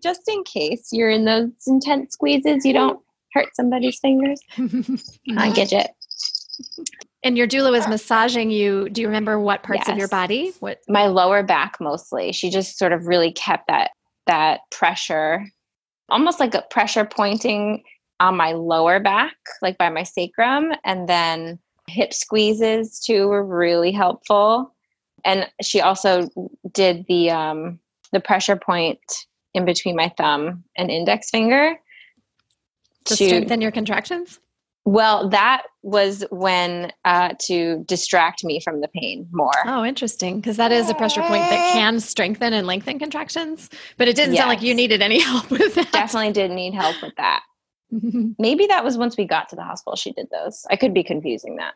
just 0.03 0.21
in 0.27 0.43
case 0.43 0.89
you're 0.91 1.09
in 1.09 1.25
those 1.25 1.49
intense 1.65 2.13
squeezes 2.13 2.63
you 2.63 2.73
don't 2.73 3.01
hurt 3.33 3.55
somebody's 3.55 3.99
fingers. 3.99 4.41
I 5.37 5.51
get 5.51 5.71
it 5.71 5.91
and 7.23 7.37
your 7.37 7.47
doula 7.47 7.71
was 7.71 7.87
massaging 7.87 8.49
you. 8.49 8.89
Do 8.89 9.01
you 9.01 9.07
remember 9.07 9.39
what 9.39 9.63
parts 9.63 9.83
yes. 9.85 9.89
of 9.89 9.97
your 9.97 10.07
body? 10.07 10.53
What 10.59 10.79
my 10.87 11.07
lower 11.07 11.43
back 11.43 11.77
mostly. 11.79 12.31
She 12.31 12.49
just 12.49 12.77
sort 12.77 12.93
of 12.93 13.07
really 13.07 13.31
kept 13.31 13.67
that 13.67 13.91
that 14.27 14.61
pressure, 14.71 15.45
almost 16.09 16.39
like 16.39 16.53
a 16.53 16.63
pressure 16.69 17.05
pointing 17.05 17.83
on 18.19 18.37
my 18.37 18.51
lower 18.51 18.99
back, 18.99 19.35
like 19.61 19.77
by 19.77 19.89
my 19.89 20.03
sacrum, 20.03 20.71
and 20.83 21.09
then 21.09 21.59
hip 21.87 22.13
squeezes 22.13 22.99
too 22.99 23.27
were 23.27 23.43
really 23.43 23.91
helpful. 23.91 24.73
And 25.25 25.49
she 25.61 25.81
also 25.81 26.29
did 26.71 27.05
the 27.07 27.31
um, 27.31 27.79
the 28.13 28.19
pressure 28.19 28.55
point 28.55 28.99
in 29.53 29.65
between 29.65 29.95
my 29.95 30.13
thumb 30.17 30.63
and 30.77 30.89
index 30.89 31.29
finger 31.29 31.75
to, 33.05 33.15
to 33.15 33.25
strengthen 33.25 33.61
your 33.61 33.71
contractions. 33.71 34.39
Well, 34.85 35.29
that 35.29 35.63
was 35.83 36.25
when 36.31 36.91
uh, 37.05 37.33
to 37.43 37.83
distract 37.85 38.43
me 38.43 38.59
from 38.59 38.81
the 38.81 38.87
pain 38.87 39.27
more. 39.31 39.51
Oh, 39.65 39.85
interesting. 39.85 40.39
Because 40.39 40.57
that 40.57 40.71
is 40.71 40.89
a 40.89 40.95
pressure 40.95 41.21
point 41.21 41.43
that 41.43 41.73
can 41.73 41.99
strengthen 41.99 42.53
and 42.53 42.65
lengthen 42.65 42.97
contractions. 42.97 43.69
But 43.97 44.07
it 44.07 44.15
didn't 44.15 44.33
yes. 44.33 44.41
sound 44.41 44.49
like 44.49 44.61
you 44.61 44.73
needed 44.73 45.01
any 45.01 45.19
help 45.23 45.49
with 45.51 45.75
that. 45.75 45.91
Definitely 45.91 46.33
did 46.33 46.51
need 46.51 46.73
help 46.73 47.01
with 47.01 47.15
that. 47.17 47.41
Maybe 47.91 48.67
that 48.67 48.83
was 48.83 48.97
once 48.97 49.17
we 49.17 49.25
got 49.25 49.49
to 49.49 49.55
the 49.55 49.63
hospital, 49.63 49.95
she 49.95 50.11
did 50.11 50.27
those. 50.31 50.65
I 50.69 50.75
could 50.75 50.93
be 50.93 51.03
confusing 51.03 51.57
that. 51.57 51.73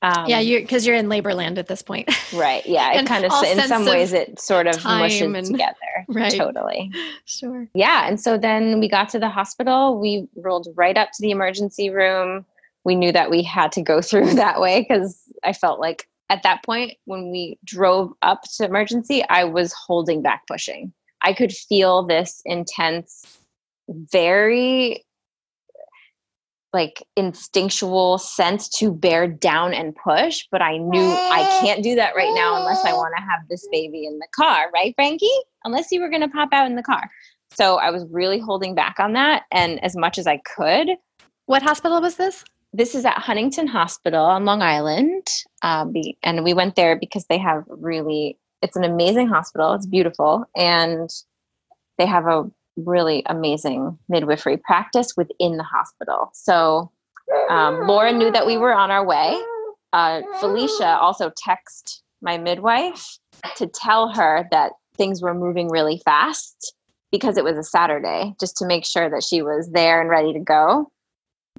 Um, 0.00 0.26
yeah, 0.28 0.38
you 0.38 0.60
because 0.60 0.86
you're 0.86 0.94
in 0.94 1.08
labor 1.08 1.34
land 1.34 1.58
at 1.58 1.66
this 1.66 1.82
point, 1.82 2.08
right? 2.32 2.64
Yeah, 2.64 2.92
it 2.92 3.06
kind 3.06 3.24
of 3.24 3.32
in 3.44 3.60
some 3.66 3.84
ways 3.84 4.12
it 4.12 4.38
sort 4.40 4.68
of 4.68 4.82
mushes 4.84 5.22
and, 5.22 5.46
together. 5.46 5.74
Right, 6.08 6.32
totally. 6.32 6.92
Sure. 7.24 7.68
Yeah, 7.74 8.06
and 8.06 8.20
so 8.20 8.38
then 8.38 8.78
we 8.78 8.88
got 8.88 9.08
to 9.10 9.18
the 9.18 9.28
hospital. 9.28 9.98
We 9.98 10.28
rolled 10.36 10.68
right 10.76 10.96
up 10.96 11.10
to 11.14 11.22
the 11.22 11.32
emergency 11.32 11.90
room. 11.90 12.46
We 12.84 12.94
knew 12.94 13.10
that 13.12 13.30
we 13.30 13.42
had 13.42 13.72
to 13.72 13.82
go 13.82 14.00
through 14.02 14.34
that 14.34 14.60
way 14.60 14.86
because 14.88 15.20
I 15.42 15.52
felt 15.52 15.80
like 15.80 16.08
at 16.30 16.44
that 16.44 16.62
point 16.64 16.96
when 17.06 17.30
we 17.30 17.58
drove 17.64 18.12
up 18.22 18.42
to 18.56 18.64
emergency, 18.64 19.24
I 19.28 19.44
was 19.44 19.72
holding 19.72 20.22
back 20.22 20.46
pushing. 20.46 20.92
I 21.22 21.32
could 21.32 21.52
feel 21.52 22.04
this 22.04 22.40
intense, 22.44 23.40
very 23.88 25.04
like 26.72 27.02
instinctual 27.16 28.18
sense 28.18 28.68
to 28.68 28.92
bear 28.92 29.26
down 29.26 29.72
and 29.72 29.96
push, 29.96 30.46
but 30.50 30.60
I 30.60 30.76
knew 30.76 31.10
I 31.10 31.60
can't 31.62 31.82
do 31.82 31.94
that 31.94 32.14
right 32.14 32.32
now 32.34 32.56
unless 32.56 32.84
I 32.84 32.92
want 32.92 33.14
to 33.16 33.22
have 33.22 33.40
this 33.48 33.66
baby 33.72 34.04
in 34.04 34.18
the 34.18 34.28
car, 34.34 34.70
right, 34.72 34.94
Frankie? 34.94 35.26
Unless 35.64 35.90
you 35.90 36.00
were 36.00 36.10
going 36.10 36.22
to 36.22 36.28
pop 36.28 36.50
out 36.52 36.66
in 36.66 36.76
the 36.76 36.82
car. 36.82 37.10
So 37.54 37.76
I 37.76 37.90
was 37.90 38.04
really 38.10 38.38
holding 38.38 38.74
back 38.74 39.00
on 39.00 39.14
that 39.14 39.44
and 39.50 39.82
as 39.82 39.96
much 39.96 40.18
as 40.18 40.26
I 40.26 40.38
could. 40.56 40.90
What 41.46 41.62
hospital 41.62 42.00
was 42.00 42.16
this? 42.16 42.44
This 42.74 42.94
is 42.94 43.06
at 43.06 43.16
Huntington 43.16 43.66
Hospital 43.66 44.24
on 44.24 44.44
Long 44.44 44.60
Island. 44.60 45.26
Um, 45.62 45.94
and 46.22 46.44
we 46.44 46.52
went 46.52 46.76
there 46.76 46.96
because 46.96 47.24
they 47.26 47.38
have 47.38 47.64
really, 47.66 48.38
it's 48.60 48.76
an 48.76 48.84
amazing 48.84 49.28
hospital. 49.28 49.72
It's 49.72 49.86
beautiful. 49.86 50.44
And 50.54 51.08
they 51.96 52.04
have 52.04 52.26
a 52.26 52.50
really 52.84 53.22
amazing 53.26 53.98
midwifery 54.08 54.56
practice 54.56 55.14
within 55.16 55.56
the 55.56 55.62
hospital. 55.62 56.30
So 56.34 56.90
um, 57.50 57.86
Laura 57.86 58.12
knew 58.12 58.30
that 58.30 58.46
we 58.46 58.56
were 58.56 58.74
on 58.74 58.90
our 58.90 59.04
way. 59.04 59.40
Uh, 59.92 60.22
Felicia 60.40 60.98
also 60.98 61.30
texted 61.30 62.00
my 62.20 62.38
midwife 62.38 63.18
to 63.56 63.66
tell 63.66 64.12
her 64.12 64.46
that 64.50 64.72
things 64.96 65.22
were 65.22 65.34
moving 65.34 65.68
really 65.70 66.00
fast 66.04 66.74
because 67.10 67.36
it 67.36 67.44
was 67.44 67.56
a 67.56 67.62
Saturday, 67.62 68.34
just 68.38 68.56
to 68.58 68.66
make 68.66 68.84
sure 68.84 69.08
that 69.08 69.22
she 69.22 69.40
was 69.40 69.70
there 69.72 70.00
and 70.00 70.10
ready 70.10 70.32
to 70.32 70.40
go. 70.40 70.90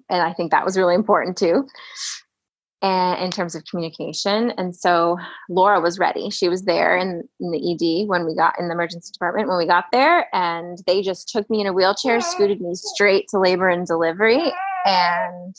And 0.10 0.22
I 0.22 0.34
think 0.34 0.52
that 0.52 0.66
was 0.66 0.78
really 0.78 0.96
important 0.96 1.38
too 1.38 1.68
and 2.82 3.22
in 3.24 3.32
terms 3.32 3.56
of 3.56 3.66
communication. 3.66 4.52
And 4.52 4.76
so 4.76 5.18
Laura 5.50 5.82
was 5.82 6.00
ready. 6.00 6.30
She 6.30 6.48
was 6.48 6.64
there 6.64 6.98
in, 6.98 7.28
in, 7.40 7.52
the 7.52 8.04
ED 8.04 8.08
when 8.08 8.26
we 8.26 8.36
got 8.36 8.58
in 8.60 8.68
the 8.68 8.74
emergency 8.74 9.12
department 9.12 9.50
when 9.50 9.58
we 9.58 9.68
got 9.68 9.86
there, 9.92 10.34
and 10.34 10.78
they 10.88 11.02
just 11.02 11.30
took 11.30 11.50
me 11.50 11.62
in 11.62 11.68
a 11.68 11.74
wheelchair, 11.74 12.22
scooted 12.22 12.62
me 12.62 12.76
straight 12.76 13.28
to 13.30 13.40
labor 13.40 13.68
and 13.68 13.86
delivery, 13.86 14.54
and 14.86 15.56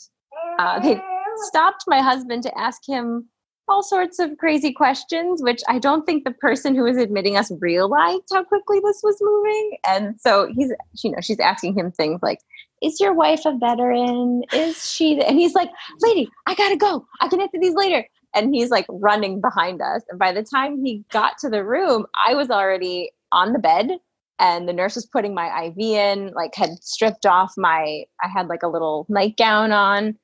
uh, 0.57 0.79
they 0.79 0.99
stopped 1.47 1.83
my 1.87 2.01
husband 2.01 2.43
to 2.43 2.57
ask 2.57 2.81
him 2.87 3.27
all 3.67 3.83
sorts 3.83 4.19
of 4.19 4.37
crazy 4.37 4.73
questions, 4.73 5.41
which 5.41 5.61
I 5.69 5.79
don't 5.79 6.05
think 6.05 6.25
the 6.25 6.31
person 6.31 6.75
who 6.75 6.83
was 6.83 6.97
admitting 6.97 7.37
us 7.37 7.51
realized 7.61 8.23
how 8.33 8.43
quickly 8.43 8.81
this 8.83 8.99
was 9.01 9.17
moving. 9.21 9.77
And 9.87 10.19
so 10.19 10.51
he's, 10.53 10.73
you 11.03 11.11
know, 11.11 11.21
she's 11.21 11.39
asking 11.39 11.75
him 11.75 11.91
things 11.91 12.19
like, 12.21 12.39
is 12.81 12.99
your 12.99 13.13
wife 13.13 13.41
a 13.45 13.57
veteran? 13.57 14.43
Is 14.53 14.91
she? 14.91 15.21
And 15.21 15.37
he's 15.37 15.53
like, 15.53 15.69
lady, 16.01 16.29
I 16.47 16.55
gotta 16.55 16.77
go. 16.77 17.05
I 17.21 17.27
can 17.27 17.41
answer 17.41 17.57
these 17.61 17.75
later. 17.75 18.07
And 18.33 18.53
he's 18.53 18.69
like 18.69 18.85
running 18.89 19.41
behind 19.41 19.81
us. 19.81 20.03
And 20.09 20.17
by 20.17 20.31
the 20.31 20.43
time 20.43 20.83
he 20.83 21.03
got 21.11 21.37
to 21.39 21.49
the 21.49 21.63
room, 21.63 22.05
I 22.25 22.33
was 22.33 22.49
already 22.49 23.11
on 23.31 23.53
the 23.53 23.59
bed 23.59 23.91
and 24.39 24.67
the 24.67 24.73
nurse 24.73 24.95
was 24.95 25.05
putting 25.05 25.35
my 25.35 25.65
IV 25.65 25.77
in, 25.77 26.31
like 26.33 26.55
had 26.55 26.71
stripped 26.81 27.25
off 27.25 27.53
my, 27.57 28.05
I 28.23 28.27
had 28.27 28.47
like 28.47 28.63
a 28.63 28.67
little 28.67 29.05
nightgown 29.09 29.71
on. 29.71 30.17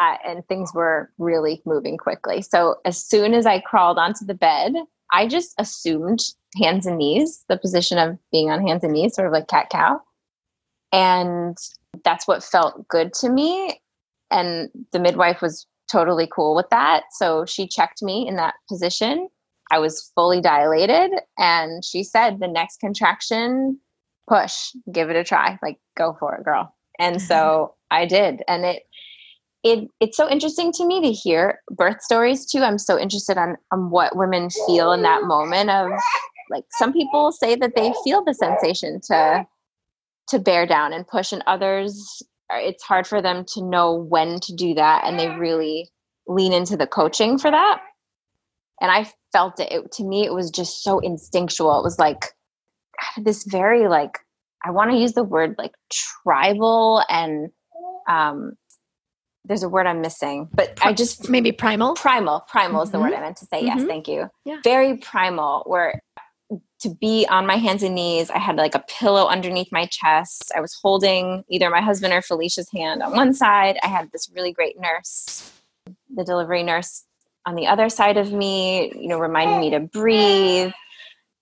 Uh, 0.00 0.16
and 0.26 0.46
things 0.48 0.72
were 0.74 1.08
really 1.18 1.62
moving 1.64 1.96
quickly. 1.96 2.42
So 2.42 2.80
as 2.84 3.02
soon 3.02 3.32
as 3.32 3.46
I 3.46 3.60
crawled 3.60 3.96
onto 3.96 4.24
the 4.24 4.34
bed, 4.34 4.72
I 5.12 5.28
just 5.28 5.54
assumed 5.56 6.18
hands 6.60 6.84
and 6.84 6.98
knees, 6.98 7.44
the 7.48 7.56
position 7.56 7.98
of 7.98 8.18
being 8.32 8.50
on 8.50 8.66
hands 8.66 8.82
and 8.82 8.92
knees, 8.92 9.14
sort 9.14 9.28
of 9.28 9.32
like 9.32 9.46
cat 9.46 9.70
cow. 9.70 10.00
And 10.92 11.56
that's 12.04 12.26
what 12.26 12.42
felt 12.42 12.86
good 12.88 13.12
to 13.14 13.28
me. 13.28 13.80
And 14.30 14.68
the 14.92 14.98
midwife 14.98 15.40
was 15.40 15.66
totally 15.90 16.28
cool 16.34 16.54
with 16.54 16.68
that. 16.70 17.04
So 17.12 17.44
she 17.44 17.68
checked 17.68 18.02
me 18.02 18.26
in 18.26 18.36
that 18.36 18.54
position. 18.68 19.28
I 19.70 19.78
was 19.78 20.10
fully 20.14 20.40
dilated. 20.40 21.10
And 21.38 21.84
she 21.84 22.02
said, 22.02 22.40
the 22.40 22.48
next 22.48 22.80
contraction, 22.80 23.78
push, 24.28 24.72
give 24.92 25.10
it 25.10 25.16
a 25.16 25.24
try, 25.24 25.58
like 25.62 25.78
go 25.96 26.16
for 26.18 26.34
it, 26.34 26.44
girl. 26.44 26.74
And 26.98 27.20
so 27.20 27.74
I 27.90 28.06
did. 28.06 28.42
And 28.48 28.64
it, 28.64 28.82
it, 29.62 29.88
it's 30.00 30.16
so 30.16 30.28
interesting 30.28 30.72
to 30.72 30.86
me 30.86 31.00
to 31.00 31.12
hear 31.12 31.60
birth 31.70 32.02
stories 32.02 32.44
too. 32.44 32.60
I'm 32.60 32.78
so 32.78 32.98
interested 32.98 33.38
on, 33.38 33.56
on 33.70 33.90
what 33.90 34.16
women 34.16 34.50
feel 34.66 34.92
in 34.92 35.02
that 35.02 35.24
moment 35.24 35.70
of 35.70 35.90
like 36.50 36.64
some 36.70 36.92
people 36.92 37.32
say 37.32 37.56
that 37.56 37.74
they 37.74 37.92
feel 38.04 38.22
the 38.22 38.34
sensation 38.34 39.00
to 39.00 39.46
to 40.28 40.38
bear 40.38 40.66
down 40.66 40.92
and 40.92 41.06
push 41.06 41.32
and 41.32 41.42
others 41.46 42.22
it's 42.50 42.82
hard 42.82 43.06
for 43.06 43.22
them 43.22 43.44
to 43.44 43.62
know 43.62 43.94
when 43.94 44.38
to 44.40 44.54
do 44.54 44.74
that 44.74 45.04
and 45.04 45.18
they 45.18 45.28
really 45.28 45.90
lean 46.26 46.52
into 46.52 46.76
the 46.76 46.86
coaching 46.86 47.38
for 47.38 47.50
that 47.50 47.80
and 48.80 48.90
i 48.90 49.10
felt 49.32 49.58
it, 49.60 49.70
it 49.72 49.92
to 49.92 50.04
me 50.04 50.24
it 50.24 50.32
was 50.32 50.50
just 50.50 50.82
so 50.82 50.98
instinctual 51.00 51.78
it 51.78 51.82
was 51.82 51.98
like 51.98 52.26
this 53.22 53.44
very 53.44 53.88
like 53.88 54.18
i 54.64 54.70
want 54.70 54.90
to 54.90 54.96
use 54.96 55.12
the 55.12 55.24
word 55.24 55.54
like 55.58 55.72
tribal 55.90 57.02
and 57.08 57.50
um 58.08 58.52
there's 59.44 59.62
a 59.62 59.68
word 59.68 59.86
i'm 59.86 60.00
missing 60.00 60.48
but 60.52 60.78
i 60.82 60.92
just 60.92 61.28
maybe 61.28 61.52
primal 61.52 61.94
primal 61.94 62.40
primal 62.48 62.78
mm-hmm. 62.78 62.84
is 62.84 62.90
the 62.90 63.00
word 63.00 63.12
mm-hmm. 63.12 63.22
i 63.22 63.26
meant 63.26 63.36
to 63.36 63.46
say 63.46 63.58
mm-hmm. 63.58 63.78
yes 63.78 63.86
thank 63.86 64.08
you 64.08 64.28
yeah. 64.44 64.58
very 64.62 64.96
primal 64.96 65.62
where 65.66 66.02
to 66.84 66.90
be 66.90 67.26
on 67.28 67.46
my 67.46 67.56
hands 67.56 67.82
and 67.82 67.94
knees. 67.94 68.30
I 68.30 68.38
had 68.38 68.56
like 68.56 68.74
a 68.74 68.84
pillow 68.88 69.26
underneath 69.26 69.72
my 69.72 69.86
chest. 69.86 70.52
I 70.54 70.60
was 70.60 70.78
holding 70.80 71.42
either 71.48 71.70
my 71.70 71.80
husband 71.80 72.12
or 72.12 72.22
Felicia's 72.22 72.70
hand 72.70 73.02
on 73.02 73.12
one 73.12 73.32
side. 73.32 73.76
I 73.82 73.88
had 73.88 74.12
this 74.12 74.30
really 74.34 74.52
great 74.52 74.78
nurse, 74.78 75.50
the 76.14 76.24
delivery 76.24 76.62
nurse 76.62 77.04
on 77.46 77.54
the 77.54 77.66
other 77.66 77.88
side 77.88 78.16
of 78.16 78.32
me, 78.32 78.92
you 78.94 79.08
know, 79.08 79.18
reminding 79.18 79.60
me 79.60 79.70
to 79.70 79.80
breathe. 79.80 80.72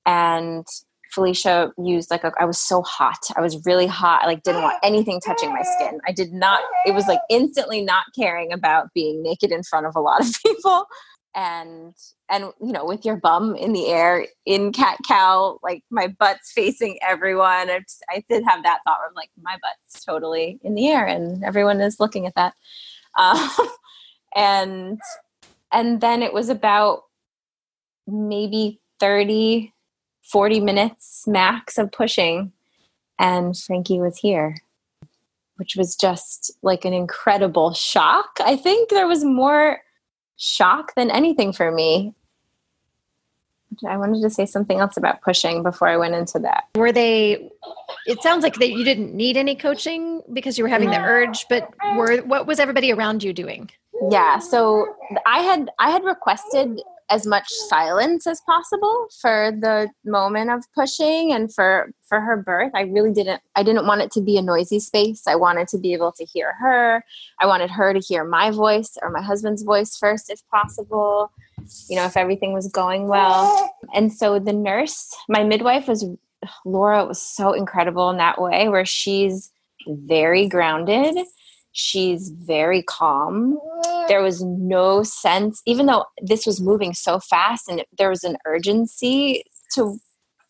And 0.07 0.65
Felicia 1.11 1.73
used 1.77 2.11
like 2.11 2.25
a, 2.25 2.33
I 2.39 2.45
was 2.45 2.59
so 2.59 2.83
hot. 2.83 3.19
I 3.37 3.41
was 3.41 3.65
really 3.67 3.87
hot. 3.87 4.23
I 4.23 4.27
like 4.27 4.45
didn't 4.45 4.63
want 4.63 4.79
anything 4.83 5.21
touching 5.21 5.53
my 5.53 5.63
skin. 5.63 6.01
I 6.07 6.13
did 6.13 6.33
not, 6.33 6.63
it 6.87 6.95
was 6.95 7.07
like 7.09 7.21
instantly 7.29 7.83
not 7.83 8.05
caring 8.17 8.53
about 8.53 8.93
being 8.95 9.23
naked 9.23 9.51
in 9.51 9.63
front 9.65 9.87
of 9.87 9.97
a 9.97 10.01
lot 10.01 10.21
of 10.21 10.33
people 10.43 10.87
and 11.35 11.95
and 12.33 12.45
you 12.61 12.73
know 12.73 12.85
with 12.85 13.05
your 13.05 13.17
bum 13.17 13.55
in 13.55 13.73
the 13.73 13.87
air 13.87 14.27
in 14.47 14.73
cat 14.73 14.97
cow 15.07 15.59
like 15.63 15.85
my 15.91 16.09
butt's 16.09 16.51
facing 16.53 16.99
everyone. 17.07 17.71
I, 17.71 17.81
just, 17.81 18.05
I 18.11 18.25
did 18.29 18.43
have 18.49 18.63
that 18.65 18.81
thought 18.85 18.99
where 18.99 19.09
I'm 19.09 19.15
like 19.15 19.31
my 19.41 19.57
butt's 19.63 20.05
totally 20.05 20.59
in 20.63 20.75
the 20.75 20.89
air 20.89 21.07
and 21.07 21.45
everyone 21.45 21.81
is 21.81 22.01
looking 22.01 22.27
at 22.27 22.35
that. 22.35 22.55
Um, 23.19 23.51
and 24.35 25.01
and 25.71 26.01
then 26.01 26.23
it 26.23 26.33
was 26.33 26.49
about 26.49 27.03
maybe 28.07 28.81
30 29.01 29.71
40 30.23 30.61
minutes 30.61 31.25
max 31.27 31.77
of 31.77 31.93
pushing 31.93 32.53
and 33.19 33.55
frankie 33.55 34.01
was 34.01 34.17
here 34.17 34.57
which 35.63 35.77
was 35.77 35.95
just 35.95 36.51
like 36.63 36.85
an 36.85 36.93
incredible 36.93 37.73
shock. 37.73 38.31
I 38.45 38.57
think 38.57 38.91
there 38.91 39.07
was 39.07 39.25
more 39.25 39.79
shock 40.37 40.93
than 40.97 41.09
anything 41.09 41.53
for 41.53 41.71
me. 41.71 42.15
I 43.89 43.97
wanted 43.97 44.23
to 44.23 44.31
say 44.31 44.47
something 44.47 44.79
else 44.79 44.97
about 44.97 45.23
pushing 45.23 45.63
before 45.63 45.89
I 45.89 45.97
went 45.97 46.15
into 46.15 46.39
that. 46.41 46.65
Were 46.75 46.93
they? 46.93 47.51
It 48.07 48.23
sounds 48.23 48.43
like 48.43 48.55
that 48.55 48.71
you 48.71 48.85
didn't 48.85 49.15
need 49.15 49.37
any 49.37 49.55
coaching 49.55 50.23
because 50.33 50.59
you 50.59 50.65
were 50.65 50.71
having 50.71 50.91
the 50.91 51.01
urge, 51.01 51.47
but 51.49 51.69
were 51.97 52.19
what 52.19 52.47
was 52.47 52.59
everybody 52.59 52.93
around 52.93 53.23
you 53.23 53.33
doing? 53.33 53.71
Yeah, 54.11 54.39
so 54.39 54.87
I 55.27 55.41
had 55.41 55.71
I 55.79 55.91
had 55.91 56.05
requested 56.05 56.81
as 57.13 57.27
much 57.27 57.47
silence 57.49 58.27
as 58.27 58.41
possible 58.41 59.07
for 59.21 59.53
the 59.61 59.91
moment 60.05 60.51
of 60.51 60.65
pushing 60.75 61.31
and 61.31 61.53
for 61.53 61.93
for 62.09 62.21
her 62.21 62.39
birth 62.39 62.73
i 62.75 62.83
really 62.83 63.13
didn't 63.13 63.43
i 63.55 63.63
didn't 63.63 63.87
want 63.87 64.01
it 64.01 64.11
to 64.11 64.23
be 64.23 64.39
a 64.39 64.43
noisy 64.43 64.81
space 64.81 65.27
i 65.27 65.35
wanted 65.35 65.69
to 65.69 65.79
be 65.79 65.93
able 65.93 66.11
to 66.11 66.25
hear 66.25 66.55
her 66.55 67.05
i 67.41 67.47
wanted 67.47 67.71
her 67.71 67.93
to 67.93 68.01
hear 68.01 68.25
my 68.25 68.51
voice 68.51 68.97
or 69.03 69.11
my 69.11 69.21
husband's 69.21 69.63
voice 69.63 69.95
first 69.97 70.31
if 70.31 70.41
possible 70.49 71.31
you 71.89 71.97
know 71.97 72.05
if 72.05 72.17
everything 72.17 72.53
was 72.53 72.69
going 72.69 73.09
well. 73.09 73.75
And 73.95 74.13
so 74.13 74.39
the 74.39 74.53
nurse 74.53 75.15
my 75.29 75.45
midwife 75.45 75.89
was 75.89 76.07
laura 76.65 77.05
was 77.05 77.21
so 77.23 77.53
incredible 77.53 78.11
in 78.11 78.17
that 78.17 78.41
way 78.41 78.69
where 78.69 78.85
she's 78.85 79.51
very 79.87 80.49
grounded. 80.49 81.17
She's 81.75 82.29
very 82.29 82.83
calm. 82.83 83.59
There 84.09 84.23
was 84.23 84.43
no 84.43 85.03
sense 85.03 85.63
even 85.67 85.87
though 85.87 86.05
this 86.21 86.47
was 86.47 86.61
moving 86.61 86.93
so 86.95 87.19
fast 87.19 87.69
and 87.69 87.85
there 87.97 88.11
was 88.11 88.25
an 88.25 88.37
urgency 88.47 89.45
to 89.75 89.99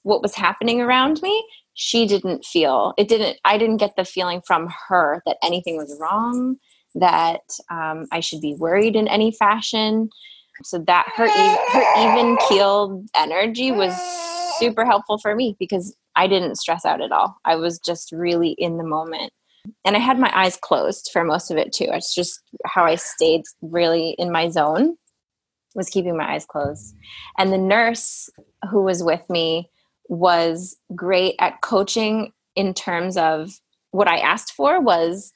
what 0.02 0.22
was 0.22 0.34
happening 0.34 0.80
around 0.80 1.22
me 1.22 1.44
she 1.74 2.06
didn't 2.06 2.44
feel 2.44 2.92
it 2.98 3.08
didn't 3.08 3.38
i 3.44 3.56
didn't 3.56 3.78
get 3.78 3.96
the 3.96 4.04
feeling 4.04 4.40
from 4.46 4.68
her 4.88 5.22
that 5.26 5.36
anything 5.42 5.76
was 5.76 5.96
wrong 6.00 6.56
that 6.94 7.40
um, 7.70 8.06
i 8.12 8.20
should 8.20 8.40
be 8.40 8.54
worried 8.54 8.94
in 8.94 9.08
any 9.08 9.32
fashion 9.32 10.08
so 10.62 10.78
that 10.86 11.06
her 11.14 11.28
her 11.28 12.10
even 12.10 12.36
keeled 12.48 13.08
energy 13.14 13.72
was 13.72 13.94
super 14.58 14.84
helpful 14.84 15.18
for 15.18 15.34
me 15.34 15.56
because 15.58 15.96
i 16.16 16.26
didn't 16.26 16.56
stress 16.56 16.84
out 16.84 17.00
at 17.00 17.12
all 17.12 17.36
i 17.44 17.56
was 17.56 17.78
just 17.78 18.12
really 18.12 18.50
in 18.58 18.76
the 18.76 18.84
moment 18.84 19.32
and 19.84 19.96
I 19.96 20.00
had 20.00 20.18
my 20.18 20.30
eyes 20.34 20.56
closed 20.56 21.10
for 21.12 21.24
most 21.24 21.50
of 21.50 21.56
it 21.56 21.72
too. 21.72 21.86
It's 21.88 22.14
just 22.14 22.40
how 22.64 22.84
I 22.84 22.96
stayed 22.96 23.42
really 23.60 24.10
in 24.18 24.32
my 24.32 24.48
zone 24.48 24.96
was 25.74 25.88
keeping 25.88 26.16
my 26.16 26.34
eyes 26.34 26.44
closed. 26.44 26.94
And 27.38 27.52
the 27.52 27.58
nurse 27.58 28.28
who 28.70 28.82
was 28.82 29.02
with 29.02 29.28
me 29.30 29.70
was 30.08 30.76
great 30.94 31.36
at 31.38 31.62
coaching 31.62 32.32
in 32.54 32.74
terms 32.74 33.16
of 33.16 33.52
what 33.90 34.08
I 34.08 34.18
asked 34.18 34.52
for 34.52 34.80
was 34.80 35.32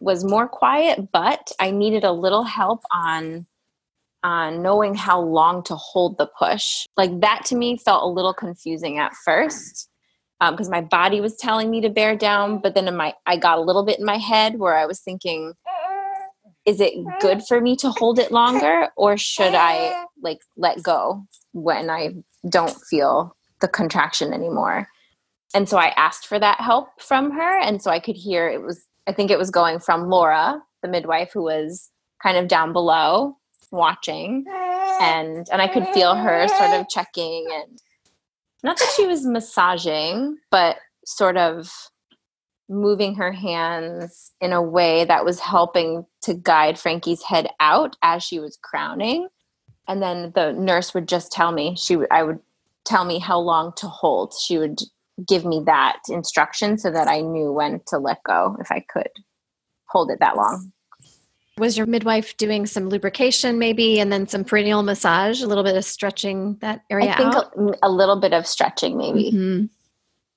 was 0.00 0.24
more 0.24 0.48
quiet, 0.48 1.10
but 1.12 1.50
I 1.58 1.70
needed 1.70 2.04
a 2.04 2.12
little 2.12 2.42
help 2.42 2.82
on 2.92 3.46
on 4.24 4.62
knowing 4.62 4.94
how 4.94 5.20
long 5.20 5.62
to 5.64 5.76
hold 5.76 6.18
the 6.18 6.26
push. 6.38 6.86
Like 6.96 7.20
that 7.20 7.44
to 7.46 7.56
me 7.56 7.76
felt 7.76 8.02
a 8.02 8.08
little 8.08 8.34
confusing 8.34 8.98
at 8.98 9.12
first 9.24 9.88
because 10.40 10.66
um, 10.66 10.70
my 10.70 10.80
body 10.80 11.20
was 11.20 11.36
telling 11.36 11.70
me 11.70 11.80
to 11.80 11.88
bear 11.88 12.16
down 12.16 12.58
but 12.58 12.74
then 12.74 12.94
my 12.96 13.14
i 13.26 13.36
got 13.36 13.58
a 13.58 13.62
little 13.62 13.84
bit 13.84 13.98
in 13.98 14.04
my 14.04 14.16
head 14.16 14.58
where 14.58 14.76
i 14.76 14.86
was 14.86 15.00
thinking 15.00 15.52
is 16.66 16.80
it 16.80 16.94
good 17.20 17.42
for 17.46 17.60
me 17.60 17.76
to 17.76 17.90
hold 17.90 18.18
it 18.18 18.32
longer 18.32 18.88
or 18.96 19.16
should 19.16 19.54
i 19.54 20.04
like 20.22 20.40
let 20.56 20.82
go 20.82 21.24
when 21.52 21.90
i 21.90 22.10
don't 22.48 22.76
feel 22.90 23.36
the 23.60 23.68
contraction 23.68 24.32
anymore 24.32 24.88
and 25.54 25.68
so 25.68 25.78
i 25.78 25.88
asked 25.96 26.26
for 26.26 26.38
that 26.38 26.60
help 26.60 26.88
from 27.00 27.30
her 27.30 27.58
and 27.60 27.80
so 27.80 27.90
i 27.90 28.00
could 28.00 28.16
hear 28.16 28.48
it 28.48 28.60
was 28.60 28.86
i 29.06 29.12
think 29.12 29.30
it 29.30 29.38
was 29.38 29.50
going 29.50 29.78
from 29.78 30.08
laura 30.08 30.60
the 30.82 30.88
midwife 30.88 31.30
who 31.32 31.42
was 31.42 31.90
kind 32.22 32.36
of 32.36 32.48
down 32.48 32.72
below 32.72 33.36
watching 33.74 34.44
and 35.00 35.46
and 35.52 35.60
i 35.60 35.68
could 35.68 35.86
feel 35.88 36.14
her 36.14 36.48
sort 36.48 36.70
of 36.70 36.88
checking 36.88 37.46
and 37.52 37.80
not 38.64 38.78
that 38.78 38.92
she 38.96 39.06
was 39.06 39.26
massaging, 39.26 40.38
but 40.50 40.78
sort 41.04 41.36
of 41.36 41.70
moving 42.66 43.14
her 43.14 43.30
hands 43.30 44.32
in 44.40 44.54
a 44.54 44.62
way 44.62 45.04
that 45.04 45.24
was 45.24 45.38
helping 45.38 46.06
to 46.22 46.32
guide 46.32 46.78
Frankie's 46.78 47.22
head 47.22 47.46
out 47.60 47.94
as 48.02 48.22
she 48.22 48.40
was 48.40 48.58
crowning. 48.62 49.28
And 49.86 50.02
then 50.02 50.32
the 50.34 50.52
nurse 50.52 50.94
would 50.94 51.06
just 51.06 51.30
tell 51.30 51.52
me, 51.52 51.76
she 51.76 51.98
I 52.10 52.22
would 52.22 52.40
tell 52.86 53.04
me 53.04 53.18
how 53.18 53.38
long 53.38 53.74
to 53.76 53.86
hold. 53.86 54.32
She 54.32 54.56
would 54.56 54.80
give 55.28 55.44
me 55.44 55.62
that 55.66 55.98
instruction 56.08 56.78
so 56.78 56.90
that 56.90 57.06
I 57.06 57.20
knew 57.20 57.52
when 57.52 57.82
to 57.88 57.98
let 57.98 58.22
go 58.22 58.56
if 58.60 58.72
I 58.72 58.80
could 58.80 59.10
hold 59.90 60.10
it 60.10 60.20
that 60.20 60.36
long. 60.36 60.72
Was 61.58 61.76
your 61.76 61.86
midwife 61.86 62.36
doing 62.36 62.66
some 62.66 62.88
lubrication 62.88 63.58
maybe 63.58 64.00
and 64.00 64.12
then 64.12 64.26
some 64.26 64.44
perineal 64.44 64.84
massage, 64.84 65.40
a 65.40 65.46
little 65.46 65.62
bit 65.62 65.76
of 65.76 65.84
stretching 65.84 66.56
that 66.60 66.82
area 66.90 67.12
I 67.12 67.16
think 67.16 67.34
out? 67.34 67.52
A, 67.56 67.88
a 67.88 67.90
little 67.90 68.20
bit 68.20 68.32
of 68.32 68.46
stretching 68.46 68.98
maybe. 68.98 69.30
Mm-hmm. 69.30 69.66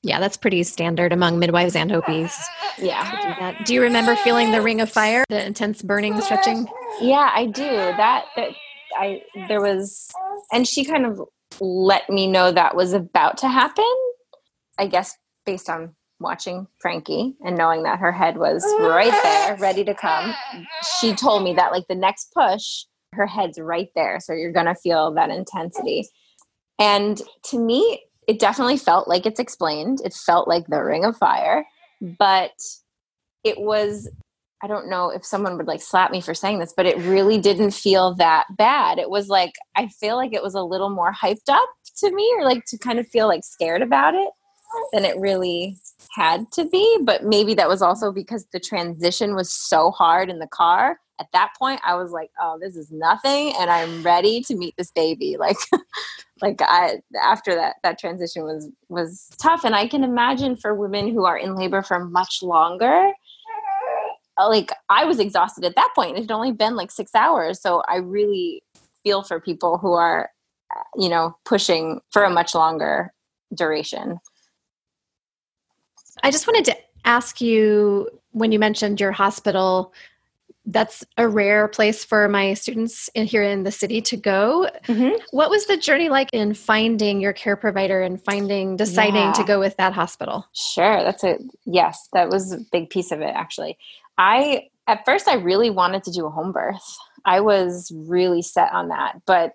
Yeah, 0.03 0.19
that's 0.19 0.37
pretty 0.37 0.63
standard 0.63 1.11
among 1.11 1.39
midwives 1.39 1.75
and 1.75 1.91
OBs. 1.91 2.37
Yeah. 2.77 3.55
Do, 3.57 3.65
do 3.65 3.73
you 3.73 3.81
remember 3.81 4.15
feeling 4.15 4.51
the 4.51 4.61
ring 4.61 4.79
of 4.79 4.91
fire, 4.91 5.23
the 5.27 5.43
intense 5.43 5.81
burning 5.81 6.21
stretching? 6.21 6.67
Yeah, 7.01 7.31
I 7.33 7.47
do. 7.47 7.63
That, 7.63 8.25
that 8.35 8.51
I 8.95 9.23
there 9.47 9.59
was 9.59 10.09
and 10.53 10.67
she 10.67 10.85
kind 10.85 11.05
of 11.05 11.21
let 11.59 12.09
me 12.09 12.27
know 12.27 12.51
that 12.51 12.75
was 12.75 12.93
about 12.93 13.37
to 13.39 13.47
happen. 13.47 13.83
I 14.77 14.87
guess 14.87 15.17
based 15.45 15.69
on 15.69 15.95
watching 16.19 16.67
Frankie 16.79 17.35
and 17.45 17.57
knowing 17.57 17.83
that 17.83 17.99
her 17.99 18.11
head 18.11 18.37
was 18.37 18.63
right 18.79 19.11
there, 19.23 19.55
ready 19.57 19.83
to 19.83 19.93
come, 19.93 20.33
she 20.99 21.13
told 21.13 21.43
me 21.43 21.53
that 21.53 21.71
like 21.71 21.85
the 21.87 21.95
next 21.95 22.33
push, 22.33 22.85
her 23.13 23.27
head's 23.27 23.59
right 23.59 23.89
there. 23.95 24.19
So 24.19 24.33
you're 24.33 24.51
going 24.51 24.65
to 24.65 24.75
feel 24.75 25.13
that 25.13 25.29
intensity. 25.29 26.07
And 26.79 27.21
to 27.45 27.59
me, 27.59 28.03
it 28.27 28.39
definitely 28.39 28.77
felt 28.77 29.07
like 29.07 29.25
it's 29.25 29.39
explained. 29.39 29.99
It 30.03 30.13
felt 30.13 30.47
like 30.47 30.67
the 30.67 30.83
ring 30.83 31.05
of 31.05 31.17
fire, 31.17 31.65
but 32.01 32.51
it 33.43 33.59
was 33.59 34.09
I 34.63 34.67
don't 34.67 34.89
know 34.89 35.09
if 35.09 35.23
someone 35.23 35.55
would 35.57 35.67
like 35.67 35.81
slap 35.81 36.09
me 36.09 36.19
for 36.19 36.33
saying 36.33 36.59
this, 36.59 36.73
but 36.75 36.87
it 36.87 36.97
really 36.97 37.37
didn't 37.37 37.71
feel 37.71 38.15
that 38.15 38.45
bad. 38.57 38.97
It 38.97 39.09
was 39.09 39.27
like, 39.27 39.53
I 39.75 39.87
feel 39.87 40.15
like 40.15 40.33
it 40.33 40.41
was 40.41 40.55
a 40.55 40.63
little 40.63 40.89
more 40.89 41.13
hyped 41.13 41.49
up 41.49 41.69
to 41.97 42.11
me 42.11 42.33
or 42.35 42.43
like 42.43 42.65
to 42.69 42.77
kind 42.77 42.97
of 42.97 43.07
feel 43.07 43.27
like 43.27 43.43
scared 43.43 43.83
about 43.83 44.15
it 44.15 44.29
than 44.93 45.05
it 45.05 45.19
really 45.19 45.77
had 46.17 46.51
to 46.53 46.65
be. 46.65 46.99
But 47.03 47.23
maybe 47.23 47.53
that 47.53 47.69
was 47.69 47.81
also 47.81 48.11
because 48.11 48.47
the 48.51 48.59
transition 48.59 49.35
was 49.35 49.51
so 49.51 49.91
hard 49.91 50.29
in 50.29 50.39
the 50.39 50.47
car. 50.47 50.99
At 51.19 51.27
that 51.33 51.51
point, 51.57 51.79
I 51.85 51.95
was 51.95 52.11
like, 52.11 52.31
oh, 52.41 52.57
this 52.59 52.75
is 52.75 52.91
nothing. 52.91 53.53
And 53.59 53.69
I'm 53.69 54.03
ready 54.03 54.41
to 54.41 54.55
meet 54.55 54.75
this 54.77 54.91
baby. 54.91 55.37
Like, 55.47 55.57
like 56.41 56.61
I, 56.61 56.99
after 57.23 57.55
that, 57.55 57.77
that 57.83 57.97
transition 57.97 58.43
was, 58.43 58.69
was 58.89 59.27
tough. 59.41 59.63
And 59.63 59.73
I 59.73 59.87
can 59.87 60.03
imagine 60.03 60.55
for 60.55 60.75
women 60.75 61.11
who 61.11 61.25
are 61.25 61.37
in 61.37 61.55
labor 61.55 61.81
for 61.81 62.05
much 62.05 62.43
longer, 62.43 63.11
like 64.37 64.71
I 64.89 65.05
was 65.05 65.19
exhausted 65.19 65.65
at 65.65 65.75
that 65.75 65.89
point. 65.95 66.17
It 66.17 66.21
had 66.21 66.31
only 66.31 66.51
been 66.51 66.75
like 66.75 66.91
six 66.91 67.15
hours. 67.15 67.59
So 67.59 67.81
I 67.87 67.97
really 67.97 68.61
feel 69.03 69.23
for 69.23 69.39
people 69.39 69.79
who 69.79 69.93
are, 69.93 70.29
uh, 70.75 70.83
you 70.95 71.09
know, 71.09 71.35
pushing 71.43 72.01
for 72.11 72.23
a 72.23 72.29
much 72.29 72.53
longer 72.53 73.11
duration. 73.55 74.19
I 76.23 76.31
just 76.31 76.47
wanted 76.47 76.65
to 76.65 76.77
ask 77.05 77.41
you 77.41 78.09
when 78.31 78.51
you 78.51 78.59
mentioned 78.59 78.99
your 78.99 79.11
hospital 79.11 79.93
that's 80.69 81.05
a 81.17 81.27
rare 81.27 81.69
place 81.69 82.03
for 82.03 82.27
my 82.27 82.53
students 82.53 83.09
in 83.15 83.25
here 83.25 83.41
in 83.41 83.63
the 83.63 83.71
city 83.71 84.01
to 84.01 84.17
go. 84.17 84.69
Mm-hmm. 84.87 85.15
What 85.31 85.49
was 85.49 85.65
the 85.65 85.77
journey 85.77 86.09
like 86.09 86.29
in 86.33 86.53
finding 86.53 87.21
your 87.21 87.31
care 87.31 87.55
provider 87.55 88.01
and 88.01 88.21
finding 88.21 88.75
deciding 88.75 89.15
yeah. 89.15 89.31
to 89.33 89.43
go 89.45 89.59
with 89.59 89.77
that 89.77 89.93
hospital? 89.93 90.45
Sure, 90.53 91.03
that's 91.03 91.23
a 91.23 91.37
yes, 91.65 92.09
that 92.11 92.29
was 92.29 92.51
a 92.51 92.59
big 92.71 92.89
piece 92.89 93.11
of 93.11 93.21
it 93.21 93.33
actually. 93.33 93.77
I 94.17 94.67
at 94.87 95.05
first 95.05 95.29
I 95.29 95.35
really 95.35 95.69
wanted 95.69 96.03
to 96.03 96.11
do 96.11 96.25
a 96.25 96.29
home 96.29 96.51
birth. 96.51 96.97
I 97.23 97.39
was 97.39 97.91
really 97.95 98.41
set 98.41 98.71
on 98.73 98.89
that, 98.89 99.21
but 99.25 99.53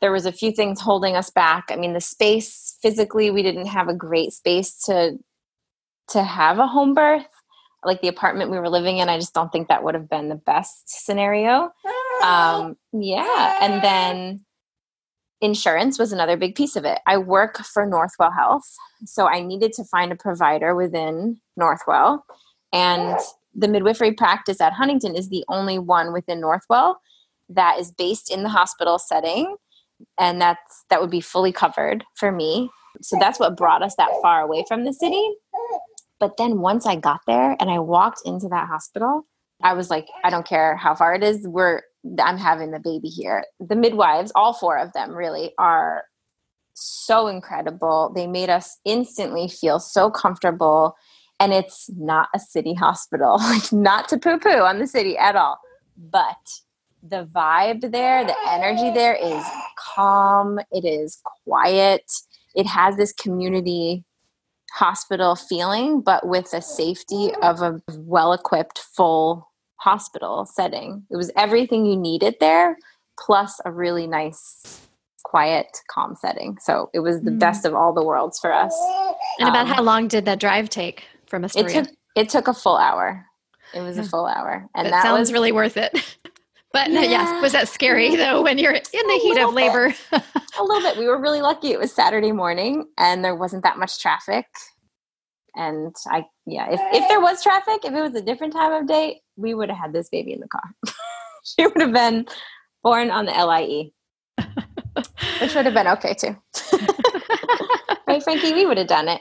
there 0.00 0.12
was 0.12 0.26
a 0.26 0.32
few 0.32 0.50
things 0.50 0.80
holding 0.80 1.14
us 1.14 1.30
back. 1.30 1.66
I 1.70 1.76
mean, 1.76 1.92
the 1.92 2.00
space 2.00 2.76
physically, 2.82 3.30
we 3.30 3.42
didn't 3.42 3.66
have 3.66 3.88
a 3.88 3.94
great 3.94 4.32
space 4.32 4.82
to 4.86 5.18
to 6.10 6.22
have 6.22 6.58
a 6.58 6.66
home 6.66 6.94
birth. 6.94 7.26
Like 7.84 8.02
the 8.02 8.08
apartment 8.08 8.50
we 8.50 8.58
were 8.58 8.68
living 8.68 8.98
in, 8.98 9.08
I 9.08 9.18
just 9.18 9.32
don't 9.32 9.50
think 9.50 9.68
that 9.68 9.82
would 9.82 9.94
have 9.94 10.08
been 10.08 10.28
the 10.28 10.34
best 10.34 11.04
scenario. 11.04 11.70
Um, 12.22 12.76
yeah, 12.92 13.56
and 13.62 13.82
then 13.82 14.44
insurance 15.40 15.98
was 15.98 16.12
another 16.12 16.36
big 16.36 16.54
piece 16.54 16.76
of 16.76 16.84
it. 16.84 16.98
I 17.06 17.16
work 17.16 17.58
for 17.58 17.86
Northwell 17.86 18.34
Health, 18.36 18.70
so 19.06 19.26
I 19.26 19.40
needed 19.40 19.72
to 19.74 19.84
find 19.84 20.12
a 20.12 20.16
provider 20.16 20.74
within 20.74 21.40
Northwell, 21.58 22.20
and 22.72 23.18
the 23.54 23.68
midwifery 23.68 24.12
practice 24.12 24.60
at 24.60 24.74
Huntington 24.74 25.16
is 25.16 25.30
the 25.30 25.44
only 25.48 25.78
one 25.78 26.12
within 26.12 26.42
Northwell 26.42 26.96
that 27.48 27.78
is 27.78 27.90
based 27.90 28.30
in 28.30 28.42
the 28.42 28.48
hospital 28.50 28.98
setting 28.98 29.56
and 30.18 30.40
that's 30.40 30.84
that 30.90 31.00
would 31.00 31.10
be 31.10 31.20
fully 31.20 31.52
covered 31.52 32.04
for 32.14 32.32
me. 32.32 32.70
So 33.02 33.16
that's 33.18 33.38
what 33.38 33.56
brought 33.56 33.82
us 33.82 33.94
that 33.96 34.10
far 34.22 34.40
away 34.42 34.64
from 34.66 34.84
the 34.84 34.92
city. 34.92 35.22
But 36.20 36.36
then 36.36 36.60
once 36.60 36.86
I 36.86 36.96
got 36.96 37.22
there 37.26 37.56
and 37.58 37.70
I 37.70 37.78
walked 37.80 38.20
into 38.24 38.48
that 38.48 38.68
hospital, 38.68 39.26
I 39.62 39.72
was 39.72 39.90
like, 39.90 40.06
I 40.22 40.30
don't 40.30 40.46
care 40.46 40.76
how 40.76 40.94
far 40.94 41.14
it 41.14 41.24
is, 41.24 41.48
we're 41.48 41.82
I'm 42.22 42.38
having 42.38 42.70
the 42.70 42.78
baby 42.78 43.08
here. 43.08 43.44
The 43.58 43.76
midwives, 43.76 44.32
all 44.34 44.54
four 44.54 44.78
of 44.78 44.92
them 44.92 45.12
really 45.12 45.52
are 45.58 46.04
so 46.74 47.26
incredible. 47.26 48.12
They 48.14 48.26
made 48.26 48.48
us 48.48 48.78
instantly 48.84 49.48
feel 49.48 49.78
so 49.78 50.10
comfortable. 50.10 50.96
And 51.38 51.52
it's 51.52 51.90
not 51.96 52.28
a 52.34 52.38
city 52.38 52.74
hospital. 52.74 53.38
Like 53.40 53.72
not 53.72 54.08
to 54.10 54.18
poo 54.18 54.38
poo 54.38 54.62
on 54.62 54.78
the 54.78 54.86
city 54.86 55.16
at 55.18 55.36
all. 55.36 55.58
But 55.96 56.36
the 57.02 57.26
vibe 57.34 57.92
there 57.92 58.24
the 58.24 58.36
energy 58.48 58.90
there 58.90 59.14
is 59.14 59.44
calm. 59.78 60.58
It 60.70 60.84
is 60.84 61.20
quiet. 61.44 62.10
It 62.54 62.66
has 62.66 62.96
this 62.96 63.12
community 63.12 64.04
hospital 64.74 65.34
feeling 65.34 66.00
but 66.00 66.26
with 66.26 66.50
the 66.50 66.60
safety 66.60 67.30
of 67.42 67.60
a 67.62 67.80
well 67.96 68.32
equipped 68.32 68.78
full 68.78 69.48
hospital 69.76 70.44
setting 70.44 71.04
it 71.10 71.16
was 71.16 71.30
everything 71.36 71.86
you 71.86 71.96
needed 71.96 72.34
there 72.40 72.76
plus 73.18 73.60
a 73.64 73.72
really 73.72 74.06
nice 74.06 74.86
quiet 75.24 75.66
calm 75.90 76.14
setting 76.16 76.56
so 76.60 76.90
it 76.94 77.00
was 77.00 77.22
the 77.22 77.30
mm. 77.30 77.38
best 77.38 77.64
of 77.64 77.74
all 77.74 77.92
the 77.92 78.04
worlds 78.04 78.38
for 78.38 78.52
us 78.52 78.74
and 79.38 79.48
about 79.48 79.66
um, 79.66 79.72
how 79.72 79.82
long 79.82 80.08
did 80.08 80.24
that 80.24 80.40
drive 80.40 80.68
take 80.68 81.04
from 81.30 81.44
Astoria? 81.44 81.68
It 81.68 81.72
took 81.72 81.94
it 82.16 82.28
took 82.28 82.48
a 82.48 82.54
full 82.54 82.76
hour. 82.76 83.24
It 83.72 83.80
was 83.82 83.96
a 83.98 84.02
full 84.02 84.26
hour, 84.26 84.68
and 84.74 84.86
that, 84.86 84.90
that 84.90 85.02
sounds 85.04 85.20
was, 85.20 85.32
really 85.32 85.52
worth 85.52 85.76
it. 85.76 85.92
But 86.72 86.90
yeah. 86.92 87.02
yes, 87.02 87.42
was 87.42 87.52
that 87.52 87.68
scary 87.68 88.14
though 88.14 88.42
when 88.42 88.58
you're 88.58 88.72
in 88.72 88.82
the 88.92 89.20
heat 89.22 89.38
of 89.38 89.52
labor? 89.52 89.92
a 90.12 90.62
little 90.62 90.80
bit. 90.80 90.98
We 90.98 91.06
were 91.06 91.20
really 91.20 91.40
lucky. 91.40 91.72
It 91.72 91.80
was 91.80 91.92
Saturday 91.92 92.32
morning, 92.32 92.86
and 92.96 93.24
there 93.24 93.34
wasn't 93.34 93.64
that 93.64 93.78
much 93.78 94.00
traffic. 94.00 94.46
And 95.56 95.94
I, 96.06 96.26
yeah, 96.46 96.68
if 96.70 96.80
if 96.92 97.08
there 97.08 97.20
was 97.20 97.42
traffic, 97.42 97.84
if 97.84 97.92
it 97.92 98.00
was 98.00 98.14
a 98.14 98.22
different 98.22 98.52
time 98.52 98.72
of 98.72 98.86
day, 98.86 99.20
we 99.36 99.52
would 99.52 99.68
have 99.68 99.78
had 99.78 99.92
this 99.92 100.08
baby 100.08 100.32
in 100.32 100.40
the 100.40 100.48
car. 100.48 100.62
she 101.44 101.66
would 101.66 101.80
have 101.80 101.92
been 101.92 102.26
born 102.84 103.10
on 103.10 103.26
the 103.26 103.32
LIE, 103.32 103.90
which 105.40 105.54
would 105.54 105.64
have 105.64 105.74
been 105.74 105.88
okay 105.88 106.14
too. 106.14 106.36
right, 108.06 108.22
Frankie? 108.22 108.52
We 108.52 108.66
would 108.66 108.78
have 108.78 108.86
done 108.86 109.08
it. 109.08 109.20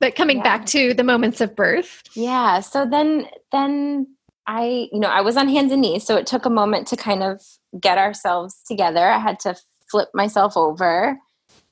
But 0.00 0.14
coming 0.14 0.38
yeah. 0.38 0.44
back 0.44 0.66
to 0.66 0.94
the 0.94 1.04
moments 1.04 1.42
of 1.42 1.54
birth. 1.54 2.02
Yeah. 2.14 2.60
So 2.60 2.86
then 2.86 3.26
then 3.52 4.06
I, 4.48 4.88
you 4.90 4.98
know, 4.98 5.08
I 5.08 5.20
was 5.20 5.36
on 5.36 5.46
hands 5.46 5.72
and 5.72 5.82
knees, 5.82 6.06
so 6.06 6.16
it 6.16 6.26
took 6.26 6.46
a 6.46 6.50
moment 6.50 6.88
to 6.88 6.96
kind 6.96 7.22
of 7.22 7.42
get 7.78 7.98
ourselves 7.98 8.62
together. 8.66 9.06
I 9.06 9.18
had 9.18 9.38
to 9.40 9.54
flip 9.90 10.08
myself 10.14 10.56
over 10.56 11.18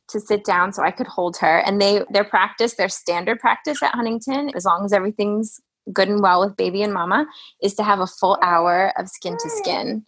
to 0.09 0.20
sit 0.20 0.45
down 0.45 0.74
so 0.74 0.83
I 0.83 0.91
could 0.91 1.07
hold 1.07 1.39
her. 1.39 1.59
And 1.61 1.81
they 1.81 2.05
their 2.11 2.22
practice, 2.22 2.74
their 2.74 2.91
standard 2.91 3.41
practice 3.41 3.83
at 3.83 3.95
Huntington, 3.95 4.51
as 4.55 4.66
long 4.66 4.85
as 4.85 4.93
everything's 4.93 5.59
good 5.91 6.09
and 6.09 6.20
well 6.20 6.41
with 6.41 6.57
baby 6.57 6.83
and 6.83 6.93
mama, 6.93 7.27
is 7.62 7.74
to 7.77 7.83
have 7.83 8.01
a 8.01 8.07
full 8.07 8.39
hour 8.43 8.93
of 8.99 9.09
skin 9.09 9.39
to 9.39 9.49
skin. 9.49 10.05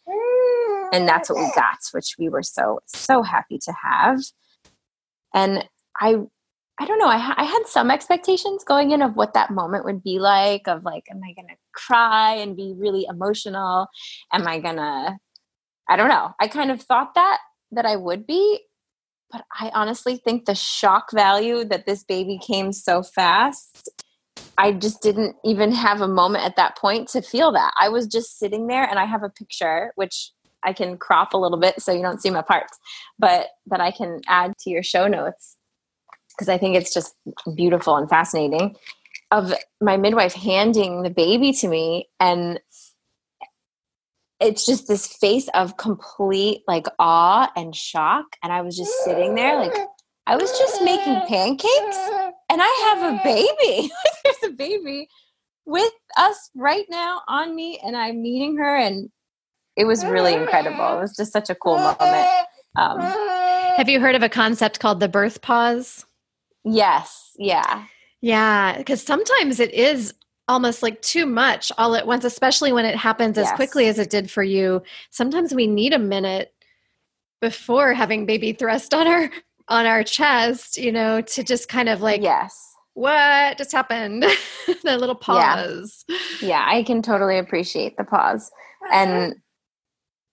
And 0.92 1.08
that's 1.08 1.30
what 1.30 1.38
we 1.38 1.50
got, 1.54 1.78
which 1.92 2.16
we 2.18 2.28
were 2.28 2.42
so 2.42 2.80
so 2.86 3.22
happy 3.22 3.58
to 3.64 3.72
have. 3.82 4.20
And 5.34 5.66
I 5.98 6.16
I 6.80 6.84
don't 6.84 6.98
know. 6.98 7.08
I, 7.08 7.18
ha- 7.18 7.34
I 7.36 7.44
had 7.44 7.66
some 7.66 7.90
expectations 7.90 8.62
going 8.62 8.92
in 8.92 9.02
of 9.02 9.16
what 9.16 9.34
that 9.34 9.50
moment 9.50 9.84
would 9.84 10.02
be 10.02 10.20
like. 10.20 10.68
Of 10.68 10.84
like, 10.84 11.06
am 11.10 11.20
I 11.24 11.32
gonna 11.32 11.56
cry 11.72 12.34
and 12.34 12.56
be 12.56 12.72
really 12.76 13.04
emotional? 13.08 13.88
Am 14.32 14.46
I 14.46 14.60
gonna? 14.60 15.18
I 15.88 15.96
don't 15.96 16.08
know. 16.08 16.34
I 16.40 16.46
kind 16.46 16.70
of 16.70 16.80
thought 16.80 17.14
that 17.14 17.38
that 17.72 17.84
I 17.84 17.96
would 17.96 18.26
be, 18.26 18.60
but 19.30 19.44
I 19.58 19.70
honestly 19.74 20.16
think 20.16 20.44
the 20.44 20.54
shock 20.54 21.10
value 21.12 21.64
that 21.64 21.84
this 21.84 22.04
baby 22.04 22.38
came 22.40 22.72
so 22.72 23.02
fast. 23.02 23.90
I 24.56 24.72
just 24.72 25.02
didn't 25.02 25.36
even 25.44 25.72
have 25.72 26.00
a 26.00 26.08
moment 26.08 26.44
at 26.44 26.56
that 26.56 26.76
point 26.76 27.08
to 27.08 27.22
feel 27.22 27.52
that. 27.52 27.72
I 27.78 27.88
was 27.88 28.06
just 28.06 28.38
sitting 28.38 28.68
there, 28.68 28.84
and 28.84 29.00
I 29.00 29.04
have 29.04 29.24
a 29.24 29.30
picture 29.30 29.92
which 29.96 30.30
I 30.64 30.72
can 30.72 30.96
crop 30.96 31.34
a 31.34 31.38
little 31.38 31.58
bit 31.58 31.80
so 31.82 31.92
you 31.92 32.02
don't 32.02 32.22
see 32.22 32.30
my 32.30 32.42
parts, 32.42 32.78
but 33.18 33.48
that 33.66 33.80
I 33.80 33.90
can 33.90 34.20
add 34.28 34.56
to 34.60 34.70
your 34.70 34.82
show 34.82 35.08
notes 35.08 35.57
because 36.38 36.48
I 36.48 36.56
think 36.56 36.76
it's 36.76 36.94
just 36.94 37.16
beautiful 37.56 37.96
and 37.96 38.08
fascinating 38.08 38.76
of 39.32 39.52
my 39.80 39.96
midwife 39.96 40.34
handing 40.34 41.02
the 41.02 41.10
baby 41.10 41.52
to 41.54 41.68
me 41.68 42.08
and 42.20 42.60
it's 44.40 44.64
just 44.64 44.86
this 44.86 45.06
face 45.06 45.48
of 45.52 45.76
complete 45.76 46.62
like 46.68 46.86
awe 46.98 47.50
and 47.56 47.74
shock 47.74 48.24
and 48.42 48.52
I 48.52 48.62
was 48.62 48.76
just 48.76 48.92
sitting 49.04 49.34
there 49.34 49.56
like 49.56 49.74
I 50.28 50.36
was 50.36 50.56
just 50.58 50.82
making 50.82 51.20
pancakes 51.26 51.98
and 52.50 52.60
I 52.62 52.92
have 52.92 53.14
a 53.14 53.22
baby. 53.24 53.90
There's 54.24 54.52
a 54.52 54.54
baby 54.54 55.08
with 55.64 55.92
us 56.16 56.50
right 56.54 56.84
now 56.88 57.22
on 57.26 57.54
me 57.56 57.80
and 57.84 57.96
I'm 57.96 58.22
meeting 58.22 58.56
her 58.58 58.76
and 58.76 59.10
it 59.76 59.86
was 59.86 60.04
really 60.04 60.34
incredible. 60.34 60.98
It 60.98 61.00
was 61.00 61.16
just 61.16 61.32
such 61.32 61.50
a 61.50 61.54
cool 61.54 61.78
moment. 61.78 62.28
Um, 62.76 63.00
have 63.00 63.88
you 63.88 64.00
heard 64.00 64.14
of 64.14 64.22
a 64.22 64.28
concept 64.28 64.80
called 64.80 65.00
the 65.00 65.08
birth 65.08 65.40
pause? 65.40 66.04
Yes. 66.64 67.32
Yeah. 67.38 67.84
Yeah. 68.20 68.76
Because 68.78 69.02
sometimes 69.02 69.60
it 69.60 69.72
is 69.72 70.14
almost 70.48 70.82
like 70.82 71.00
too 71.02 71.26
much 71.26 71.70
all 71.78 71.94
at 71.94 72.06
once, 72.06 72.24
especially 72.24 72.72
when 72.72 72.84
it 72.84 72.96
happens 72.96 73.36
yes. 73.36 73.50
as 73.50 73.56
quickly 73.56 73.86
as 73.86 73.98
it 73.98 74.10
did 74.10 74.30
for 74.30 74.42
you. 74.42 74.82
Sometimes 75.10 75.54
we 75.54 75.66
need 75.66 75.92
a 75.92 75.98
minute 75.98 76.54
before 77.40 77.92
having 77.94 78.26
baby 78.26 78.52
thrust 78.52 78.94
on 78.94 79.06
our 79.06 79.30
on 79.68 79.84
our 79.84 80.02
chest, 80.02 80.78
you 80.78 80.90
know, 80.90 81.20
to 81.20 81.42
just 81.42 81.68
kind 81.68 81.88
of 81.88 82.00
like 82.00 82.22
yes. 82.22 82.64
What 82.94 83.58
just 83.58 83.70
happened? 83.70 84.24
the 84.82 84.98
little 84.98 85.14
pause. 85.14 86.04
Yeah. 86.08 86.16
yeah, 86.40 86.66
I 86.66 86.82
can 86.82 87.00
totally 87.00 87.38
appreciate 87.38 87.96
the 87.96 88.02
pause. 88.02 88.50
Uh-huh. 88.90 88.92
And 88.92 89.34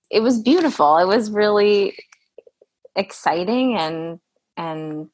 it 0.09 0.21
was 0.21 0.41
beautiful. 0.41 0.97
It 0.97 1.05
was 1.05 1.29
really 1.29 1.95
exciting 2.95 3.77
and 3.77 4.19
and 4.57 5.09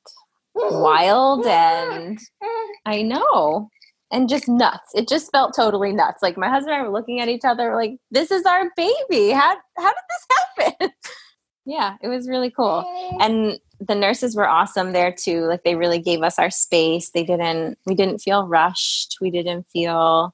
wild 0.62 1.46
and 1.48 2.20
I 2.86 3.02
know. 3.02 3.70
and 4.12 4.28
just 4.28 4.48
nuts. 4.48 4.92
It 4.94 5.08
just 5.08 5.32
felt 5.32 5.56
totally 5.56 5.94
nuts. 5.94 6.22
Like 6.22 6.38
my 6.38 6.50
husband 6.50 6.74
and 6.74 6.82
I 6.82 6.86
were 6.86 6.94
looking 6.94 7.22
at 7.22 7.30
each 7.30 7.46
other 7.46 7.76
like, 7.76 7.98
this 8.12 8.32
is 8.32 8.46
our 8.46 8.70
baby. 8.76 9.32
How 9.32 9.56
how 9.78 9.90
did 9.90 10.04
this 10.10 10.28
happen? 10.58 10.92
yeah, 11.66 11.96
it 12.02 12.08
was 12.08 12.28
really 12.28 12.52
cool. 12.52 12.86
And 13.20 13.60
the 13.80 13.96
nurses 13.96 14.36
were 14.36 14.48
awesome 14.48 14.92
there 14.92 15.12
too. 15.12 15.46
Like 15.46 15.64
they 15.64 15.76
really 15.76 16.00
gave 16.00 16.22
us 16.22 16.38
our 16.38 16.50
space. 16.50 17.10
They 17.12 17.24
didn't 17.24 17.78
we 17.86 17.96
didn't 17.96 18.20
feel 18.20 18.48
rushed. 18.48 19.18
We 19.22 19.32
didn't 19.32 19.66
feel 19.72 20.34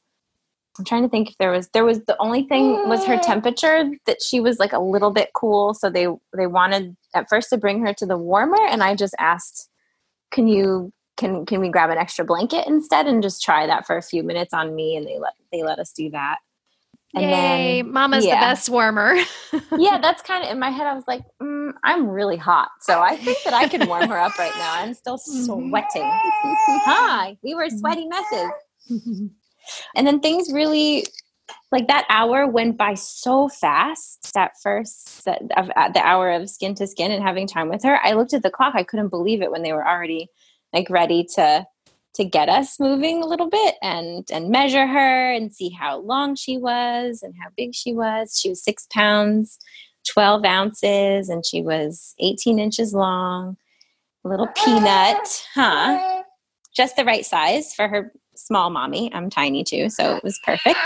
I'm 0.78 0.86
trying 0.86 1.04
to 1.04 1.10
think 1.10 1.32
if 1.32 1.38
there 1.38 1.52
was 1.52 1.70
there 1.70 1.86
was 1.86 2.02
the 2.06 2.18
only 2.20 2.44
thing 2.44 2.88
was 2.88 3.06
her 3.06 3.18
mm. 3.18 3.22
temperature 3.22 3.90
that 4.06 4.22
she 4.22 4.40
was 4.40 4.60
like 4.60 4.74
a 4.74 4.80
little 4.80 5.12
bit 5.12 5.32
cool. 5.34 5.74
So 5.74 5.90
they 5.90 6.08
they 6.36 6.48
wanted 6.48 6.96
at 7.14 7.30
first 7.30 7.50
to 7.50 7.58
bring 7.58 7.86
her 7.86 7.94
to 7.94 8.06
the 8.06 8.18
warmer 8.18 8.64
and 8.70 8.84
I 8.84 8.96
just 8.96 9.16
asked, 9.18 9.70
Can 10.32 10.48
you 10.48 10.92
can 11.18 11.46
can 11.46 11.60
we 11.60 11.70
grab 11.70 11.90
an 11.90 11.98
extra 11.98 12.24
blanket 12.24 12.68
instead 12.68 13.08
and 13.08 13.24
just 13.24 13.42
try 13.42 13.66
that 13.66 13.88
for 13.88 13.98
a 13.98 14.02
few 14.02 14.24
minutes 14.24 14.54
on 14.54 14.76
me 14.76 14.96
and 14.96 15.06
they 15.06 15.18
let 15.18 15.34
they 15.52 15.64
let 15.64 15.80
us 15.80 15.92
do 15.92 16.10
that 16.12 16.38
and 17.14 17.24
Yay, 17.24 17.82
then, 17.82 17.94
mama's 17.94 18.26
yeah. 18.26 18.36
the 18.36 18.46
best 18.46 18.70
warmer. 18.70 19.16
yeah, 19.78 19.98
that's 20.00 20.22
kind 20.22 20.44
of 20.44 20.52
in 20.52 20.60
my 20.60 20.70
head. 20.70 20.88
I 20.88 20.94
was 20.94 21.06
like, 21.08 21.24
mm, 21.42 21.72
I'm 21.84 22.08
really 22.08 22.38
hot, 22.38 22.70
so 22.82 23.00
I 23.00 23.16
think 23.16 23.38
that 23.46 23.54
I 23.54 23.68
can 23.68 23.88
warm 23.88 24.10
her 24.10 24.20
up 24.20 24.38
right 24.38 24.52
now. 24.58 24.74
I'm 24.76 24.94
still 24.94 25.18
sweating. 25.18 25.72
Hi, 26.04 27.38
we 27.44 27.56
were 27.56 27.70
sweaty 27.70 28.08
messes. 28.08 28.52
and 29.96 30.06
then 30.06 30.20
things 30.20 30.52
really, 30.52 31.06
like 31.72 31.88
that 31.88 32.06
hour 32.10 32.48
went 32.48 32.78
by 32.78 32.94
so 32.94 33.50
fast. 33.50 34.34
That 34.34 34.54
first, 34.62 35.28
of, 35.28 35.70
uh, 35.76 35.90
the 35.90 36.06
hour 36.06 36.32
of 36.32 36.50
skin 36.50 36.76
to 36.76 36.88
skin 36.88 37.12
and 37.12 37.24
having 37.24 37.48
time 37.48 37.70
with 37.70 37.84
her. 37.84 38.00
I 38.04 38.14
looked 38.14 38.34
at 38.34 38.44
the 38.44 38.50
clock. 38.50 38.74
I 38.76 38.84
couldn't 38.84 39.10
believe 39.10 39.42
it 39.42 39.52
when 39.52 39.64
they 39.64 39.74
were 39.74 39.88
already 39.88 40.30
like 40.74 40.90
ready 40.90 41.26
to 41.36 41.66
to 42.16 42.26
get 42.26 42.50
us 42.50 42.80
moving 42.80 43.22
a 43.22 43.28
little 43.28 43.50
bit 43.50 43.76
and 43.82 44.28
and 44.32 44.50
measure 44.50 44.88
her 44.88 45.32
and 45.32 45.54
see 45.54 45.70
how 45.70 46.00
long 46.00 46.36
she 46.36 46.58
was 46.58 47.22
and 47.22 47.36
how 47.42 47.50
big 47.56 47.76
she 47.76 47.94
was. 47.94 48.40
She 48.40 48.50
was 48.50 48.64
six 48.64 48.88
pounds, 48.92 49.60
twelve 50.08 50.46
ounces, 50.46 51.30
and 51.30 51.46
she 51.46 51.62
was 51.62 52.16
eighteen 52.20 52.60
inches 52.60 52.94
long. 52.94 53.58
A 54.26 54.30
little 54.30 54.48
peanut, 54.48 55.46
huh? 55.54 56.24
Just 56.76 56.96
the 56.96 57.06
right 57.06 57.26
size 57.26 57.74
for 57.74 57.88
her 57.88 58.12
small 58.36 58.70
mommy. 58.70 59.14
I'm 59.14 59.30
tiny 59.30 59.64
too, 59.64 59.90
so 59.90 60.16
it 60.16 60.24
was 60.24 60.40
perfect. 60.44 60.80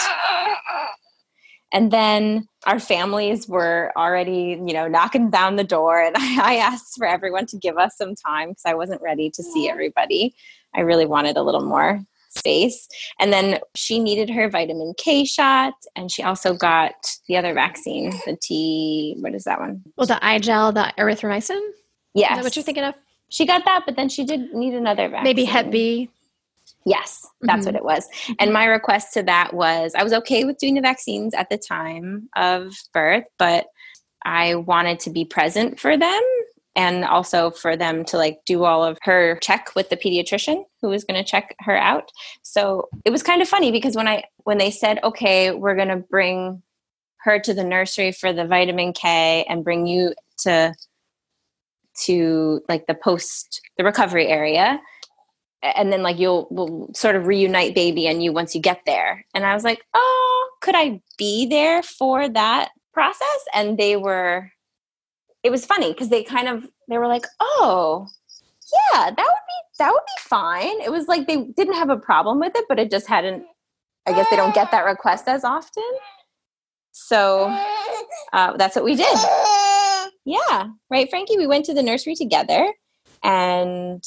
And 1.74 1.92
then 1.92 2.48
our 2.66 2.80
families 2.80 3.48
were 3.48 3.92
already, 3.96 4.62
you 4.66 4.74
know, 4.74 4.88
knocking 4.88 5.30
down 5.30 5.56
the 5.56 5.64
door. 5.64 6.02
And 6.02 6.16
I, 6.18 6.40
I 6.44 6.56
asked 6.58 6.98
for 6.98 7.08
everyone 7.08 7.46
to 7.48 7.58
give 7.58 7.78
us 7.78 7.98
some 7.98 8.16
time 8.16 8.50
because 8.50 8.66
I 8.66 8.74
wasn't 8.74 9.02
ready 9.02 9.30
to 9.32 9.44
see 9.44 9.70
everybody. 9.70 10.36
I 10.76 10.82
really 10.82 11.06
wanted 11.06 11.38
a 11.38 11.44
little 11.44 11.64
more 11.64 12.02
space. 12.30 12.88
And 13.20 13.32
then 13.32 13.60
she 13.76 14.00
needed 14.00 14.30
her 14.30 14.50
vitamin 14.50 14.94
K 14.98 15.26
shot, 15.26 15.74
and 15.96 16.10
she 16.10 16.24
also 16.24 16.54
got 16.54 16.94
the 17.28 17.38
other 17.38 17.54
vaccine, 17.54 18.12
the 18.26 18.38
T. 18.42 19.16
What 19.20 19.36
is 19.36 19.44
that 19.44 19.60
one? 19.60 19.84
Well, 19.98 20.08
the 20.08 20.24
eye 20.26 20.40
gel, 20.40 20.72
the 20.72 20.94
erythromycin. 20.98 21.60
Yes. 22.14 22.32
Is 22.32 22.38
that 22.38 22.44
what 22.44 22.56
you're 22.56 22.64
thinking 22.64 22.84
of? 22.84 22.96
She 23.30 23.46
got 23.46 23.64
that, 23.66 23.84
but 23.86 23.96
then 23.96 24.10
she 24.10 24.26
did 24.26 24.54
need 24.54 24.74
another 24.74 25.08
vaccine. 25.08 25.24
Maybe 25.24 25.46
Hep 25.46 25.72
B. 25.72 26.10
Yes, 26.86 27.28
that's 27.42 27.60
mm-hmm. 27.60 27.66
what 27.68 27.76
it 27.76 27.84
was. 27.84 28.08
And 28.40 28.52
my 28.52 28.66
request 28.66 29.14
to 29.14 29.24
that 29.24 29.54
was 29.54 29.94
I 29.96 30.04
was 30.04 30.14
okay 30.14 30.44
with 30.46 30.58
doing 30.58 30.76
the 30.76 30.82
vaccines 30.82 31.34
at 31.34 31.50
the 31.50 31.58
time 31.58 32.30
of 32.36 32.74
birth, 32.94 33.26
but 33.38 33.68
I 34.24 34.56
wanted 34.56 35.00
to 35.02 35.10
be 35.10 35.26
present 35.26 35.80
for 35.80 35.98
them 35.98 36.22
and 36.76 37.04
also 37.04 37.52
for 37.52 37.76
them 37.76 38.06
to 38.06 38.18
like 38.18 38.40
do 38.46 38.64
all 38.64 38.84
of 38.84 38.98
her 39.02 39.38
check 39.42 39.72
with 39.76 39.90
the 39.90 39.98
pediatrician 39.98 40.64
who 40.82 40.90
was 40.90 41.04
going 41.04 41.22
to 41.22 41.30
check 41.30 41.56
her 41.60 41.76
out. 41.76 42.10
So 42.44 42.88
it 43.04 43.10
was 43.10 43.24
kind 43.24 43.42
of 43.42 43.50
funny 43.50 43.72
because 43.72 43.96
when 43.96 44.08
I 44.08 44.24
when 44.44 44.58
they 44.58 44.72
said, 44.72 45.00
"Okay, 45.04 45.52
we're 45.52 45.76
going 45.76 45.90
to 45.90 45.98
bring 45.98 46.62
her 47.24 47.40
to 47.40 47.54
the 47.54 47.64
nursery 47.64 48.12
for 48.12 48.34
the 48.34 48.46
vitamin 48.46 48.94
K 48.94 49.46
and 49.50 49.64
bring 49.64 49.86
you 49.86 50.14
to 50.40 50.74
to 52.04 52.62
like 52.70 52.88
the 52.88 52.96
post 52.96 53.62
the 53.78 53.84
recovery 53.84 54.28
area." 54.28 54.80
And 55.64 55.92
then 55.92 56.02
like 56.02 56.20
you'll 56.20 56.48
will 56.50 56.90
sort 56.94 57.16
of 57.16 57.28
reunite 57.28 57.76
baby 57.76 58.08
and 58.08 58.24
you 58.24 58.34
once 58.34 58.56
you 58.56 58.62
get 58.62 58.82
there. 58.86 59.26
And 59.34 59.46
i 59.46 59.54
was 59.54 59.64
like 59.64 59.84
oh 59.94 60.50
could 60.62 60.76
i 60.76 61.02
be 61.18 61.46
there 61.46 61.84
for 61.84 62.28
that 62.30 62.70
process? 62.94 63.46
And 63.54 63.78
they 63.78 63.96
were 63.96 64.52
it 65.44 65.50
was 65.50 65.66
funny 65.66 65.92
because 65.92 66.10
they 66.10 66.24
kind 66.24 66.48
of 66.48 66.68
they 66.90 66.98
were 66.98 67.08
like 67.08 67.26
oh 67.40 68.08
yeah 68.94 69.06
that 69.06 69.16
would 69.16 69.18
be 69.18 69.62
that 69.80 69.92
would 69.92 70.02
be 70.06 70.22
fine. 70.22 70.82
It 70.82 70.92
was 70.92 71.08
like 71.08 71.28
they 71.28 71.46
didn't 71.56 71.76
have 71.76 71.90
a 71.90 71.98
problem 71.98 72.40
with 72.40 72.54
it 72.56 72.66
but 72.68 72.80
it 72.80 72.92
just 72.92 73.08
hadn't 73.08 73.44
i 74.08 74.14
guess 74.14 74.30
they 74.30 74.36
don't 74.36 74.56
get 74.56 74.72
that 74.72 74.86
request 74.86 75.28
as 75.28 75.44
often. 75.44 75.84
So 76.94 77.46
uh, 78.34 78.58
that's 78.58 78.76
what 78.76 78.84
we 78.86 78.96
did. 78.96 79.18
Yeah 80.26 80.70
right 80.90 81.10
frankie? 81.10 81.38
We 81.38 81.48
went 81.48 81.66
to 81.66 81.74
the 81.74 81.84
nursery 81.84 82.16
together 82.16 82.74
and 83.24 84.04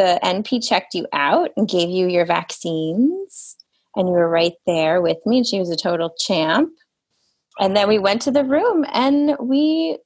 the 0.00 0.18
NP 0.24 0.66
checked 0.66 0.94
you 0.94 1.06
out 1.12 1.50
and 1.58 1.68
gave 1.68 1.90
you 1.90 2.08
your 2.08 2.24
vaccines, 2.24 3.58
and 3.94 4.08
you 4.08 4.14
were 4.14 4.30
right 4.30 4.54
there 4.66 5.02
with 5.02 5.18
me, 5.26 5.36
and 5.36 5.46
she 5.46 5.58
was 5.58 5.68
a 5.68 5.76
total 5.76 6.14
champ. 6.18 6.70
And 7.58 7.76
then 7.76 7.86
we 7.86 7.98
went 7.98 8.22
to 8.22 8.30
the 8.30 8.42
room 8.42 8.86
and 8.94 9.36
we 9.38 9.98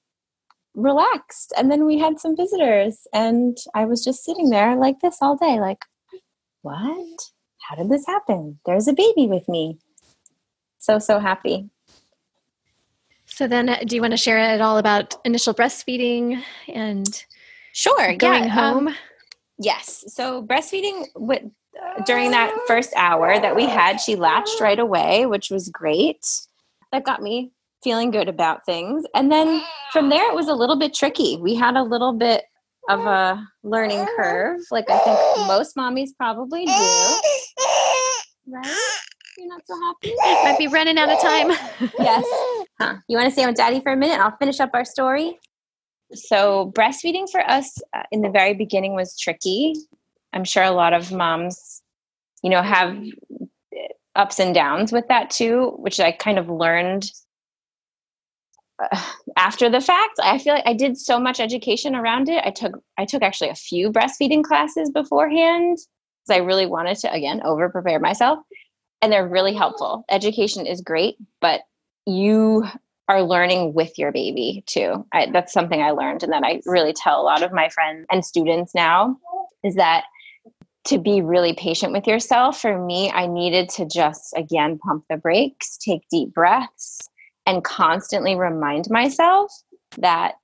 relaxed, 0.75 1.53
and 1.57 1.71
then 1.71 1.87
we 1.87 1.97
had 2.01 2.19
some 2.19 2.37
visitors, 2.37 3.07
and 3.13 3.57
I 3.73 3.85
was 3.85 4.05
just 4.05 4.25
sitting 4.25 4.51
there 4.51 4.75
like 4.75 4.99
this 4.99 5.19
all 5.21 5.37
day, 5.37 5.61
like, 5.61 5.85
what? 6.63 7.21
How 7.61 7.77
did 7.77 7.89
this 7.89 8.05
happen? 8.05 8.59
There's 8.67 8.89
a 8.89 8.95
baby 8.95 9.29
with 9.29 9.49
me. 9.49 9.79
So, 10.79 10.99
so 10.99 11.21
happy. 11.21 11.71
So 13.27 13.47
then, 13.47 13.69
uh, 13.69 13.79
do 13.87 13.95
you 13.95 14.03
want 14.03 14.13
to 14.13 14.17
share 14.17 14.39
at 14.39 14.61
all 14.61 14.79
about 14.79 15.15
initial 15.25 15.55
breastfeeding 15.55 16.43
and 16.67 17.25
sure 17.73 18.17
going 18.17 18.45
yeah, 18.45 18.69
um, 18.71 18.75
home? 18.75 18.89
Um, 18.89 18.95
Yes. 19.59 20.05
So 20.09 20.43
breastfeeding 20.43 21.07
with, 21.15 21.43
uh, 21.81 22.03
during 22.05 22.31
that 22.33 22.57
first 22.67 22.93
hour 22.97 23.39
that 23.39 23.55
we 23.55 23.67
had, 23.67 24.01
she 24.01 24.17
latched 24.17 24.61
right 24.61 24.79
away, 24.79 25.27
which 25.27 25.51
was 25.51 25.69
great. 25.69 26.27
That 26.93 27.05
got 27.05 27.23
me 27.23 27.53
feeling 27.83 28.11
good 28.11 28.29
about 28.29 28.65
things. 28.65 29.05
And 29.15 29.31
then 29.31 29.63
from 29.93 30.09
there, 30.09 30.29
it 30.31 30.35
was 30.35 30.49
a 30.49 30.55
little 30.55 30.77
bit 30.77 30.95
tricky. 30.95 31.37
We 31.37 31.55
had 31.55 31.77
a 31.77 31.83
little 31.83 32.13
bit 32.13 32.45
of 32.89 33.01
a 33.01 33.47
learning 33.63 34.07
curve, 34.17 34.61
like 34.71 34.91
I 34.91 34.99
think 34.99 35.47
most 35.47 35.77
mommies 35.77 36.11
probably 36.19 36.67
do. 36.67 36.73
Right? 38.47 38.77
You're 39.39 39.49
not 39.49 39.63
so 39.67 39.75
happy? 39.81 40.15
Might 40.45 40.59
be 40.59 40.67
running 40.67 40.99
out 40.99 41.09
of 41.09 41.21
time. 41.21 41.51
yes. 41.99 42.25
Huh. 42.81 42.97
You 43.07 43.17
want 43.17 43.29
to 43.29 43.33
stay 43.33 43.47
with 43.47 43.55
daddy 43.55 43.81
for 43.81 43.93
a 43.93 43.97
minute? 43.97 44.19
I'll 44.19 44.37
finish 44.37 44.59
up 44.59 44.71
our 44.75 44.85
story 44.85 45.39
so 46.15 46.73
breastfeeding 46.75 47.31
for 47.31 47.41
us 47.41 47.79
uh, 47.95 48.03
in 48.11 48.23
the 48.23 48.31
very 48.31 48.55
beginning 48.55 48.95
was 48.95 49.19
tricky. 49.19 49.75
I'm 50.33 50.45
sure 50.45 50.63
a 50.63 50.71
lot 50.71 50.93
of 50.93 51.13
moms 51.13 51.83
you 52.45 52.51
know 52.51 52.63
have 52.63 52.97
ups 54.15 54.39
and 54.39 54.55
downs 54.55 54.93
with 54.93 55.09
that 55.09 55.31
too 55.31 55.73
which 55.79 55.99
i 55.99 56.13
kind 56.13 56.39
of 56.39 56.49
learned 56.49 57.11
uh, 58.81 59.03
after 59.37 59.71
the 59.71 59.81
fact. 59.81 60.19
I 60.23 60.39
feel 60.39 60.55
like 60.55 60.67
i 60.67 60.75
did 60.75 60.97
so 60.99 61.19
much 61.19 61.41
education 61.41 61.97
around 61.97 62.29
it. 62.29 62.45
I 62.45 62.51
took 62.51 62.73
i 62.99 63.05
took 63.05 63.23
actually 63.23 63.51
a 63.51 63.55
few 63.55 63.91
breastfeeding 63.91 64.45
classes 64.45 64.91
beforehand 64.91 65.79
because 65.79 66.39
i 66.41 66.45
really 66.45 66.67
wanted 66.67 66.99
to 66.99 67.13
again 67.13 67.41
over 67.45 67.69
prepare 67.69 67.99
myself 67.99 68.39
and 69.03 69.13
they're 69.13 69.29
really 69.29 69.55
helpful. 69.55 70.05
Education 70.11 70.67
is 70.67 70.81
great 70.81 71.17
but 71.41 71.63
you 72.07 72.67
are 73.09 73.23
learning 73.23 73.75
with 73.75 73.99
your 73.99 74.13
baby 74.13 74.65
too. 74.67 75.07
I, 75.13 75.31
that's 75.31 75.53
something 75.53 75.83
I 75.83 75.91
learned 75.91 76.23
and 76.23 76.33
that 76.33 76.43
I 76.43 76.61
really 76.67 76.93
tell 76.93 77.21
a 77.21 77.23
lot 77.23 77.43
of 77.43 77.53
my 77.53 77.69
friends 77.69 78.07
and 78.11 78.25
students 78.25 78.75
now 78.75 79.17
is 79.63 79.75
that 79.75 80.05
to 80.87 80.99
be 80.99 81.23
really 81.23 81.55
patient 81.55 81.93
with 81.93 82.07
yourself, 82.07 82.61
for 82.61 82.79
me, 82.79 83.11
I 83.11 83.27
needed 83.27 83.69
to 83.71 83.87
just 83.87 84.35
again 84.37 84.79
pump 84.79 85.05
the 85.09 85.17
brakes, 85.17 85.79
take 85.79 86.07
deep 86.11 86.35
breaths, 86.35 87.01
and 87.47 87.65
constantly 87.65 88.35
remind 88.35 88.91
myself 88.91 89.51
that 89.99 90.37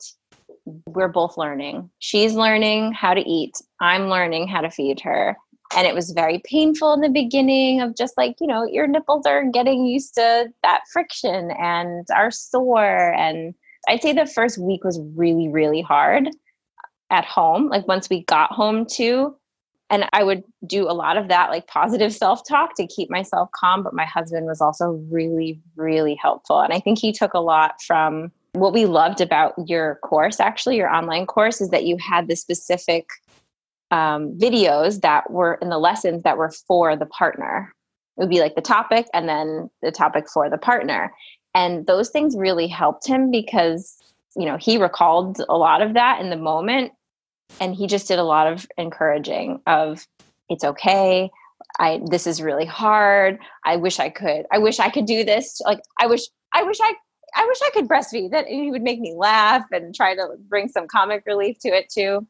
we're 0.87 1.09
both 1.09 1.37
learning. 1.37 1.91
She's 1.99 2.35
learning 2.35 2.93
how 2.93 3.15
to 3.15 3.21
eat, 3.21 3.57
I'm 3.81 4.09
learning 4.09 4.49
how 4.49 4.61
to 4.61 4.71
feed 4.71 5.01
her 5.01 5.37
and 5.75 5.87
it 5.87 5.95
was 5.95 6.11
very 6.11 6.41
painful 6.45 6.93
in 6.93 7.01
the 7.01 7.09
beginning 7.09 7.81
of 7.81 7.97
just 7.97 8.17
like 8.17 8.37
you 8.41 8.47
know 8.47 8.65
your 8.65 8.87
nipples 8.87 9.27
are 9.27 9.45
getting 9.51 9.85
used 9.85 10.15
to 10.15 10.49
that 10.63 10.83
friction 10.93 11.51
and 11.53 12.07
are 12.15 12.31
sore. 12.31 13.15
And 13.15 13.55
i'd 13.89 14.03
say 14.03 14.13
the 14.13 14.27
first 14.27 14.59
week 14.59 14.85
was 14.85 15.01
really 15.15 15.49
really 15.49 15.81
hard 15.81 16.29
at 17.11 17.25
home 17.25 17.69
like 17.69 17.89
once 17.89 18.09
we 18.09 18.23
got 18.25 18.53
home 18.53 18.87
too. 18.87 19.37
And 19.89 20.09
i 20.13 20.23
would 20.23 20.45
do 20.67 20.89
a 20.89 20.93
lot 20.93 21.17
of 21.17 21.29
that 21.29 21.51
like 21.51 21.67
positive 21.67 22.13
self-talk 22.13 22.75
to 22.77 22.87
keep 22.87 23.11
myself 23.11 23.51
calm 23.55 23.83
but 23.83 23.95
my 23.95 24.05
husband 24.05 24.47
was 24.47 24.61
also 24.61 25.03
really 25.11 25.61
really 25.77 26.15
helpful. 26.15 26.61
And 26.61 26.73
i 26.73 26.81
think 26.81 26.99
he 26.99 27.13
took 27.13 27.35
a 27.35 27.41
lot 27.41 27.81
from 27.83 28.33
what 28.53 28.73
we 28.73 28.85
loved 28.85 29.21
about 29.21 29.55
your 29.67 30.01
course 30.03 30.41
actually 30.41 30.77
your 30.77 30.93
online 30.93 31.27
course 31.27 31.61
is 31.61 31.71
that 31.71 31.85
you 31.85 31.97
had 31.99 32.27
the 32.27 32.35
specific 32.35 33.07
um, 33.91 34.39
videos 34.39 35.01
that 35.01 35.31
were 35.31 35.59
in 35.61 35.69
the 35.69 35.79
lessons 35.79 36.23
that 36.23 36.37
were 36.37 36.51
for 36.51 36.97
the 36.97 37.07
partner. 37.07 37.73
It 38.17 38.23
would 38.23 38.31
be 38.31 38.41
like 38.41 38.55
the 38.55 38.61
topic 38.61 39.07
and 39.15 39.29
then 39.29 39.71
the 39.83 39.91
topic 39.91 40.29
for 40.29 40.49
the 40.51 40.59
partner. 40.59 41.13
And 41.55 41.87
those 41.87 42.11
things 42.11 42.37
really 42.37 42.69
helped 42.69 43.07
him 43.07 43.31
because, 43.31 43.97
you 44.37 44.47
know, 44.47 44.57
he 44.57 44.79
recalled 44.79 45.41
a 45.49 45.57
lot 45.57 45.83
of 45.83 45.95
that 45.95 46.21
in 46.21 46.31
the 46.31 46.37
moment. 46.37 46.93
And 47.61 47.75
he 47.75 47.87
just 47.87 48.07
did 48.07 48.19
a 48.19 48.25
lot 48.25 48.47
of 48.47 48.67
encouraging 48.79 49.61
of 49.67 50.07
it's 50.49 50.65
okay. 50.65 51.31
I 51.79 52.01
this 52.11 52.27
is 52.27 52.43
really 52.43 52.67
hard. 52.67 53.39
I 53.65 53.77
wish 53.77 53.99
I 53.99 54.11
could. 54.11 54.47
I 54.53 54.59
wish 54.59 54.79
I 54.79 54.91
could 54.91 55.07
do 55.07 55.25
this. 55.25 55.61
Like 55.65 55.81
I 55.99 56.07
wish 56.07 56.23
I 56.53 56.63
wish 56.63 56.79
I 56.81 56.95
I 57.35 57.47
wish 57.47 57.59
I 57.63 57.71
could 57.73 57.89
breastfeed. 57.89 58.31
That 58.31 58.47
he 58.47 58.71
would 58.71 58.83
make 58.83 59.01
me 59.01 59.15
laugh 59.17 59.65
and 59.73 59.95
try 59.95 60.15
to 60.15 60.29
bring 60.49 60.69
some 60.69 60.87
comic 60.87 61.25
relief 61.27 61.59
to 61.61 61.69
it 61.69 61.89
too. 61.89 62.27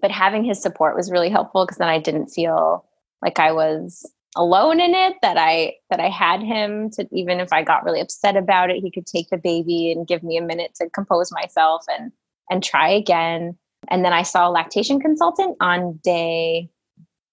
But 0.00 0.10
having 0.10 0.44
his 0.44 0.60
support 0.60 0.96
was 0.96 1.10
really 1.10 1.28
helpful 1.28 1.64
because 1.64 1.78
then 1.78 1.88
I 1.88 1.98
didn't 1.98 2.28
feel 2.28 2.84
like 3.22 3.38
I 3.38 3.52
was 3.52 4.10
alone 4.36 4.80
in 4.80 4.94
it 4.94 5.16
that 5.22 5.36
I 5.36 5.74
that 5.90 6.00
I 6.00 6.08
had 6.08 6.42
him 6.42 6.90
to 6.90 7.06
even 7.12 7.40
if 7.40 7.52
I 7.52 7.62
got 7.62 7.84
really 7.84 8.00
upset 8.00 8.36
about 8.36 8.70
it, 8.70 8.82
he 8.82 8.90
could 8.90 9.06
take 9.06 9.30
the 9.30 9.36
baby 9.36 9.92
and 9.92 10.06
give 10.06 10.22
me 10.22 10.36
a 10.36 10.42
minute 10.42 10.74
to 10.76 10.90
compose 10.90 11.30
myself 11.32 11.84
and 11.88 12.12
and 12.50 12.62
try 12.62 12.88
again. 12.88 13.56
And 13.88 14.04
then 14.04 14.12
I 14.12 14.22
saw 14.22 14.48
a 14.48 14.50
lactation 14.50 15.00
consultant 15.00 15.56
on 15.60 16.00
day 16.02 16.70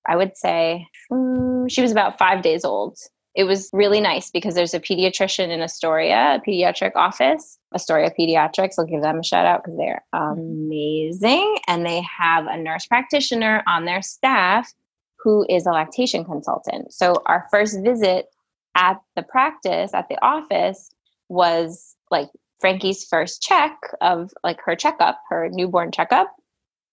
I 0.07 0.16
would 0.16 0.36
say 0.36 0.88
um, 1.12 1.68
she 1.70 1.82
was 1.82 1.91
about 1.91 2.18
5 2.18 2.41
days 2.41 2.66
old 2.66 2.97
it 3.34 3.45
was 3.45 3.69
really 3.71 4.01
nice 4.01 4.29
because 4.29 4.55
there's 4.55 4.73
a 4.73 4.79
pediatrician 4.79 5.49
in 5.49 5.61
Astoria, 5.61 6.36
a 6.36 6.49
pediatric 6.49 6.91
office, 6.95 7.57
Astoria 7.73 8.11
Pediatrics. 8.17 8.73
I'll 8.77 8.86
give 8.86 9.01
them 9.01 9.19
a 9.19 9.23
shout 9.23 9.45
out 9.45 9.63
because 9.63 9.77
they're 9.77 10.03
mm-hmm. 10.13 10.39
amazing. 10.39 11.57
And 11.67 11.86
they 11.86 12.01
have 12.01 12.47
a 12.47 12.57
nurse 12.57 12.86
practitioner 12.86 13.63
on 13.67 13.86
their 13.86 14.01
staff 14.01 14.73
who 15.23 15.45
is 15.49 15.65
a 15.65 15.71
lactation 15.71 16.25
consultant. 16.25 16.93
So 16.93 17.21
our 17.25 17.47
first 17.51 17.82
visit 17.82 18.27
at 18.75 18.99
the 19.15 19.23
practice, 19.23 19.93
at 19.93 20.09
the 20.09 20.21
office, 20.23 20.89
was 21.29 21.95
like 22.09 22.29
Frankie's 22.59 23.05
first 23.05 23.41
check 23.41 23.77
of 24.01 24.34
like 24.43 24.59
her 24.65 24.75
checkup, 24.75 25.21
her 25.29 25.47
newborn 25.49 25.91
checkup, 25.91 26.36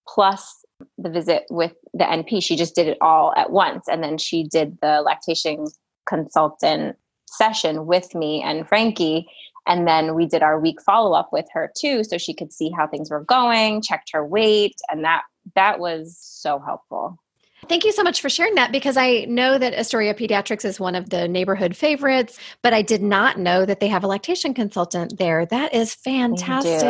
plus 0.06 0.64
the 0.96 1.10
visit 1.10 1.44
with 1.50 1.74
the 1.94 2.04
NP. 2.04 2.42
She 2.42 2.54
just 2.54 2.76
did 2.76 2.86
it 2.86 2.98
all 3.00 3.32
at 3.36 3.50
once. 3.50 3.88
And 3.88 4.04
then 4.04 4.18
she 4.18 4.44
did 4.44 4.78
the 4.80 5.00
lactation 5.00 5.66
consultant 6.08 6.96
session 7.26 7.86
with 7.86 8.14
me 8.14 8.42
and 8.42 8.66
Frankie. 8.66 9.28
And 9.66 9.86
then 9.86 10.14
we 10.14 10.24
did 10.26 10.42
our 10.42 10.58
week 10.58 10.80
follow 10.80 11.12
up 11.12 11.28
with 11.30 11.44
her 11.52 11.70
too, 11.76 12.02
so 12.02 12.16
she 12.16 12.32
could 12.32 12.52
see 12.52 12.70
how 12.70 12.86
things 12.86 13.10
were 13.10 13.22
going, 13.22 13.82
checked 13.82 14.10
her 14.12 14.24
weight, 14.26 14.76
and 14.90 15.04
that 15.04 15.22
that 15.54 15.78
was 15.78 16.16
so 16.20 16.58
helpful. 16.58 17.18
Thank 17.68 17.84
you 17.84 17.92
so 17.92 18.02
much 18.02 18.22
for 18.22 18.30
sharing 18.30 18.54
that 18.54 18.72
because 18.72 18.96
I 18.96 19.26
know 19.28 19.58
that 19.58 19.74
Astoria 19.74 20.14
Pediatrics 20.14 20.64
is 20.64 20.80
one 20.80 20.94
of 20.94 21.10
the 21.10 21.28
neighborhood 21.28 21.76
favorites, 21.76 22.38
but 22.62 22.72
I 22.72 22.80
did 22.80 23.02
not 23.02 23.38
know 23.38 23.66
that 23.66 23.80
they 23.80 23.88
have 23.88 24.04
a 24.04 24.06
lactation 24.06 24.54
consultant 24.54 25.18
there. 25.18 25.44
That 25.44 25.74
is 25.74 25.94
fantastic. 25.94 26.82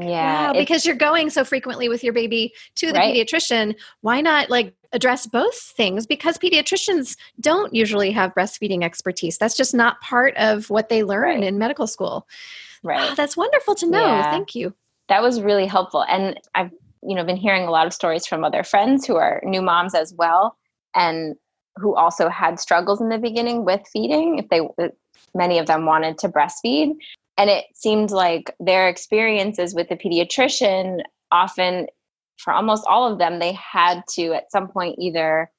Yeah. 0.00 0.48
Wow, 0.48 0.52
because 0.52 0.84
you're 0.84 0.96
going 0.96 1.30
so 1.30 1.44
frequently 1.44 1.88
with 1.88 2.02
your 2.02 2.12
baby 2.12 2.52
to 2.76 2.88
the 2.88 2.98
right. 2.98 3.14
pediatrician. 3.14 3.76
Why 4.00 4.20
not 4.20 4.50
like 4.50 4.74
address 4.92 5.26
both 5.26 5.56
things? 5.56 6.06
Because 6.06 6.36
pediatricians 6.36 7.16
don't 7.40 7.72
usually 7.72 8.10
have 8.10 8.34
breastfeeding 8.34 8.82
expertise. 8.82 9.38
That's 9.38 9.56
just 9.56 9.74
not 9.74 10.00
part 10.00 10.36
of 10.36 10.68
what 10.68 10.88
they 10.88 11.04
learn 11.04 11.40
right. 11.40 11.44
in 11.44 11.58
medical 11.58 11.86
school. 11.86 12.26
Ah, 12.26 12.88
right. 12.88 13.10
Oh, 13.12 13.14
that's 13.14 13.36
wonderful 13.36 13.74
to 13.76 13.86
know. 13.86 14.04
Yeah. 14.04 14.30
Thank 14.30 14.54
you. 14.54 14.74
That 15.08 15.22
was 15.22 15.40
really 15.40 15.66
helpful. 15.66 16.02
And 16.02 16.40
I've 16.54 16.70
you 17.06 17.14
know 17.14 17.24
been 17.24 17.36
hearing 17.36 17.66
a 17.66 17.70
lot 17.70 17.86
of 17.86 17.92
stories 17.92 18.26
from 18.26 18.44
other 18.44 18.62
friends 18.62 19.06
who 19.06 19.16
are 19.16 19.40
new 19.44 19.62
moms 19.62 19.94
as 19.94 20.14
well 20.16 20.56
and 20.94 21.34
who 21.76 21.94
also 21.94 22.28
had 22.28 22.60
struggles 22.60 23.00
in 23.00 23.08
the 23.08 23.18
beginning 23.18 23.64
with 23.64 23.80
feeding 23.92 24.38
if 24.38 24.48
they 24.48 24.60
many 25.34 25.58
of 25.58 25.66
them 25.66 25.86
wanted 25.86 26.18
to 26.18 26.28
breastfeed. 26.28 26.94
And 27.36 27.50
it 27.50 27.64
seemed 27.74 28.10
like 28.10 28.54
their 28.60 28.88
experiences 28.88 29.74
with 29.74 29.88
the 29.88 29.96
pediatrician 29.96 31.00
often 31.32 31.88
for 32.38 32.52
almost 32.52 32.84
all 32.88 33.10
of 33.10 33.18
them 33.18 33.38
they 33.38 33.52
had 33.52 34.02
to 34.10 34.32
at 34.32 34.50
some 34.50 34.68
point 34.68 34.96
either 34.98 35.50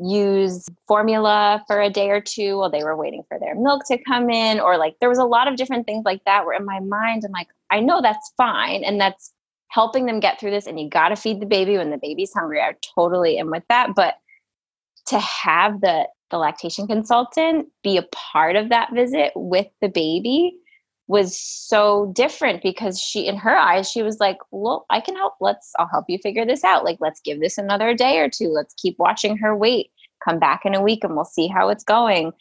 use 0.00 0.64
formula 0.86 1.62
for 1.66 1.80
a 1.80 1.90
day 1.90 2.10
or 2.10 2.20
two 2.20 2.56
while 2.58 2.70
they 2.70 2.84
were 2.84 2.96
waiting 2.96 3.22
for 3.28 3.38
their 3.38 3.54
milk 3.54 3.82
to 3.86 3.98
come 4.04 4.30
in 4.30 4.60
or 4.60 4.78
like 4.78 4.94
there 5.00 5.08
was 5.08 5.18
a 5.18 5.24
lot 5.24 5.48
of 5.48 5.56
different 5.56 5.86
things 5.86 6.02
like 6.04 6.22
that 6.24 6.46
where 6.46 6.56
in 6.56 6.64
my 6.64 6.80
mind 6.80 7.24
i'm 7.24 7.32
like 7.32 7.48
i 7.70 7.80
know 7.80 8.00
that's 8.00 8.32
fine 8.36 8.84
and 8.84 9.00
that's 9.00 9.32
helping 9.72 10.06
them 10.06 10.20
get 10.20 10.38
through 10.38 10.50
this 10.50 10.66
and 10.66 10.78
you 10.78 10.88
got 10.88 11.08
to 11.08 11.16
feed 11.16 11.40
the 11.40 11.46
baby 11.46 11.78
when 11.78 11.90
the 11.90 11.98
baby's 11.98 12.32
hungry. 12.32 12.60
I 12.60 12.74
totally 12.94 13.38
am 13.38 13.50
with 13.50 13.64
that 13.68 13.94
but 13.94 14.16
to 15.06 15.18
have 15.18 15.80
the 15.80 16.06
the 16.30 16.38
lactation 16.38 16.86
consultant 16.86 17.68
be 17.82 17.96
a 17.96 18.06
part 18.12 18.56
of 18.56 18.70
that 18.70 18.92
visit 18.94 19.32
with 19.34 19.66
the 19.80 19.88
baby 19.88 20.54
was 21.06 21.38
so 21.38 22.10
different 22.14 22.62
because 22.62 22.98
she 22.98 23.26
in 23.26 23.36
her 23.36 23.54
eyes 23.54 23.90
she 23.90 24.02
was 24.02 24.18
like 24.18 24.38
well 24.50 24.86
i 24.88 25.00
can 25.00 25.16
help. 25.16 25.34
Let's 25.40 25.72
i'll 25.78 25.88
help 25.88 26.06
you 26.08 26.18
figure 26.22 26.46
this 26.46 26.64
out. 26.64 26.84
Like 26.84 26.98
let's 27.00 27.20
give 27.20 27.40
this 27.40 27.58
another 27.58 27.94
day 27.94 28.18
or 28.18 28.30
two. 28.30 28.48
Let's 28.48 28.74
keep 28.74 28.98
watching 28.98 29.36
her 29.38 29.56
weight 29.56 29.90
come 30.24 30.38
back 30.38 30.62
in 30.64 30.74
a 30.74 30.82
week 30.82 31.02
and 31.02 31.14
we'll 31.14 31.24
see 31.24 31.48
how 31.48 31.68
it's 31.68 31.84
going 31.84 32.32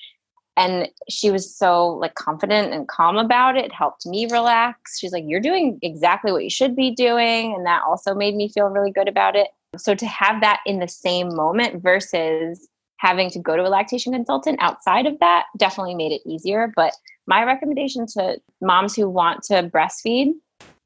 and 0.58 0.90
she 1.10 1.32
was 1.32 1.56
so 1.56 1.88
like 1.88 2.16
confident 2.16 2.74
and 2.74 2.88
calm 2.88 3.18
about 3.18 3.58
it. 3.58 3.66
it 3.66 3.74
helped 3.74 4.06
me 4.06 4.28
relax 4.32 5.00
she's 5.00 5.12
like 5.12 5.24
you're 5.28 5.40
doing 5.40 5.80
exactly 5.82 6.32
what 6.32 6.44
you 6.44 6.50
should 6.50 6.76
be 6.76 6.92
doing 6.92 7.54
and 7.56 7.66
that 7.66 7.82
also 7.88 8.14
made 8.14 8.36
me 8.36 8.50
feel 8.50 8.68
really 8.68 8.92
good 8.92 9.08
about 9.08 9.36
it 9.36 9.48
so 9.78 9.96
to 9.96 10.06
have 10.06 10.42
that 10.42 10.60
in 10.66 10.80
the 10.80 10.88
same 10.88 11.34
moment 11.36 11.82
versus 11.82 12.68
having 12.98 13.30
to 13.30 13.40
go 13.40 13.56
to 13.56 13.66
a 13.66 13.70
lactation 13.70 14.14
consultant 14.14 14.60
outside 14.62 15.06
of 15.06 15.18
that 15.20 15.46
definitely 15.58 15.96
made 15.96 16.12
it 16.12 16.22
easier 16.26 16.72
but 16.76 16.94
my 17.28 17.44
recommendation 17.44 18.06
to 18.06 18.40
moms 18.62 18.96
who 18.96 19.10
want 19.10 19.44
to 19.44 19.64
breastfeed 19.70 20.34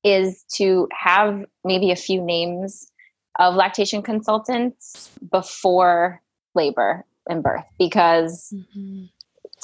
is 0.03 0.43
to 0.53 0.87
have 0.91 1.43
maybe 1.63 1.91
a 1.91 1.95
few 1.95 2.21
names 2.21 2.91
of 3.39 3.55
lactation 3.55 4.01
consultants 4.01 5.09
before 5.31 6.21
labor 6.53 7.03
and 7.27 7.41
birth 7.41 7.65
because 7.77 8.53
mm-hmm 8.53 9.05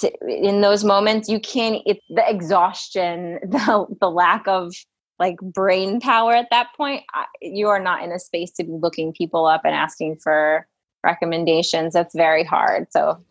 to, 0.02 0.12
in 0.28 0.62
those 0.62 0.84
moments 0.84 1.30
you 1.30 1.40
can't 1.40 1.82
it's 1.86 2.06
the 2.10 2.24
exhaustion 2.30 3.40
the 3.44 3.86
the 4.00 4.10
lack 4.10 4.48
of 4.48 4.74
like 5.22 5.38
brain 5.40 6.02
power 6.02 6.34
at 6.34 6.48
that 6.50 6.70
point. 6.76 7.04
You 7.42 7.68
are 7.70 7.80
not 7.80 8.04
in 8.04 8.12
a 8.12 8.18
space 8.18 8.52
to 8.54 8.64
be 8.64 8.72
looking 8.72 9.14
people 9.14 9.46
up 9.46 9.62
and 9.64 9.76
asking 9.76 10.18
for 10.18 10.68
recommendations. 11.04 11.94
That's 11.94 12.16
very 12.16 12.44
hard. 12.44 12.88
So 12.90 13.24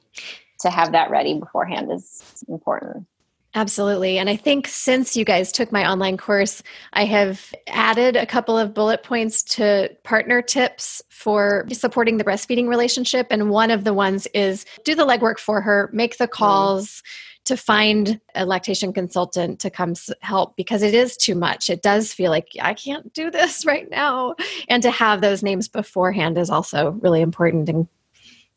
to 0.60 0.70
have 0.70 0.92
that 0.92 1.10
ready 1.10 1.38
beforehand 1.38 1.90
is 1.90 2.44
important 2.48 3.06
Absolutely. 3.54 4.18
And 4.18 4.30
I 4.30 4.36
think 4.36 4.68
since 4.68 5.16
you 5.16 5.24
guys 5.24 5.50
took 5.50 5.72
my 5.72 5.90
online 5.90 6.16
course, 6.16 6.62
I 6.92 7.04
have 7.06 7.52
added 7.66 8.14
a 8.14 8.24
couple 8.24 8.56
of 8.56 8.72
bullet 8.72 9.02
points 9.02 9.42
to 9.42 9.90
partner 10.04 10.40
tips 10.40 11.02
for 11.08 11.66
supporting 11.72 12.16
the 12.16 12.24
breastfeeding 12.24 12.68
relationship. 12.68 13.26
And 13.30 13.50
one 13.50 13.72
of 13.72 13.82
the 13.82 13.92
ones 13.92 14.28
is 14.34 14.64
do 14.84 14.94
the 14.94 15.04
legwork 15.04 15.38
for 15.38 15.60
her, 15.60 15.90
make 15.92 16.18
the 16.18 16.28
calls. 16.28 17.02
To 17.46 17.56
find 17.56 18.20
a 18.34 18.44
lactation 18.44 18.92
consultant 18.92 19.60
to 19.60 19.70
come 19.70 19.94
help 20.20 20.54
because 20.56 20.82
it 20.82 20.94
is 20.94 21.16
too 21.16 21.34
much. 21.34 21.70
It 21.70 21.82
does 21.82 22.12
feel 22.12 22.30
like 22.30 22.48
I 22.60 22.74
can't 22.74 23.12
do 23.14 23.30
this 23.30 23.64
right 23.66 23.90
now. 23.90 24.36
And 24.68 24.82
to 24.84 24.90
have 24.90 25.20
those 25.20 25.42
names 25.42 25.66
beforehand 25.66 26.38
is 26.38 26.50
also 26.50 26.90
really 27.00 27.22
important. 27.22 27.68
And 27.70 27.88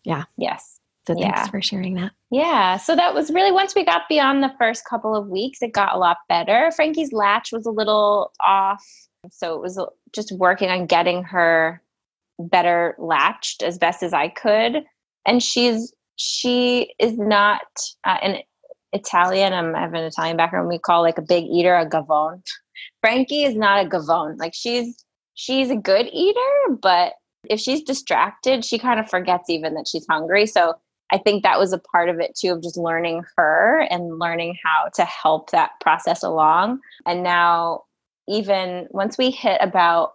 yeah. 0.03 0.25
Yes. 0.37 0.72
So 1.05 1.15
thanks 1.15 1.37
yeah. 1.37 1.47
for 1.47 1.61
sharing 1.61 1.95
that. 1.95 2.11
Yeah. 2.31 2.77
So 2.77 2.95
that 2.95 3.13
was 3.13 3.29
really 3.29 3.51
once 3.51 3.75
we 3.75 3.83
got 3.83 4.03
beyond 4.07 4.41
the 4.41 4.53
first 4.57 4.85
couple 4.85 5.15
of 5.15 5.27
weeks, 5.27 5.61
it 5.61 5.73
got 5.73 5.93
a 5.93 5.97
lot 5.97 6.17
better. 6.29 6.71
Frankie's 6.75 7.11
latch 7.11 7.51
was 7.51 7.65
a 7.65 7.71
little 7.71 8.31
off. 8.39 8.83
So 9.31 9.53
it 9.55 9.61
was 9.61 9.79
just 10.13 10.31
working 10.31 10.69
on 10.69 10.85
getting 10.85 11.23
her 11.23 11.81
better 12.39 12.95
latched 12.97 13.63
as 13.63 13.77
best 13.77 14.01
as 14.01 14.13
I 14.13 14.29
could. 14.29 14.83
And 15.25 15.43
she's, 15.43 15.93
she 16.15 16.93
is 16.99 17.17
not 17.17 17.61
uh, 18.05 18.17
an 18.21 18.37
Italian. 18.93 19.53
I'm, 19.53 19.75
I 19.75 19.81
have 19.81 19.93
an 19.93 20.03
Italian 20.03 20.37
background. 20.37 20.69
We 20.69 20.79
call 20.79 21.01
like 21.01 21.17
a 21.17 21.21
big 21.21 21.43
eater 21.45 21.75
a 21.75 21.87
gavone. 21.87 22.43
Frankie 23.01 23.43
is 23.43 23.55
not 23.55 23.85
a 23.85 23.89
gavone. 23.89 24.37
Like 24.37 24.53
she's, 24.53 25.03
she's 25.33 25.69
a 25.69 25.75
good 25.75 26.07
eater, 26.13 26.75
but 26.81 27.13
if 27.49 27.59
she's 27.59 27.83
distracted, 27.83 28.63
she 28.63 28.79
kind 28.79 28.99
of 28.99 29.09
forgets 29.09 29.49
even 29.49 29.73
that 29.73 29.87
she's 29.87 30.05
hungry. 30.09 30.45
So 30.45 30.75
I 31.13 31.19
think 31.19 31.43
that 31.43 31.59
was 31.59 31.71
a 31.73 31.77
part 31.77 32.09
of 32.09 32.19
it 32.19 32.35
too 32.35 32.53
of 32.53 32.63
just 32.63 32.75
learning 32.75 33.23
her 33.37 33.87
and 33.91 34.17
learning 34.17 34.57
how 34.63 34.89
to 34.95 35.05
help 35.05 35.51
that 35.51 35.71
process 35.79 36.23
along. 36.23 36.79
And 37.05 37.21
now, 37.21 37.83
even 38.27 38.87
once 38.89 39.15
we 39.17 39.29
hit 39.29 39.59
about 39.61 40.13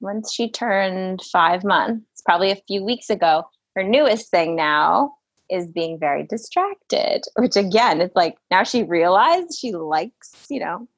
once 0.00 0.32
she 0.32 0.50
turned 0.50 1.22
five 1.32 1.62
months, 1.62 2.20
probably 2.26 2.50
a 2.50 2.60
few 2.66 2.84
weeks 2.84 3.10
ago, 3.10 3.44
her 3.76 3.84
newest 3.84 4.28
thing 4.28 4.56
now 4.56 5.14
is 5.48 5.68
being 5.68 6.00
very 6.00 6.24
distracted, 6.24 7.22
which 7.36 7.54
again, 7.54 8.00
it's 8.00 8.16
like 8.16 8.36
now 8.50 8.64
she 8.64 8.82
realized 8.82 9.56
she 9.56 9.70
likes, 9.72 10.46
you 10.50 10.58
know, 10.58 10.88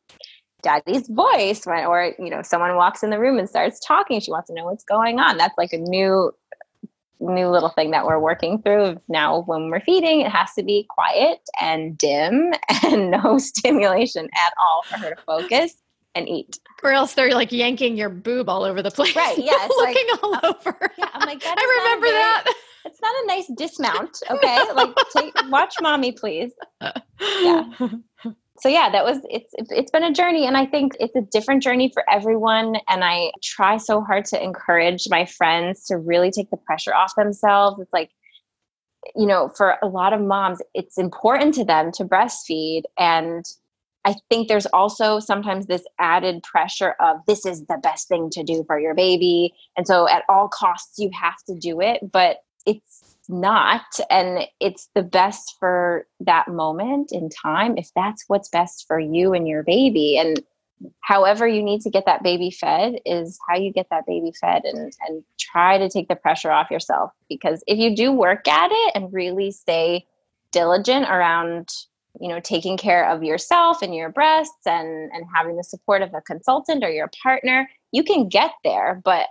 daddy's 0.62 1.09
voice 1.09 1.66
when, 1.66 1.84
or, 1.84 2.14
you 2.18 2.30
know, 2.30 2.41
someone 2.41 2.74
walks 2.76 3.03
in 3.03 3.11
the 3.11 3.18
room 3.18 3.39
and 3.39 3.51
starts 3.51 3.78
talking. 3.80 4.18
She 4.18 4.30
wants 4.30 4.49
to 4.49 4.55
know 4.55 4.64
what's 4.64 4.84
going 4.84 5.20
on. 5.20 5.37
That's 5.37 5.59
like 5.59 5.74
a 5.74 5.78
new 5.78 6.32
new 7.21 7.49
little 7.49 7.71
thing 7.71 7.91
that 7.91 8.05
we're 8.05 8.19
working 8.19 8.61
through 8.62 9.01
now 9.09 9.43
when 9.43 9.71
we're 9.71 9.81
feeding 9.81 10.21
it 10.21 10.31
has 10.31 10.53
to 10.55 10.62
be 10.62 10.87
quiet 10.89 11.39
and 11.61 11.97
dim 11.97 12.53
and 12.85 13.11
no 13.11 13.39
stimulation 13.39 14.29
at 14.47 14.53
all 14.59 14.83
for 14.83 14.99
her 14.99 15.14
to 15.14 15.23
focus 15.23 15.75
and 16.14 16.29
eat. 16.29 16.59
Or 16.83 16.93
else 16.93 17.12
they're 17.12 17.33
like 17.33 17.53
yanking 17.53 17.97
your 17.97 18.09
boob 18.09 18.49
all 18.49 18.64
over 18.64 18.83
the 18.83 18.91
place. 18.91 19.14
Right 19.14 19.37
yeah 19.39 19.53
it's 19.55 19.77
looking 19.77 20.07
like, 20.11 20.23
all 20.23 20.35
uh, 20.35 20.55
over. 20.67 20.91
yeah 20.99 21.11
i'm 21.12 21.27
like 21.27 21.43
i 21.45 21.83
remember 21.85 22.07
very, 22.07 22.19
that. 22.19 22.55
it's 22.85 23.01
not 23.03 23.14
a 23.23 23.27
nice 23.27 23.51
dismount 23.57 24.23
okay? 24.31 24.59
Like 24.75 24.95
take, 25.14 25.35
watch 25.51 25.75
mommy 25.81 26.12
please. 26.12 26.53
Yeah 27.41 27.71
so 28.61 28.69
yeah 28.69 28.91
that 28.91 29.05
was 29.05 29.19
it's 29.29 29.53
it's 29.59 29.91
been 29.91 30.05
a 30.05 30.13
journey 30.13 30.47
and 30.47 30.57
i 30.57 30.65
think 30.65 30.97
it's 31.01 31.15
a 31.17 31.21
different 31.33 31.63
journey 31.63 31.91
for 31.93 32.05
everyone 32.11 32.77
and 32.89 33.05
i 33.05 33.31
try 33.43 33.77
so 33.77 34.01
hard 34.01 34.25
to 34.25 34.43
encourage 34.43 35.07
my 35.11 35.25
friends 35.25 35.85
to 35.85 35.97
really 35.97 36.31
take 36.31 36.51
the 36.51 36.57
pressure 36.57 36.95
off 36.95 37.13
themselves. 37.17 37.81
It's 37.81 37.93
like 37.93 38.11
you 39.15 39.27
know 39.27 39.51
for 39.57 39.77
a 39.83 39.87
lot 39.87 40.13
of 40.13 40.21
moms 40.21 40.59
it's 40.75 40.99
important 40.99 41.55
to 41.55 41.65
them 41.65 41.93
to 41.93 42.05
breastfeed 42.05 42.83
and 42.99 43.45
i 44.05 44.15
think 44.29 44.49
there's 44.49 44.67
also 44.67 45.21
sometimes 45.21 45.67
this 45.67 45.85
added 46.01 46.43
pressure 46.43 46.95
of 46.99 47.19
this 47.27 47.47
is 47.47 47.65
the 47.67 47.79
best 47.83 48.09
thing 48.09 48.29
to 48.31 48.43
do 48.43 48.65
for 48.67 48.81
your 48.81 48.95
baby 48.95 49.55
and 49.77 49.87
so 49.87 50.09
at 50.09 50.25
all 50.29 50.49
costs 50.49 50.99
you 50.99 51.11
have 51.13 51.37
to 51.49 51.55
do 51.55 51.81
it 51.81 52.01
but 52.11 52.39
it's 52.67 52.96
not 53.29 53.85
and 54.11 54.47
it's 54.61 54.89
the 54.95 55.03
best 55.03 55.57
for 55.59 56.07
that 56.20 56.49
moment 56.49 57.12
in 57.12 57.29
time 57.29 57.77
if 57.77 57.91
that's 57.95 58.24
what's 58.29 58.49
best 58.49 58.85
for 58.87 58.99
you 58.99 59.33
and 59.33 59.47
your 59.47 59.62
baby. 59.62 60.18
And 60.18 60.43
however 61.01 61.47
you 61.47 61.62
need 61.62 61.81
to 61.83 61.91
get 61.91 62.05
that 62.07 62.22
baby 62.22 62.51
fed 62.51 63.01
is 63.07 63.39
how 63.49 63.57
you 63.57 63.72
get 63.72 63.87
that 63.91 64.07
baby 64.07 64.33
fed 64.41 64.64
and 64.64 64.93
and 65.09 65.24
try 65.39 65.79
to 65.79 65.89
take 65.89 66.09
the 66.09 66.16
pressure 66.16 66.51
off 66.51 66.70
yourself. 66.70 67.12
Because 67.29 67.62
if 67.66 67.79
you 67.79 67.95
do 67.95 68.12
work 68.12 68.47
at 68.47 68.70
it 68.72 68.93
and 68.95 69.12
really 69.12 69.51
stay 69.51 70.07
diligent 70.53 71.07
around 71.09 71.68
you 72.18 72.29
know 72.29 72.41
taking 72.41 72.79
care 72.79 73.11
of 73.11 73.22
yourself 73.22 73.83
and 73.83 73.95
your 73.95 74.11
breasts 74.11 74.66
and 74.66 75.11
and 75.12 75.27
having 75.35 75.57
the 75.57 75.64
support 75.64 76.01
of 76.03 76.14
a 76.14 76.22
consultant 76.22 76.83
or 76.83 76.91
your 76.91 77.11
partner 77.22 77.68
you 77.93 78.05
can 78.05 78.29
get 78.29 78.53
there. 78.62 79.01
But 79.05 79.27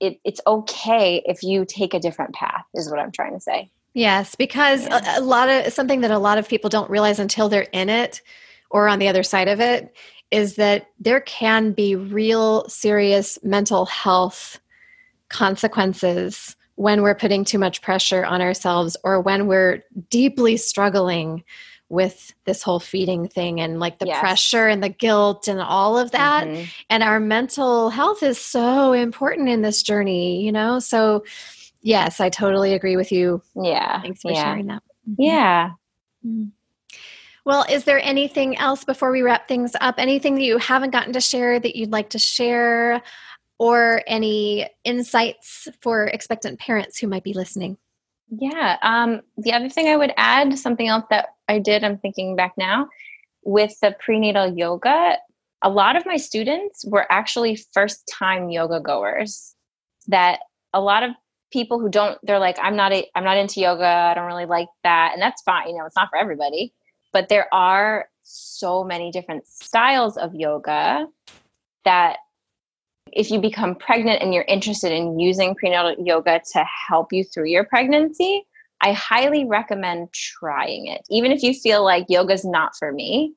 it, 0.00 0.18
it's 0.24 0.40
okay 0.46 1.22
if 1.26 1.42
you 1.42 1.64
take 1.64 1.94
a 1.94 2.00
different 2.00 2.34
path 2.34 2.64
is 2.74 2.90
what 2.90 2.98
i'm 2.98 3.12
trying 3.12 3.32
to 3.32 3.40
say 3.40 3.70
yes 3.94 4.34
because 4.34 4.86
yeah. 4.86 5.16
a, 5.16 5.20
a 5.20 5.22
lot 5.22 5.48
of 5.48 5.72
something 5.72 6.00
that 6.00 6.10
a 6.10 6.18
lot 6.18 6.38
of 6.38 6.48
people 6.48 6.70
don't 6.70 6.90
realize 6.90 7.18
until 7.18 7.48
they're 7.48 7.68
in 7.72 7.88
it 7.88 8.20
or 8.70 8.88
on 8.88 8.98
the 8.98 9.08
other 9.08 9.22
side 9.22 9.48
of 9.48 9.60
it 9.60 9.94
is 10.30 10.56
that 10.56 10.86
there 10.98 11.20
can 11.20 11.72
be 11.72 11.96
real 11.96 12.68
serious 12.68 13.38
mental 13.42 13.86
health 13.86 14.60
consequences 15.28 16.56
when 16.76 17.02
we're 17.02 17.14
putting 17.14 17.44
too 17.44 17.58
much 17.58 17.82
pressure 17.82 18.24
on 18.24 18.40
ourselves 18.40 18.96
or 19.04 19.20
when 19.20 19.46
we're 19.46 19.82
deeply 20.08 20.56
struggling 20.56 21.44
with 21.90 22.32
this 22.46 22.62
whole 22.62 22.80
feeding 22.80 23.28
thing 23.28 23.60
and 23.60 23.78
like 23.80 23.98
the 23.98 24.06
yes. 24.06 24.20
pressure 24.20 24.68
and 24.68 24.82
the 24.82 24.88
guilt 24.88 25.48
and 25.48 25.60
all 25.60 25.98
of 25.98 26.12
that. 26.12 26.46
Mm-hmm. 26.46 26.64
And 26.88 27.02
our 27.02 27.20
mental 27.20 27.90
health 27.90 28.22
is 28.22 28.38
so 28.38 28.92
important 28.92 29.50
in 29.50 29.60
this 29.60 29.82
journey, 29.82 30.42
you 30.42 30.52
know? 30.52 30.78
So, 30.78 31.24
yes, 31.82 32.20
I 32.20 32.30
totally 32.30 32.72
agree 32.72 32.96
with 32.96 33.10
you. 33.12 33.42
Yeah. 33.54 34.00
Thanks 34.00 34.22
for 34.22 34.30
yeah. 34.30 34.44
sharing 34.44 34.66
that. 34.68 34.82
Mm-hmm. 35.08 35.22
Yeah. 35.22 35.70
Mm-hmm. 36.24 36.44
Well, 37.44 37.66
is 37.68 37.84
there 37.84 38.00
anything 38.00 38.56
else 38.56 38.84
before 38.84 39.10
we 39.10 39.22
wrap 39.22 39.48
things 39.48 39.72
up? 39.80 39.96
Anything 39.98 40.36
that 40.36 40.42
you 40.42 40.58
haven't 40.58 40.90
gotten 40.90 41.12
to 41.14 41.20
share 41.20 41.58
that 41.58 41.74
you'd 41.74 41.90
like 41.90 42.10
to 42.10 42.18
share, 42.18 43.02
or 43.58 44.02
any 44.06 44.70
insights 44.84 45.68
for 45.82 46.04
expectant 46.04 46.60
parents 46.60 46.98
who 46.98 47.08
might 47.08 47.24
be 47.24 47.32
listening? 47.32 47.76
Yeah. 48.30 48.76
Um, 48.82 49.22
the 49.36 49.52
other 49.52 49.68
thing 49.68 49.88
I 49.88 49.96
would 49.96 50.12
add, 50.16 50.58
something 50.58 50.86
else 50.86 51.04
that 51.10 51.30
I 51.50 51.58
did, 51.58 51.82
I'm 51.82 51.98
thinking 51.98 52.36
back 52.36 52.52
now, 52.56 52.88
with 53.42 53.74
the 53.80 53.96
prenatal 53.98 54.56
yoga, 54.56 55.16
a 55.62 55.68
lot 55.68 55.96
of 55.96 56.06
my 56.06 56.16
students 56.16 56.84
were 56.86 57.06
actually 57.10 57.56
first 57.74 58.08
time 58.10 58.50
yoga 58.50 58.80
goers. 58.80 59.54
That 60.06 60.40
a 60.72 60.80
lot 60.80 61.02
of 61.02 61.10
people 61.52 61.80
who 61.80 61.88
don't, 61.88 62.18
they're 62.22 62.38
like, 62.38 62.58
I'm 62.62 62.76
not, 62.76 62.92
a, 62.92 63.06
I'm 63.14 63.24
not 63.24 63.36
into 63.36 63.60
yoga. 63.60 63.84
I 63.84 64.14
don't 64.14 64.26
really 64.26 64.46
like 64.46 64.68
that. 64.84 65.10
And 65.12 65.20
that's 65.20 65.42
fine. 65.42 65.68
You 65.68 65.78
know, 65.78 65.86
it's 65.86 65.96
not 65.96 66.08
for 66.08 66.16
everybody. 66.16 66.72
But 67.12 67.28
there 67.28 67.52
are 67.52 68.08
so 68.22 68.84
many 68.84 69.10
different 69.10 69.46
styles 69.46 70.16
of 70.16 70.34
yoga 70.34 71.06
that 71.84 72.18
if 73.12 73.30
you 73.30 73.40
become 73.40 73.74
pregnant 73.74 74.22
and 74.22 74.32
you're 74.32 74.44
interested 74.44 74.92
in 74.92 75.18
using 75.18 75.56
prenatal 75.56 75.96
yoga 75.98 76.40
to 76.52 76.64
help 76.88 77.12
you 77.12 77.24
through 77.24 77.46
your 77.46 77.64
pregnancy, 77.64 78.46
I 78.82 78.92
highly 78.92 79.44
recommend 79.44 80.12
trying 80.12 80.86
it, 80.86 81.02
even 81.10 81.32
if 81.32 81.42
you 81.42 81.54
feel 81.54 81.84
like 81.84 82.06
yoga's 82.08 82.44
not 82.44 82.76
for 82.78 82.92
me, 82.92 83.34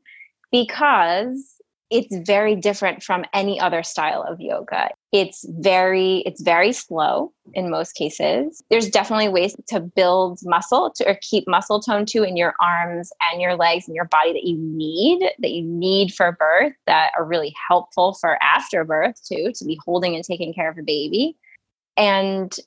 because 0.51 1.53
it's 1.93 2.15
very 2.25 2.55
different 2.55 3.03
from 3.03 3.23
any 3.33 3.59
other 3.59 3.83
style 3.83 4.23
of 4.27 4.41
yoga. 4.41 4.89
It's 5.11 5.45
very 5.59 6.23
it's 6.25 6.41
very 6.41 6.71
slow 6.71 7.31
in 7.53 7.69
most 7.69 7.93
cases. 7.93 8.63
There's 8.71 8.89
definitely 8.89 9.29
ways 9.29 9.55
to 9.67 9.79
build 9.79 10.39
muscle 10.43 10.91
to 10.95 11.07
or 11.07 11.19
keep 11.21 11.47
muscle 11.47 11.79
tone 11.79 12.07
to 12.07 12.23
in 12.23 12.35
your 12.35 12.55
arms 12.59 13.11
and 13.31 13.39
your 13.39 13.55
legs 13.55 13.87
and 13.87 13.95
your 13.95 14.05
body 14.05 14.33
that 14.33 14.43
you 14.43 14.57
need 14.57 15.29
that 15.39 15.51
you 15.51 15.63
need 15.63 16.15
for 16.15 16.31
birth 16.31 16.73
that 16.87 17.11
are 17.15 17.25
really 17.25 17.53
helpful 17.67 18.17
for 18.19 18.41
after 18.41 18.83
birth 18.83 19.21
too 19.23 19.51
to 19.53 19.63
be 19.63 19.79
holding 19.85 20.15
and 20.15 20.23
taking 20.23 20.51
care 20.51 20.71
of 20.71 20.79
a 20.79 20.83
baby. 20.83 21.37
And 21.95 22.57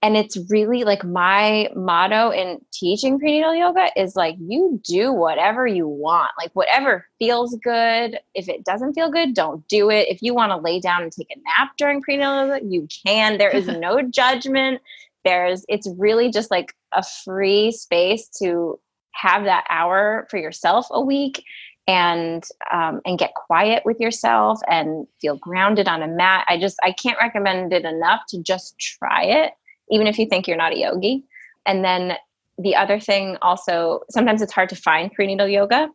and 0.00 0.16
it's 0.16 0.38
really 0.48 0.84
like 0.84 1.04
my 1.04 1.68
motto 1.74 2.30
in 2.30 2.60
teaching 2.72 3.18
prenatal 3.18 3.54
yoga 3.54 3.88
is 3.96 4.14
like 4.14 4.36
you 4.38 4.80
do 4.84 5.12
whatever 5.12 5.66
you 5.66 5.88
want. 5.88 6.30
Like 6.38 6.52
whatever 6.52 7.06
feels 7.18 7.56
good. 7.64 8.20
If 8.34 8.48
it 8.48 8.64
doesn't 8.64 8.94
feel 8.94 9.10
good 9.10 9.34
don't 9.34 9.66
do 9.66 9.90
it. 9.90 10.08
If 10.08 10.22
you 10.22 10.34
want 10.34 10.50
to 10.50 10.56
lay 10.56 10.78
down 10.78 11.02
and 11.02 11.10
take 11.10 11.30
a 11.30 11.40
nap 11.40 11.72
during 11.78 12.00
prenatal 12.00 12.46
yoga 12.46 12.64
you 12.64 12.86
can. 13.06 13.38
There 13.38 13.50
is 13.50 13.66
no 13.66 14.02
judgment. 14.02 14.80
There's 15.24 15.64
it's 15.68 15.88
really 15.98 16.30
just 16.30 16.50
like 16.50 16.74
a 16.92 17.02
free 17.02 17.72
space 17.72 18.28
to 18.40 18.78
have 19.12 19.44
that 19.44 19.64
hour 19.68 20.28
for 20.30 20.36
yourself 20.38 20.86
a 20.92 21.00
week 21.00 21.42
and 21.88 22.44
um, 22.72 23.00
and 23.04 23.18
get 23.18 23.34
quiet 23.34 23.82
with 23.84 23.98
yourself 23.98 24.60
and 24.70 25.08
feel 25.20 25.38
grounded 25.38 25.88
on 25.88 26.02
a 26.02 26.06
mat. 26.08 26.46
I 26.48 26.56
just 26.56 26.78
i 26.84 26.92
can't 26.92 27.18
recommend 27.20 27.72
it 27.72 27.84
enough 27.84 28.20
to 28.28 28.40
just 28.40 28.78
try 28.78 29.24
it 29.24 29.54
even 29.90 30.06
if 30.06 30.18
you 30.18 30.26
think 30.26 30.46
you're 30.46 30.56
not 30.56 30.72
a 30.72 30.78
yogi. 30.78 31.24
And 31.66 31.84
then 31.84 32.14
the 32.58 32.76
other 32.76 32.98
thing 32.98 33.36
also, 33.42 34.00
sometimes 34.10 34.42
it's 34.42 34.52
hard 34.52 34.68
to 34.70 34.76
find 34.76 35.12
prenatal 35.12 35.48
yoga. 35.48 35.88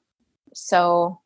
So 0.53 1.19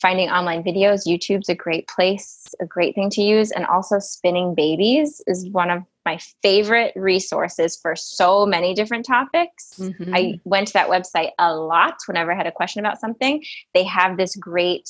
finding 0.00 0.30
online 0.30 0.62
videos, 0.62 1.06
YouTube's 1.06 1.48
a 1.48 1.54
great 1.54 1.86
place, 1.88 2.46
a 2.60 2.66
great 2.66 2.94
thing 2.94 3.10
to 3.10 3.22
use. 3.22 3.50
And 3.50 3.66
also 3.66 3.98
spinning 3.98 4.54
babies 4.54 5.20
is 5.26 5.48
one 5.50 5.70
of 5.70 5.82
my 6.06 6.18
favorite 6.42 6.92
resources 6.96 7.76
for 7.76 7.94
so 7.94 8.46
many 8.46 8.72
different 8.74 9.04
topics. 9.04 9.74
Mm-hmm. 9.78 10.14
I 10.14 10.40
went 10.44 10.68
to 10.68 10.72
that 10.72 10.88
website 10.88 11.30
a 11.38 11.54
lot 11.54 11.98
whenever 12.06 12.32
I 12.32 12.36
had 12.36 12.46
a 12.46 12.52
question 12.52 12.80
about 12.80 12.98
something. 12.98 13.44
They 13.74 13.84
have 13.84 14.16
this 14.16 14.34
great 14.36 14.88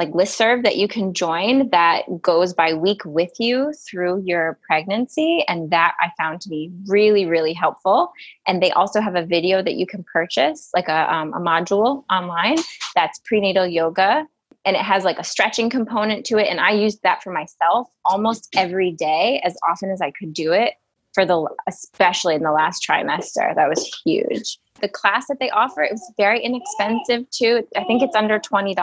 like 0.00 0.12
listserv 0.12 0.62
that 0.62 0.78
you 0.78 0.88
can 0.88 1.12
join 1.12 1.68
that 1.68 2.04
goes 2.22 2.54
by 2.54 2.72
week 2.72 3.02
with 3.04 3.32
you 3.38 3.70
through 3.86 4.22
your 4.24 4.58
pregnancy. 4.66 5.44
And 5.46 5.70
that 5.70 5.94
i 6.00 6.10
found 6.16 6.40
to 6.40 6.48
be 6.48 6.72
really 6.86 7.26
really 7.26 7.52
helpful. 7.52 8.10
And 8.46 8.62
they 8.62 8.70
also 8.70 9.00
have 9.02 9.14
a 9.14 9.26
video 9.26 9.62
that 9.62 9.74
you 9.74 9.86
can 9.86 10.02
purchase 10.10 10.70
like 10.74 10.88
a, 10.88 11.14
um, 11.14 11.34
a 11.34 11.38
module 11.38 12.04
online 12.10 12.56
that's 12.94 13.20
prenatal 13.26 13.66
yoga. 13.66 14.26
And 14.64 14.74
it 14.74 14.82
has 14.82 15.04
like 15.04 15.18
a 15.18 15.24
stretching 15.24 15.68
component 15.68 16.24
to 16.26 16.38
it. 16.38 16.46
And 16.48 16.60
i 16.60 16.70
used 16.70 17.02
that 17.02 17.22
for 17.22 17.30
myself 17.30 17.88
almost 18.06 18.48
every 18.56 18.92
day 18.92 19.42
as 19.44 19.54
often 19.68 19.90
as 19.90 20.00
i 20.00 20.10
could 20.10 20.32
do 20.32 20.52
it 20.52 20.74
for 21.12 21.26
the 21.26 21.46
especially 21.68 22.34
in 22.36 22.42
the 22.42 22.52
last 22.52 22.86
trimester. 22.88 23.54
That 23.54 23.68
was 23.68 24.00
huge. 24.04 24.58
The 24.80 24.88
class 24.88 25.26
that 25.28 25.38
they 25.40 25.50
offer 25.50 25.82
it 25.82 25.92
was 25.92 26.14
very 26.16 26.40
inexpensive 26.40 27.28
too. 27.30 27.66
I 27.76 27.84
think 27.84 28.02
it's 28.02 28.16
under 28.16 28.38
$20 28.38 28.74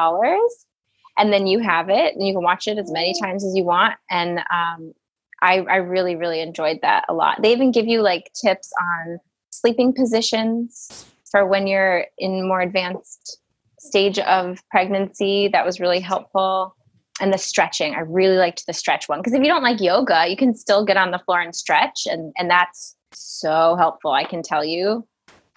and 1.17 1.33
then 1.33 1.47
you 1.47 1.59
have 1.59 1.89
it 1.89 2.15
and 2.15 2.25
you 2.25 2.33
can 2.33 2.43
watch 2.43 2.67
it 2.67 2.77
as 2.77 2.91
many 2.91 3.13
times 3.19 3.43
as 3.43 3.55
you 3.55 3.63
want. 3.63 3.95
And 4.09 4.39
um, 4.39 4.93
I, 5.41 5.59
I 5.61 5.75
really 5.77 6.15
really 6.15 6.41
enjoyed 6.41 6.79
that 6.81 7.05
a 7.09 7.13
lot. 7.13 7.41
They 7.41 7.51
even 7.51 7.71
give 7.71 7.87
you 7.87 8.01
like 8.01 8.31
tips 8.39 8.71
on 8.79 9.19
sleeping 9.51 9.93
positions 9.93 11.05
for 11.29 11.45
when 11.45 11.67
you're 11.67 12.05
in 12.17 12.47
more 12.47 12.61
advanced 12.61 13.39
stage 13.79 14.19
of 14.19 14.61
pregnancy. 14.69 15.49
That 15.51 15.65
was 15.65 15.79
really 15.79 15.99
helpful. 15.99 16.75
And 17.19 17.33
the 17.33 17.39
stretching. 17.39 17.95
I 17.95 18.01
really 18.01 18.37
liked 18.37 18.67
the 18.67 18.73
stretch 18.73 19.09
one. 19.09 19.19
Because 19.19 19.33
if 19.33 19.41
you 19.41 19.47
don't 19.47 19.63
like 19.63 19.81
yoga 19.81 20.27
you 20.27 20.37
can 20.37 20.53
still 20.53 20.85
get 20.85 20.97
on 20.97 21.11
the 21.11 21.19
floor 21.19 21.41
and 21.41 21.55
stretch 21.55 22.05
and 22.05 22.31
and 22.37 22.49
that's 22.49 22.95
so 23.13 23.75
helpful 23.75 24.11
i 24.11 24.23
can 24.23 24.43
tell 24.43 24.63
you. 24.63 25.07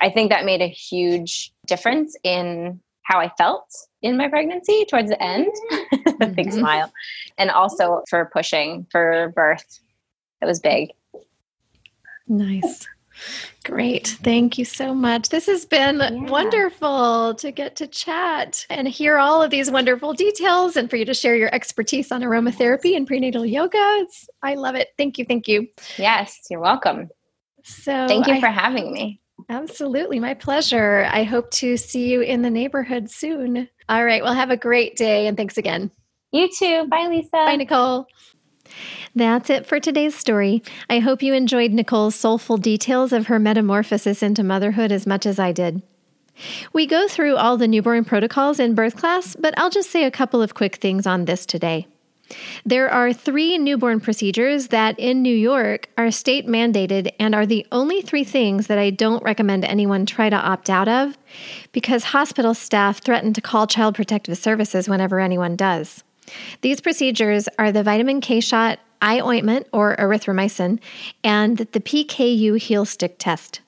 I 0.00 0.08
think 0.08 0.30
that 0.30 0.44
made 0.44 0.62
a 0.62 0.68
huge 0.68 1.52
difference 1.66 2.16
in 2.24 2.80
how 3.02 3.20
I 3.20 3.30
felt 3.36 3.66
in 4.02 4.16
my 4.16 4.28
pregnancy 4.28 4.84
towards 4.86 5.10
the 5.10 5.22
end. 5.22 5.52
Mm-hmm. 6.20 6.34
Big 6.34 6.52
smile. 6.52 6.92
And 7.38 7.50
also 7.50 8.02
for 8.10 8.28
pushing 8.30 8.86
for 8.90 9.32
birth. 9.34 9.80
It 10.42 10.44
was 10.44 10.60
big. 10.60 10.90
Nice. 12.28 12.86
Great. 13.64 14.18
Thank 14.22 14.58
you 14.58 14.64
so 14.64 14.94
much. 14.94 15.28
This 15.28 15.46
has 15.46 15.64
been 15.64 15.98
yeah. 15.98 16.10
wonderful 16.30 17.34
to 17.36 17.50
get 17.50 17.76
to 17.76 17.86
chat 17.86 18.66
and 18.70 18.88
hear 18.88 19.18
all 19.18 19.42
of 19.42 19.50
these 19.50 19.70
wonderful 19.70 20.12
details 20.12 20.76
and 20.76 20.88
for 20.88 20.96
you 20.96 21.04
to 21.04 21.14
share 21.14 21.36
your 21.36 21.54
expertise 21.54 22.10
on 22.12 22.22
aromatherapy 22.22 22.96
and 22.96 23.06
prenatal 23.06 23.44
yoga. 23.44 23.78
It's, 24.00 24.28
I 24.42 24.54
love 24.54 24.74
it. 24.74 24.88
Thank 24.96 25.18
you. 25.18 25.24
Thank 25.24 25.48
you. 25.48 25.68
Yes, 25.98 26.38
you're 26.50 26.60
welcome. 26.60 27.08
So 27.62 28.06
thank 28.08 28.26
you 28.26 28.34
I, 28.34 28.40
for 28.40 28.48
having 28.48 28.92
me. 28.92 29.20
Absolutely. 29.48 30.18
My 30.18 30.34
pleasure. 30.34 31.08
I 31.10 31.24
hope 31.24 31.50
to 31.52 31.76
see 31.76 32.08
you 32.08 32.20
in 32.20 32.42
the 32.42 32.50
neighborhood 32.50 33.10
soon. 33.10 33.68
All 33.90 34.04
right. 34.04 34.22
Well, 34.22 34.32
have 34.32 34.50
a 34.50 34.56
great 34.56 34.96
day 34.96 35.26
and 35.26 35.36
thanks 35.36 35.58
again. 35.58 35.90
You 36.30 36.48
too. 36.48 36.86
Bye, 36.86 37.08
Lisa. 37.08 37.30
Bye, 37.32 37.56
Nicole. 37.56 38.06
That's 39.16 39.50
it 39.50 39.66
for 39.66 39.80
today's 39.80 40.14
story. 40.14 40.62
I 40.88 41.00
hope 41.00 41.24
you 41.24 41.34
enjoyed 41.34 41.72
Nicole's 41.72 42.14
soulful 42.14 42.56
details 42.56 43.12
of 43.12 43.26
her 43.26 43.40
metamorphosis 43.40 44.22
into 44.22 44.44
motherhood 44.44 44.92
as 44.92 45.08
much 45.08 45.26
as 45.26 45.40
I 45.40 45.50
did. 45.50 45.82
We 46.72 46.86
go 46.86 47.08
through 47.08 47.36
all 47.36 47.56
the 47.56 47.66
newborn 47.66 48.04
protocols 48.04 48.60
in 48.60 48.76
birth 48.76 48.96
class, 48.96 49.34
but 49.34 49.58
I'll 49.58 49.70
just 49.70 49.90
say 49.90 50.04
a 50.04 50.10
couple 50.10 50.40
of 50.40 50.54
quick 50.54 50.76
things 50.76 51.04
on 51.04 51.24
this 51.24 51.44
today. 51.44 51.88
There 52.64 52.88
are 52.88 53.12
three 53.12 53.58
newborn 53.58 54.00
procedures 54.00 54.68
that 54.68 54.98
in 54.98 55.22
New 55.22 55.34
York 55.34 55.88
are 55.96 56.10
state 56.10 56.46
mandated 56.46 57.10
and 57.18 57.34
are 57.34 57.46
the 57.46 57.66
only 57.72 58.02
three 58.02 58.24
things 58.24 58.66
that 58.68 58.78
I 58.78 58.90
don't 58.90 59.22
recommend 59.22 59.64
anyone 59.64 60.06
try 60.06 60.30
to 60.30 60.36
opt 60.36 60.70
out 60.70 60.88
of 60.88 61.18
because 61.72 62.04
hospital 62.04 62.54
staff 62.54 63.02
threaten 63.02 63.32
to 63.32 63.40
call 63.40 63.66
Child 63.66 63.94
Protective 63.94 64.38
Services 64.38 64.88
whenever 64.88 65.20
anyone 65.20 65.56
does. 65.56 66.04
These 66.60 66.80
procedures 66.80 67.48
are 67.58 67.72
the 67.72 67.82
vitamin 67.82 68.20
K 68.20 68.40
shot, 68.40 68.78
eye 69.02 69.20
ointment 69.20 69.66
or 69.72 69.96
erythromycin, 69.96 70.78
and 71.24 71.58
the 71.58 71.80
PKU 71.80 72.58
heel 72.58 72.84
stick 72.84 73.16
test. 73.18 73.60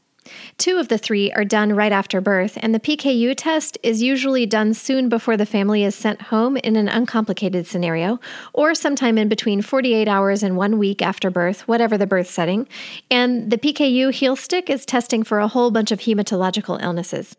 Two 0.58 0.78
of 0.78 0.88
the 0.88 0.98
three 0.98 1.32
are 1.32 1.44
done 1.44 1.74
right 1.74 1.92
after 1.92 2.20
birth, 2.20 2.56
and 2.60 2.74
the 2.74 2.80
PKU 2.80 3.34
test 3.36 3.78
is 3.82 4.02
usually 4.02 4.46
done 4.46 4.74
soon 4.74 5.08
before 5.08 5.36
the 5.36 5.46
family 5.46 5.82
is 5.84 5.94
sent 5.94 6.22
home 6.22 6.56
in 6.58 6.76
an 6.76 6.88
uncomplicated 6.88 7.66
scenario, 7.66 8.20
or 8.52 8.74
sometime 8.74 9.18
in 9.18 9.28
between 9.28 9.62
48 9.62 10.06
hours 10.08 10.42
and 10.42 10.56
one 10.56 10.78
week 10.78 11.02
after 11.02 11.30
birth, 11.30 11.66
whatever 11.66 11.98
the 11.98 12.06
birth 12.06 12.30
setting. 12.30 12.68
And 13.10 13.50
the 13.50 13.58
PKU 13.58 14.12
heel 14.12 14.36
stick 14.36 14.70
is 14.70 14.86
testing 14.86 15.22
for 15.22 15.38
a 15.38 15.48
whole 15.48 15.70
bunch 15.70 15.90
of 15.90 16.00
hematological 16.00 16.80
illnesses. 16.82 17.36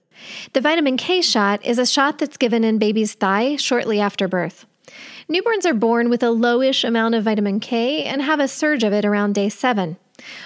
The 0.53 0.61
vitamin 0.61 0.97
K 0.97 1.21
shot 1.21 1.63
is 1.65 1.79
a 1.79 1.85
shot 1.85 2.19
that's 2.19 2.37
given 2.37 2.63
in 2.63 2.77
baby's 2.77 3.13
thigh 3.13 3.55
shortly 3.55 3.99
after 3.99 4.27
birth. 4.27 4.65
Newborns 5.29 5.65
are 5.65 5.73
born 5.73 6.09
with 6.09 6.21
a 6.21 6.27
lowish 6.27 6.83
amount 6.83 7.15
of 7.15 7.23
vitamin 7.23 7.59
K 7.59 8.03
and 8.03 8.21
have 8.21 8.39
a 8.39 8.47
surge 8.47 8.83
of 8.83 8.93
it 8.93 9.05
around 9.05 9.33
day 9.33 9.49
seven. 9.49 9.97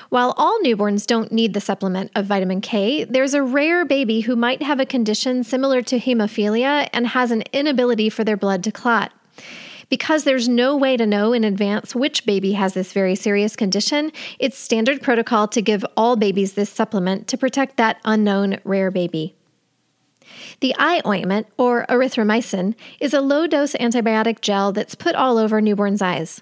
While 0.09 0.33
all 0.37 0.59
newborns 0.63 1.05
don't 1.05 1.31
need 1.31 1.53
the 1.53 1.61
supplement 1.61 2.11
of 2.15 2.25
vitamin 2.25 2.61
K, 2.61 3.03
there's 3.03 3.33
a 3.33 3.43
rare 3.43 3.85
baby 3.85 4.21
who 4.21 4.35
might 4.35 4.61
have 4.61 4.79
a 4.79 4.85
condition 4.85 5.43
similar 5.43 5.81
to 5.83 5.99
hemophilia 5.99 6.89
and 6.93 7.07
has 7.07 7.31
an 7.31 7.43
inability 7.53 8.09
for 8.09 8.23
their 8.23 8.37
blood 8.37 8.63
to 8.63 8.71
clot. 8.71 9.11
Because 9.89 10.25
there's 10.25 10.49
no 10.49 10.75
way 10.75 10.97
to 10.97 11.05
know 11.05 11.31
in 11.31 11.43
advance 11.43 11.95
which 11.95 12.25
baby 12.25 12.53
has 12.53 12.73
this 12.73 12.91
very 12.91 13.15
serious 13.15 13.55
condition, 13.55 14.11
it's 14.37 14.57
standard 14.57 15.01
protocol 15.01 15.47
to 15.49 15.61
give 15.61 15.85
all 15.95 16.15
babies 16.15 16.53
this 16.53 16.69
supplement 16.69 17.27
to 17.29 17.37
protect 17.37 17.77
that 17.77 18.01
unknown 18.03 18.59
rare 18.65 18.91
baby. 18.91 19.35
The 20.59 20.75
eye 20.77 21.01
ointment, 21.05 21.47
or 21.57 21.85
erythromycin, 21.87 22.75
is 22.99 23.13
a 23.13 23.21
low 23.21 23.47
dose 23.47 23.73
antibiotic 23.73 24.41
gel 24.41 24.73
that's 24.73 24.95
put 24.95 25.15
all 25.15 25.37
over 25.37 25.61
newborns' 25.61 26.01
eyes. 26.01 26.41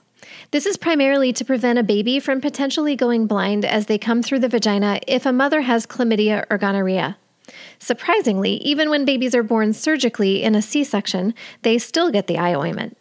This 0.51 0.65
is 0.65 0.77
primarily 0.77 1.33
to 1.33 1.45
prevent 1.45 1.79
a 1.79 1.83
baby 1.83 2.19
from 2.19 2.41
potentially 2.41 2.95
going 2.95 3.27
blind 3.27 3.65
as 3.65 3.85
they 3.85 3.97
come 3.97 4.23
through 4.23 4.39
the 4.39 4.49
vagina 4.49 4.99
if 5.07 5.25
a 5.25 5.33
mother 5.33 5.61
has 5.61 5.85
chlamydia 5.85 6.45
or 6.49 6.57
gonorrhea. 6.57 7.17
Surprisingly, 7.79 8.55
even 8.57 8.89
when 8.89 9.05
babies 9.05 9.35
are 9.35 9.43
born 9.43 9.73
surgically 9.73 10.41
in 10.43 10.55
a 10.55 10.61
C 10.61 10.83
section, 10.83 11.33
they 11.61 11.77
still 11.77 12.11
get 12.11 12.27
the 12.27 12.37
eye 12.37 12.55
ointment. 12.55 12.97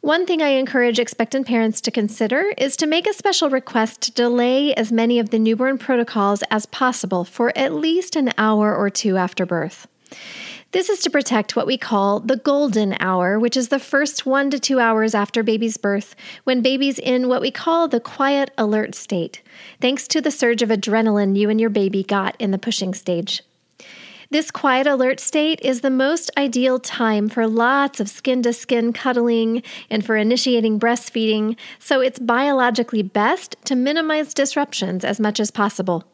One 0.00 0.26
thing 0.26 0.40
I 0.40 0.50
encourage 0.50 1.00
expectant 1.00 1.48
parents 1.48 1.80
to 1.80 1.90
consider 1.90 2.52
is 2.58 2.76
to 2.76 2.86
make 2.86 3.08
a 3.08 3.12
special 3.12 3.50
request 3.50 4.02
to 4.02 4.12
delay 4.12 4.72
as 4.74 4.92
many 4.92 5.18
of 5.18 5.30
the 5.30 5.38
newborn 5.38 5.78
protocols 5.78 6.44
as 6.50 6.66
possible 6.66 7.24
for 7.24 7.52
at 7.58 7.74
least 7.74 8.14
an 8.14 8.30
hour 8.38 8.72
or 8.72 8.88
two 8.88 9.16
after 9.16 9.44
birth. 9.44 9.88
This 10.76 10.90
is 10.90 10.98
to 11.04 11.10
protect 11.10 11.56
what 11.56 11.66
we 11.66 11.78
call 11.78 12.20
the 12.20 12.36
golden 12.36 12.98
hour, 13.00 13.38
which 13.38 13.56
is 13.56 13.68
the 13.68 13.78
first 13.78 14.26
one 14.26 14.50
to 14.50 14.60
two 14.60 14.78
hours 14.78 15.14
after 15.14 15.42
baby's 15.42 15.78
birth, 15.78 16.14
when 16.44 16.60
baby's 16.60 16.98
in 16.98 17.30
what 17.30 17.40
we 17.40 17.50
call 17.50 17.88
the 17.88 17.98
quiet 17.98 18.50
alert 18.58 18.94
state, 18.94 19.40
thanks 19.80 20.06
to 20.08 20.20
the 20.20 20.30
surge 20.30 20.60
of 20.60 20.68
adrenaline 20.68 21.34
you 21.34 21.48
and 21.48 21.58
your 21.58 21.70
baby 21.70 22.02
got 22.02 22.36
in 22.38 22.50
the 22.50 22.58
pushing 22.58 22.92
stage. 22.92 23.42
This 24.28 24.50
quiet 24.50 24.86
alert 24.86 25.18
state 25.18 25.60
is 25.62 25.80
the 25.80 25.88
most 25.88 26.30
ideal 26.36 26.78
time 26.78 27.30
for 27.30 27.46
lots 27.46 27.98
of 27.98 28.10
skin 28.10 28.42
to 28.42 28.52
skin 28.52 28.92
cuddling 28.92 29.62
and 29.88 30.04
for 30.04 30.14
initiating 30.14 30.78
breastfeeding, 30.78 31.56
so 31.78 32.02
it's 32.02 32.18
biologically 32.18 33.02
best 33.02 33.56
to 33.64 33.74
minimize 33.74 34.34
disruptions 34.34 35.06
as 35.06 35.18
much 35.18 35.40
as 35.40 35.50
possible. 35.50 36.04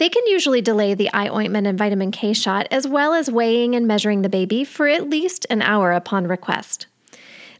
They 0.00 0.08
can 0.08 0.26
usually 0.26 0.62
delay 0.62 0.94
the 0.94 1.12
eye 1.12 1.28
ointment 1.28 1.66
and 1.66 1.76
vitamin 1.76 2.10
K 2.10 2.32
shot 2.32 2.66
as 2.70 2.88
well 2.88 3.12
as 3.12 3.30
weighing 3.30 3.76
and 3.76 3.86
measuring 3.86 4.22
the 4.22 4.30
baby 4.30 4.64
for 4.64 4.88
at 4.88 5.10
least 5.10 5.46
an 5.50 5.60
hour 5.60 5.92
upon 5.92 6.26
request. 6.26 6.86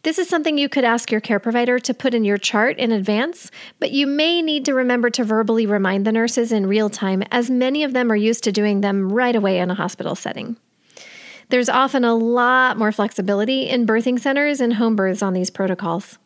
This 0.04 0.18
is 0.18 0.26
something 0.26 0.56
you 0.56 0.70
could 0.70 0.82
ask 0.82 1.12
your 1.12 1.20
care 1.20 1.38
provider 1.38 1.78
to 1.80 1.92
put 1.92 2.14
in 2.14 2.24
your 2.24 2.38
chart 2.38 2.78
in 2.78 2.92
advance, 2.92 3.50
but 3.78 3.90
you 3.90 4.06
may 4.06 4.40
need 4.40 4.64
to 4.64 4.72
remember 4.72 5.10
to 5.10 5.22
verbally 5.22 5.66
remind 5.66 6.06
the 6.06 6.12
nurses 6.12 6.50
in 6.50 6.64
real 6.64 6.88
time, 6.88 7.22
as 7.30 7.50
many 7.50 7.84
of 7.84 7.92
them 7.92 8.10
are 8.10 8.16
used 8.16 8.42
to 8.44 8.52
doing 8.52 8.80
them 8.80 9.12
right 9.12 9.36
away 9.36 9.58
in 9.58 9.70
a 9.70 9.74
hospital 9.74 10.14
setting. 10.14 10.56
There's 11.50 11.68
often 11.68 12.06
a 12.06 12.14
lot 12.14 12.78
more 12.78 12.90
flexibility 12.90 13.68
in 13.68 13.86
birthing 13.86 14.18
centers 14.18 14.62
and 14.62 14.72
home 14.72 14.96
births 14.96 15.22
on 15.22 15.34
these 15.34 15.50
protocols. 15.50 16.18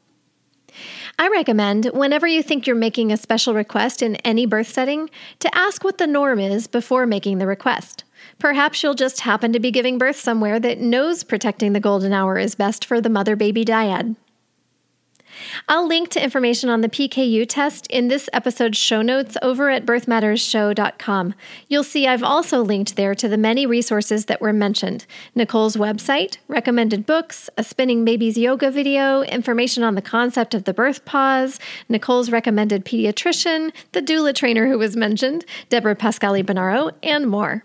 I 1.18 1.28
recommend, 1.28 1.86
whenever 1.86 2.26
you 2.26 2.42
think 2.42 2.66
you're 2.66 2.74
making 2.74 3.12
a 3.12 3.16
special 3.16 3.54
request 3.54 4.02
in 4.02 4.16
any 4.16 4.46
birth 4.46 4.68
setting, 4.68 5.10
to 5.38 5.56
ask 5.56 5.84
what 5.84 5.98
the 5.98 6.08
norm 6.08 6.40
is 6.40 6.66
before 6.66 7.06
making 7.06 7.38
the 7.38 7.46
request. 7.46 8.02
Perhaps 8.40 8.82
you'll 8.82 8.94
just 8.94 9.20
happen 9.20 9.52
to 9.52 9.60
be 9.60 9.70
giving 9.70 9.96
birth 9.96 10.16
somewhere 10.16 10.58
that 10.58 10.80
knows 10.80 11.22
protecting 11.22 11.72
the 11.72 11.80
golden 11.80 12.12
hour 12.12 12.36
is 12.36 12.56
best 12.56 12.84
for 12.84 13.00
the 13.00 13.08
mother 13.08 13.36
baby 13.36 13.64
dyad. 13.64 14.16
I'll 15.68 15.86
link 15.86 16.08
to 16.10 16.22
information 16.22 16.68
on 16.68 16.80
the 16.80 16.88
PKU 16.88 17.46
test 17.48 17.86
in 17.88 18.08
this 18.08 18.28
episode's 18.32 18.78
show 18.78 19.02
notes 19.02 19.36
over 19.42 19.70
at 19.70 19.86
birthmattersshow.com. 19.86 21.34
You'll 21.68 21.84
see 21.84 22.06
I've 22.06 22.22
also 22.22 22.62
linked 22.62 22.96
there 22.96 23.14
to 23.14 23.28
the 23.28 23.36
many 23.36 23.66
resources 23.66 24.26
that 24.26 24.40
were 24.40 24.52
mentioned 24.52 25.06
Nicole's 25.34 25.76
website, 25.76 26.38
recommended 26.48 27.06
books, 27.06 27.50
a 27.56 27.64
spinning 27.64 28.04
babies 28.04 28.36
yoga 28.36 28.70
video, 28.70 29.22
information 29.22 29.82
on 29.82 29.94
the 29.94 30.02
concept 30.02 30.54
of 30.54 30.64
the 30.64 30.74
birth 30.74 31.04
pause, 31.04 31.58
Nicole's 31.88 32.30
recommended 32.30 32.84
pediatrician, 32.84 33.72
the 33.92 34.02
doula 34.02 34.34
trainer 34.34 34.68
who 34.68 34.78
was 34.78 34.96
mentioned, 34.96 35.44
Deborah 35.68 35.96
Pascali 35.96 36.44
Bonaro, 36.44 36.92
and 37.02 37.28
more. 37.28 37.64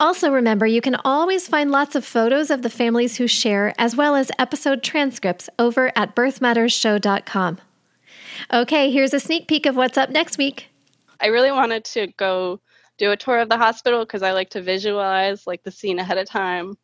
Also, 0.00 0.30
remember 0.30 0.66
you 0.66 0.80
can 0.80 0.96
always 1.04 1.48
find 1.48 1.70
lots 1.70 1.94
of 1.94 2.04
photos 2.04 2.50
of 2.50 2.62
the 2.62 2.70
families 2.70 3.16
who 3.16 3.26
share, 3.26 3.74
as 3.78 3.96
well 3.96 4.14
as 4.14 4.30
episode 4.38 4.82
transcripts 4.82 5.48
over 5.58 5.92
at 5.96 6.14
birthmattersshow.com. 6.14 7.58
Okay, 8.52 8.90
here's 8.90 9.14
a 9.14 9.20
sneak 9.20 9.48
peek 9.48 9.66
of 9.66 9.76
what's 9.76 9.98
up 9.98 10.10
next 10.10 10.38
week. 10.38 10.68
I 11.20 11.26
really 11.26 11.50
wanted 11.50 11.84
to 11.86 12.06
go 12.16 12.60
do 12.96 13.10
a 13.10 13.16
tour 13.16 13.38
of 13.38 13.48
the 13.48 13.56
hospital 13.56 14.00
because 14.04 14.22
I 14.22 14.32
like 14.32 14.50
to 14.50 14.62
visualize 14.62 15.46
like 15.46 15.62
the 15.62 15.70
scene 15.70 15.98
ahead 15.98 16.18
of 16.18 16.28
time. 16.28 16.76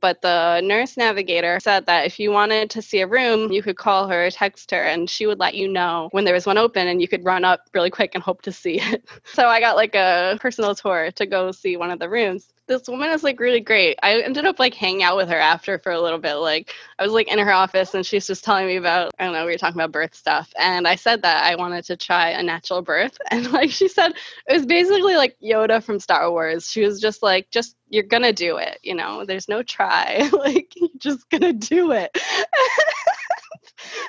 But 0.00 0.22
the 0.22 0.60
nurse 0.60 0.96
navigator 0.96 1.58
said 1.60 1.86
that 1.86 2.06
if 2.06 2.20
you 2.20 2.30
wanted 2.30 2.70
to 2.70 2.82
see 2.82 3.00
a 3.00 3.06
room, 3.06 3.50
you 3.50 3.62
could 3.62 3.76
call 3.76 4.08
her 4.08 4.30
text 4.30 4.70
her, 4.70 4.82
and 4.82 5.08
she 5.08 5.26
would 5.26 5.38
let 5.38 5.54
you 5.54 5.68
know 5.68 6.08
when 6.12 6.24
there 6.24 6.34
was 6.34 6.46
one 6.46 6.58
open, 6.58 6.86
and 6.88 7.00
you 7.00 7.08
could 7.08 7.24
run 7.24 7.44
up 7.44 7.60
really 7.74 7.90
quick 7.90 8.14
and 8.14 8.22
hope 8.22 8.42
to 8.42 8.52
see 8.52 8.80
it. 8.82 9.04
so 9.24 9.46
I 9.46 9.60
got 9.60 9.76
like 9.76 9.94
a 9.94 10.38
personal 10.40 10.74
tour 10.74 11.10
to 11.12 11.26
go 11.26 11.50
see 11.52 11.76
one 11.76 11.90
of 11.90 11.98
the 11.98 12.08
rooms 12.08 12.52
this 12.66 12.88
woman 12.88 13.10
is 13.10 13.22
like 13.22 13.40
really 13.40 13.60
great. 13.60 13.98
I 14.02 14.20
ended 14.20 14.44
up 14.44 14.58
like 14.58 14.74
hanging 14.74 15.02
out 15.02 15.16
with 15.16 15.28
her 15.28 15.38
after 15.38 15.78
for 15.78 15.92
a 15.92 16.00
little 16.00 16.18
bit. 16.18 16.34
Like 16.34 16.74
I 16.98 17.04
was 17.04 17.12
like 17.12 17.28
in 17.28 17.38
her 17.38 17.52
office 17.52 17.94
and 17.94 18.04
she's 18.04 18.26
just 18.26 18.44
telling 18.44 18.66
me 18.66 18.76
about 18.76 19.12
I 19.18 19.24
don't 19.24 19.34
know, 19.34 19.46
we 19.46 19.52
were 19.52 19.58
talking 19.58 19.80
about 19.80 19.92
birth 19.92 20.14
stuff. 20.14 20.52
And 20.58 20.86
I 20.88 20.96
said 20.96 21.22
that 21.22 21.44
I 21.44 21.56
wanted 21.56 21.84
to 21.86 21.96
try 21.96 22.30
a 22.30 22.42
natural 22.42 22.82
birth. 22.82 23.18
And 23.30 23.50
like 23.52 23.70
she 23.70 23.88
said 23.88 24.12
it 24.48 24.52
was 24.52 24.66
basically 24.66 25.16
like 25.16 25.36
Yoda 25.42 25.82
from 25.82 26.00
Star 26.00 26.30
Wars. 26.30 26.70
She 26.70 26.82
was 26.82 27.00
just 27.00 27.22
like, 27.22 27.50
just 27.50 27.76
you're 27.88 28.02
gonna 28.02 28.32
do 28.32 28.56
it, 28.58 28.78
you 28.82 28.94
know, 28.94 29.24
there's 29.24 29.48
no 29.48 29.62
try. 29.62 30.28
like 30.32 30.72
you're 30.76 30.88
just 30.98 31.28
gonna 31.30 31.52
do 31.52 31.92
it. 31.92 32.16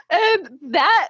and 0.09 0.59
that 0.73 1.09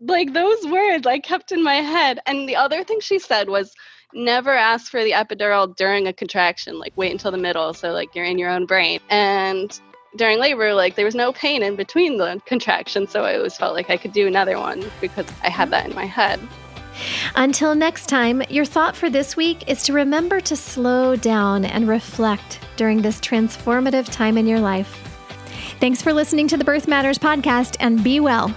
like 0.00 0.32
those 0.32 0.66
words 0.66 1.06
I 1.06 1.18
kept 1.18 1.52
in 1.52 1.62
my 1.62 1.76
head. 1.76 2.20
And 2.26 2.48
the 2.48 2.56
other 2.56 2.84
thing 2.84 3.00
she 3.00 3.18
said 3.18 3.48
was 3.48 3.72
never 4.16 4.52
ask 4.52 4.90
for 4.90 5.04
the 5.04 5.12
epidural 5.12 5.74
during 5.76 6.06
a 6.08 6.12
contraction. 6.12 6.78
Like 6.78 6.92
wait 6.96 7.12
until 7.12 7.30
the 7.30 7.38
middle, 7.38 7.74
so 7.74 7.92
like 7.92 8.14
you're 8.14 8.24
in 8.24 8.38
your 8.38 8.50
own 8.50 8.66
brain. 8.66 9.00
And 9.10 9.78
during 10.16 10.40
labor, 10.40 10.74
like 10.74 10.96
there 10.96 11.04
was 11.04 11.14
no 11.14 11.32
pain 11.32 11.62
in 11.62 11.76
between 11.76 12.16
the 12.18 12.40
contractions, 12.46 13.10
so 13.10 13.24
I 13.24 13.36
always 13.36 13.56
felt 13.56 13.74
like 13.74 13.90
I 13.90 13.96
could 13.96 14.12
do 14.12 14.26
another 14.26 14.58
one 14.58 14.84
because 15.00 15.26
I 15.42 15.50
had 15.50 15.70
that 15.70 15.86
in 15.86 15.94
my 15.94 16.06
head. 16.06 16.40
Until 17.34 17.74
next 17.74 18.08
time, 18.08 18.42
your 18.48 18.64
thought 18.64 18.96
for 18.96 19.10
this 19.10 19.36
week 19.36 19.68
is 19.68 19.82
to 19.82 19.92
remember 19.92 20.40
to 20.40 20.56
slow 20.56 21.14
down 21.14 21.66
and 21.66 21.86
reflect 21.86 22.60
during 22.76 23.02
this 23.02 23.20
transformative 23.20 24.10
time 24.10 24.38
in 24.38 24.46
your 24.46 24.60
life. 24.60 25.02
Thanks 25.78 26.00
for 26.00 26.14
listening 26.14 26.48
to 26.48 26.56
the 26.56 26.64
Birth 26.64 26.88
Matters 26.88 27.18
podcast 27.18 27.76
and 27.80 28.02
be 28.02 28.18
well. 28.18 28.54